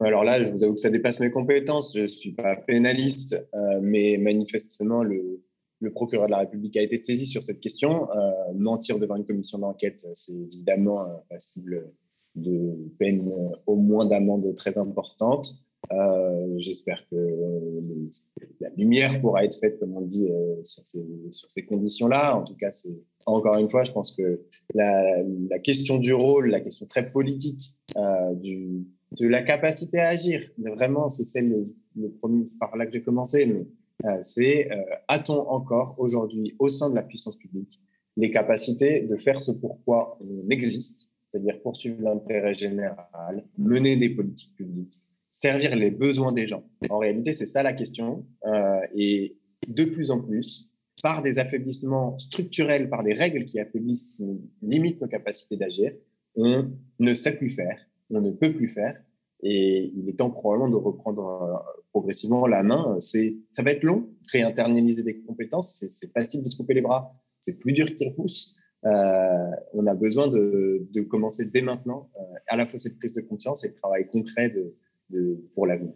Alors 0.00 0.22
là, 0.22 0.42
je 0.42 0.48
vous 0.48 0.62
avoue 0.62 0.74
que 0.74 0.80
ça 0.80 0.90
dépasse 0.90 1.18
mes 1.18 1.30
compétences. 1.30 1.94
Je 1.96 2.02
ne 2.02 2.06
suis 2.06 2.32
pas 2.32 2.54
pénaliste, 2.54 3.34
euh, 3.54 3.80
mais 3.82 4.16
manifestement, 4.18 5.02
le, 5.02 5.42
le 5.80 5.92
procureur 5.92 6.26
de 6.26 6.32
la 6.32 6.38
République 6.38 6.76
a 6.76 6.82
été 6.82 6.96
saisi 6.96 7.26
sur 7.26 7.42
cette 7.42 7.60
question. 7.60 8.10
Euh, 8.10 8.52
mentir 8.54 8.98
devant 8.98 9.16
une 9.16 9.26
commission 9.26 9.58
d'enquête, 9.58 10.06
c'est 10.12 10.34
évidemment 10.34 11.06
passible 11.28 11.92
de 12.34 12.76
peine 12.98 13.30
au 13.66 13.76
moins 13.76 14.06
d'amende 14.06 14.54
très 14.54 14.78
importante. 14.78 15.64
Euh, 15.92 16.54
j'espère 16.58 17.06
que 17.08 17.16
la 18.60 18.68
lumière 18.76 19.20
pourra 19.20 19.44
être 19.44 19.58
faite, 19.58 19.78
comme 19.78 19.96
on 19.96 20.02
dit, 20.02 20.28
euh, 20.28 20.56
sur 20.64 20.86
ces, 20.86 21.06
sur 21.30 21.50
ces 21.50 21.64
conditions-là. 21.64 22.36
En 22.36 22.42
tout 22.42 22.56
cas, 22.56 22.70
c'est 22.70 23.00
encore 23.26 23.56
une 23.56 23.70
fois, 23.70 23.84
je 23.84 23.92
pense 23.92 24.14
que 24.14 24.42
la, 24.74 25.58
question 25.62 25.98
du 25.98 26.12
rôle, 26.12 26.50
la 26.50 26.60
question 26.60 26.86
très 26.86 27.10
politique 27.10 27.74
de 27.94 29.26
la 29.26 29.42
capacité 29.42 29.98
à 29.98 30.08
agir, 30.08 30.42
vraiment, 30.58 31.08
c'est 31.08 31.24
celle, 31.24 31.66
le, 31.96 32.14
par 32.60 32.76
là 32.76 32.86
que 32.86 32.92
j'ai 32.92 33.02
commencé, 33.02 33.48
euh, 33.48 33.64
c'est 34.22 34.70
euh, 34.70 34.76
a-t-on 35.08 35.48
encore 35.48 35.94
aujourd'hui 35.98 36.54
au 36.58 36.68
sein 36.68 36.90
de 36.90 36.94
la 36.94 37.02
puissance 37.02 37.36
publique 37.36 37.80
les 38.16 38.30
capacités 38.30 39.02
de 39.02 39.16
faire 39.16 39.40
ce 39.40 39.52
pourquoi 39.52 40.18
on 40.20 40.48
existe, 40.50 41.10
c'est-à-dire 41.28 41.60
poursuivre 41.62 42.02
l'intérêt 42.02 42.54
général, 42.54 43.44
mener 43.56 43.96
des 43.96 44.10
politiques 44.10 44.56
publiques, 44.56 45.00
servir 45.30 45.76
les 45.76 45.92
besoins 45.92 46.32
des 46.32 46.48
gens? 46.48 46.64
En 46.90 46.98
réalité, 46.98 47.32
c'est 47.32 47.46
ça 47.46 47.62
la 47.62 47.72
question. 47.72 48.26
Euh, 48.44 48.80
et 48.96 49.38
de 49.68 49.84
plus 49.84 50.10
en 50.10 50.20
plus, 50.20 50.68
par 51.00 51.22
des 51.22 51.38
affaiblissements 51.38 52.18
structurels, 52.18 52.90
par 52.90 53.04
des 53.04 53.12
règles 53.12 53.44
qui 53.44 53.60
affaiblissent, 53.60 54.14
qui 54.16 54.24
limitent 54.62 55.00
nos 55.00 55.06
capacités 55.06 55.56
d'agir, 55.56 55.92
on 56.34 56.72
ne 56.98 57.14
sait 57.14 57.36
plus 57.36 57.50
faire, 57.50 57.88
on 58.10 58.20
ne 58.20 58.32
peut 58.32 58.52
plus 58.52 58.68
faire. 58.68 59.00
Et 59.44 59.92
il 59.94 60.08
est 60.08 60.14
temps 60.14 60.30
probablement 60.30 60.68
de 60.70 60.76
reprendre 60.76 61.64
progressivement 61.90 62.46
la 62.46 62.62
main. 62.62 62.96
C'est, 63.00 63.36
ça 63.52 63.62
va 63.62 63.72
être 63.72 63.82
long, 63.82 64.08
réinternaliser 64.32 65.02
des 65.02 65.20
compétences. 65.20 65.84
C'est, 65.88 66.12
facile 66.12 66.42
de 66.42 66.48
se 66.48 66.56
couper 66.56 66.74
les 66.74 66.82
bras. 66.82 67.14
C'est 67.40 67.58
plus 67.58 67.72
dur 67.72 67.86
qu'il 67.94 68.08
repousse. 68.08 68.58
Euh, 68.84 69.50
on 69.74 69.86
a 69.86 69.94
besoin 69.94 70.28
de, 70.28 70.86
de, 70.92 71.00
commencer 71.02 71.46
dès 71.46 71.62
maintenant, 71.62 72.10
euh, 72.16 72.22
à 72.46 72.56
la 72.56 72.66
fois 72.66 72.78
cette 72.78 72.98
prise 72.98 73.12
de 73.12 73.20
conscience 73.22 73.64
et 73.64 73.68
le 73.68 73.74
travail 73.74 74.08
concret 74.08 74.50
de 74.50 74.74
pour 75.54 75.66
l'avenir. 75.66 75.94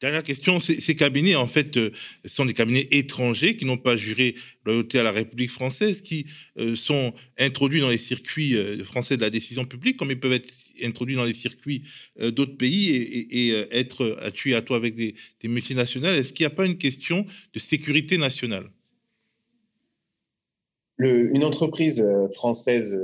Dernière 0.00 0.22
question, 0.22 0.58
ces, 0.58 0.94
cabinets, 0.94 1.34
en 1.34 1.46
fait, 1.46 1.76
euh, 1.76 1.90
sont 2.24 2.46
des 2.46 2.54
cabinets 2.54 2.88
étrangers 2.90 3.56
qui 3.56 3.66
n'ont 3.66 3.76
pas 3.76 3.96
juré 3.96 4.34
loyauté 4.64 4.98
à 4.98 5.02
la 5.02 5.12
République 5.12 5.50
française, 5.50 6.00
qui 6.00 6.24
euh, 6.58 6.74
sont 6.74 7.12
introduits 7.38 7.80
dans 7.80 7.90
les 7.90 7.98
circuits 7.98 8.56
euh, 8.56 8.82
français 8.82 9.16
de 9.16 9.20
la 9.20 9.28
décision 9.28 9.66
publique, 9.66 9.98
comme 9.98 10.10
ils 10.10 10.18
peuvent 10.18 10.32
être 10.32 10.48
introduits 10.82 11.16
dans 11.16 11.24
les 11.24 11.34
circuits 11.34 11.82
d'autres 12.18 12.56
pays 12.56 12.88
et, 12.90 13.50
être 13.70 14.16
à 14.22 14.30
tuer 14.30 14.54
à 14.54 14.62
toi 14.62 14.78
avec 14.78 14.94
des, 14.94 15.14
des 15.42 15.48
multinationales. 15.48 16.14
Est-ce 16.14 16.32
qu'il 16.32 16.44
n'y 16.44 16.52
a 16.52 16.56
pas 16.56 16.64
une 16.64 16.78
question 16.78 17.26
de 17.52 17.58
sécurité 17.58 18.16
nationale? 18.16 18.64
Une 20.98 21.44
entreprise 21.44 22.02
française 22.34 22.98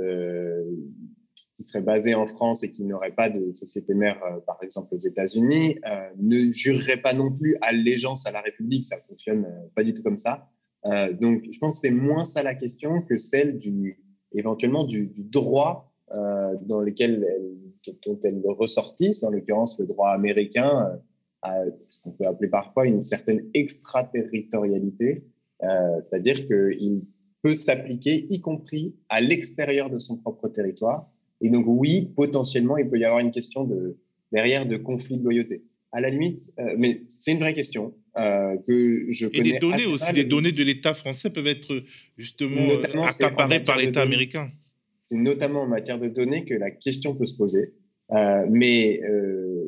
qui 1.57 1.63
serait 1.63 1.81
basé 1.81 2.13
en 2.13 2.27
France 2.27 2.63
et 2.63 2.69
qui 2.69 2.83
n'aurait 2.83 3.11
pas 3.11 3.31
de 3.31 3.51
société 3.53 3.95
mère, 3.95 4.23
euh, 4.23 4.39
par 4.45 4.59
exemple 4.61 4.93
aux 4.93 4.99
États-Unis, 4.99 5.79
euh, 5.87 6.07
ne 6.19 6.51
jurerait 6.51 7.01
pas 7.01 7.13
non 7.13 7.33
plus 7.33 7.57
allégeance 7.61 8.27
à 8.27 8.31
la 8.31 8.41
République. 8.41 8.85
Ça 8.85 8.97
fonctionne 9.09 9.45
euh, 9.45 9.67
pas 9.75 9.83
du 9.83 9.93
tout 9.93 10.03
comme 10.03 10.19
ça. 10.19 10.47
donc, 11.19 11.43
je 11.51 11.57
pense 11.59 11.81
que 11.81 11.87
c'est 11.87 11.93
moins 11.93 12.23
ça 12.23 12.43
la 12.43 12.55
question 12.55 13.01
que 13.01 13.17
celle 13.17 13.57
du, 13.57 13.99
éventuellement 14.31 14.85
du, 14.85 15.11
droit 15.17 15.91
dans 16.61 16.79
lequel 16.79 17.27
dont 18.05 18.17
elle 18.23 18.41
ressortisse, 18.45 19.21
en 19.23 19.31
l'occurrence 19.31 19.77
le 19.79 19.85
droit 19.85 20.11
américain, 20.11 20.97
à 21.41 21.65
ce 21.89 22.01
qu'on 22.01 22.11
peut 22.11 22.25
appeler 22.25 22.49
parfois 22.49 22.85
une 22.85 23.01
certaine 23.01 23.49
extraterritorialité, 23.53 25.25
c'est-à-dire 25.59 26.45
qu'il 26.45 27.01
peut 27.41 27.55
s'appliquer, 27.55 28.25
y 28.29 28.39
compris 28.39 28.95
à 29.09 29.19
l'extérieur 29.19 29.89
de 29.89 29.99
son 29.99 30.15
propre 30.15 30.47
territoire, 30.47 31.09
et 31.41 31.49
donc, 31.49 31.65
oui, 31.67 32.09
potentiellement, 32.15 32.77
il 32.77 32.89
peut 32.89 32.97
y 32.97 33.05
avoir 33.05 33.19
une 33.19 33.31
question 33.31 33.63
de, 33.63 33.97
derrière 34.31 34.65
de 34.65 34.77
conflit 34.77 35.17
de 35.17 35.23
loyauté. 35.23 35.63
À 35.91 36.01
la 36.01 36.09
limite, 36.09 36.39
euh, 36.59 36.75
mais 36.77 37.01
c'est 37.07 37.31
une 37.31 37.39
vraie 37.39 37.53
question 37.53 37.93
euh, 38.19 38.55
que 38.67 39.07
je 39.11 39.27
connais. 39.27 39.49
Et 39.49 39.51
des 39.53 39.59
données 39.59 39.85
aussi, 39.85 40.13
des 40.13 40.25
données 40.25 40.51
de 40.51 40.63
l'État 40.63 40.93
français 40.93 41.29
peuvent 41.29 41.47
être 41.47 41.81
justement 42.17 42.61
euh, 42.69 43.01
accaparées 43.03 43.63
par 43.63 43.77
l'État 43.77 44.01
américain. 44.01 44.51
C'est 45.01 45.17
notamment 45.17 45.61
en 45.61 45.67
matière 45.67 45.97
de 45.97 46.09
données 46.09 46.43
que 46.43 46.53
la 46.53 46.71
question 46.71 47.15
peut 47.15 47.25
se 47.25 47.35
poser. 47.35 47.73
mais 48.49 48.99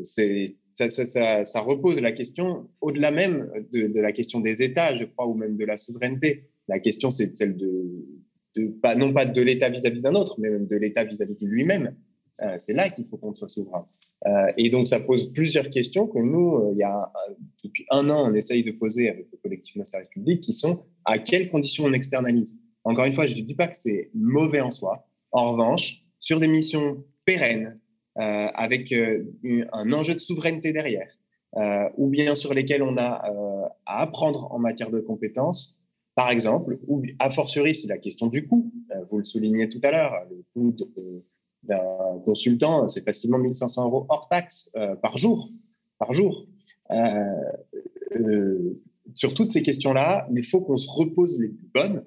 c'est 0.04 0.56
ça, 0.74 0.90
ça, 0.90 1.46
ça, 1.46 1.60
repose 1.60 2.00
la 2.00 2.14
question 2.14 2.70
au-delà 2.80 3.12
même 3.12 3.50
de, 3.74 3.88
de, 3.88 4.00
la 4.00 4.14
question 4.14 4.40
des 4.40 4.62
États, 4.64 4.96
je 4.96 5.04
crois, 5.04 5.28
ou 5.28 5.34
même 5.34 5.58
de 5.58 5.66
la 5.66 5.76
souveraineté. 5.76 6.50
La 6.70 6.80
question, 6.80 7.10
c'est 7.10 7.36
celle 7.36 7.58
de, 7.58 8.06
pas, 8.82 8.96
non 8.96 9.14
pas 9.14 9.26
de 9.26 9.42
l'État 9.42 9.70
vis-à-vis 9.70 10.02
d'un 10.02 10.16
autre, 10.16 10.40
mais 10.40 10.50
même 10.50 10.68
de 10.68 10.76
l'État 10.76 11.04
vis-à-vis 11.04 11.36
de 11.36 11.46
lui-même. 11.46 11.96
Euh, 12.42 12.56
c'est 12.58 12.74
là 12.74 12.90
qu'il 12.90 13.06
faut 13.06 13.18
qu'on 13.18 13.34
soit 13.34 13.50
souverain. 13.50 13.88
Euh, 14.26 14.52
et 14.58 14.70
donc, 14.70 14.88
ça 14.88 15.00
pose 15.00 15.32
plusieurs 15.34 15.70
questions 15.70 16.08
que 16.08 16.20
nous, 16.20 16.56
euh, 16.56 16.72
il 16.74 16.80
y 16.80 16.84
a 16.84 17.12
depuis 17.64 17.86
un 17.92 18.10
an, 18.10 18.30
on 18.30 18.34
essaye 18.34 18.64
de 18.64 18.72
poser 18.72 19.10
avec 19.10 19.28
le 19.32 19.38
collectif 19.38 19.78
de 19.78 19.84
service 19.84 20.10
public, 20.10 20.42
qui 20.42 20.54
sont 20.54 20.86
à 21.06 21.18
quelles 21.20 21.50
conditions 21.50 21.86
on 21.86 21.94
externalise. 21.94 22.60
Encore 22.84 23.06
une 23.06 23.14
fois, 23.14 23.26
je 23.26 23.36
ne 23.36 23.42
dis 23.42 23.56
pas 23.56 23.68
que 23.68 23.78
c'est 23.78 24.10
mauvais 24.14 24.62
en 24.62 24.72
soi. 24.72 25.08
En 25.32 25.52
revanche, 25.52 26.06
sur 26.20 26.40
des 26.40 26.48
missions 26.48 27.04
pérennes, 27.26 27.80
avec 28.16 28.92
un 28.92 29.94
enjeu 29.94 30.14
de 30.14 30.20
souveraineté 30.20 30.74
derrière, 30.74 31.10
ou 31.98 32.08
bien 32.08 32.36
sur 32.36 32.54
lesquelles 32.54 32.84
on 32.84 32.98
a 32.98 33.22
à 33.86 34.02
apprendre 34.02 34.52
en 34.52 34.60
matière 34.60 34.90
de 34.90 35.00
compétences, 35.00 35.79
par 36.20 36.32
exemple, 36.32 36.78
ou 36.86 37.02
a 37.18 37.30
fortiori, 37.30 37.74
c'est 37.74 37.88
la 37.88 37.98
question 37.98 38.28
du 38.28 38.46
coût. 38.46 38.74
Euh, 38.92 39.06
vous 39.10 39.20
le 39.20 39.24
soulignez 39.24 39.70
tout 39.70 39.80
à 39.84 39.92
l'heure, 39.92 40.14
le 40.30 40.44
coût 40.54 40.76
d'un 41.64 41.80
consultant, 42.26 42.90
c'est 42.90 43.06
facilement 43.06 43.38
1500 43.38 43.86
euros 43.86 44.06
hors 44.10 44.28
taxe 44.28 44.70
euh, 44.76 44.98
par 44.98 45.18
jour. 45.18 45.50
Par 45.98 46.12
jour. 46.12 46.46
Euh, 46.92 48.74
sur 49.16 49.34
toutes 49.34 49.54
ces 49.54 49.64
questions-là, 49.64 50.28
il 50.36 50.44
faut 50.44 50.60
qu'on 50.60 50.76
se 50.76 50.90
repose 50.92 51.40
les 51.40 51.48
plus 51.48 51.70
bonnes, 51.74 52.06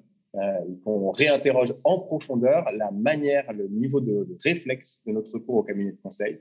qu'on 0.83 1.09
réinterroge 1.09 1.73
en 1.83 1.97
profondeur 1.97 2.65
la 2.71 2.91
manière, 2.91 3.51
le 3.51 3.67
niveau 3.67 3.99
de, 3.99 4.37
réflexe 4.45 5.03
de 5.07 5.11
notre 5.11 5.39
cours 5.39 5.55
au 5.55 5.63
cabinet 5.63 5.93
de 5.93 5.97
conseil, 6.03 6.39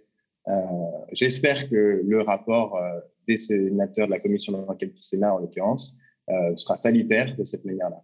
J'espère 1.12 1.70
que 1.70 2.02
le 2.04 2.20
rapport 2.20 2.78
des 3.26 3.38
sénateurs 3.38 4.08
de 4.08 4.12
la 4.12 4.20
commission 4.20 4.52
d'enquête 4.52 4.92
du 4.92 5.00
Sénat, 5.00 5.34
en 5.34 5.38
l'occurrence, 5.38 5.98
sera 6.56 6.76
salutaire 6.76 7.36
de 7.36 7.44
cette 7.44 7.64
manière-là. 7.64 8.02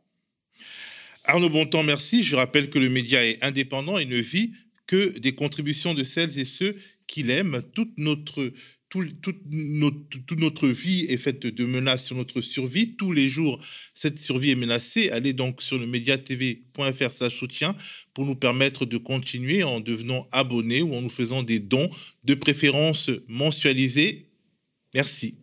Arnaud 1.24 1.50
Bontemps, 1.50 1.82
merci. 1.82 2.24
Je 2.24 2.36
rappelle 2.36 2.70
que 2.70 2.78
le 2.78 2.88
média 2.88 3.24
est 3.24 3.42
indépendant 3.44 3.98
et 3.98 4.06
ne 4.06 4.16
vit 4.16 4.52
que 4.86 5.18
des 5.18 5.34
contributions 5.34 5.94
de 5.94 6.02
celles 6.02 6.38
et 6.38 6.46
ceux 6.46 6.74
qui 7.06 7.22
l'aiment. 7.22 7.62
Toute 7.74 7.98
notre, 7.98 8.50
toute, 8.88 9.42
notre, 9.50 10.68
vie 10.68 11.04
est 11.08 11.18
faite 11.18 11.46
de 11.46 11.64
menaces 11.66 12.06
sur 12.06 12.16
notre 12.16 12.40
survie. 12.40 12.96
Tous 12.96 13.12
les 13.12 13.28
jours, 13.28 13.60
cette 13.94 14.18
survie 14.18 14.50
est 14.50 14.56
menacée. 14.56 15.10
Allez 15.10 15.34
donc 15.34 15.60
sur 15.60 15.78
le 15.78 15.86
mediatv.fr 15.86 17.30
soutien 17.30 17.76
pour 18.14 18.24
nous 18.24 18.36
permettre 18.36 18.86
de 18.86 18.96
continuer 18.96 19.62
en 19.62 19.80
devenant 19.80 20.26
abonnés 20.32 20.80
ou 20.80 20.94
en 20.94 21.02
nous 21.02 21.10
faisant 21.10 21.42
des 21.42 21.60
dons, 21.60 21.90
de 22.24 22.34
préférence 22.34 23.10
mensualisés. 23.28 24.30
Merci. 24.94 25.34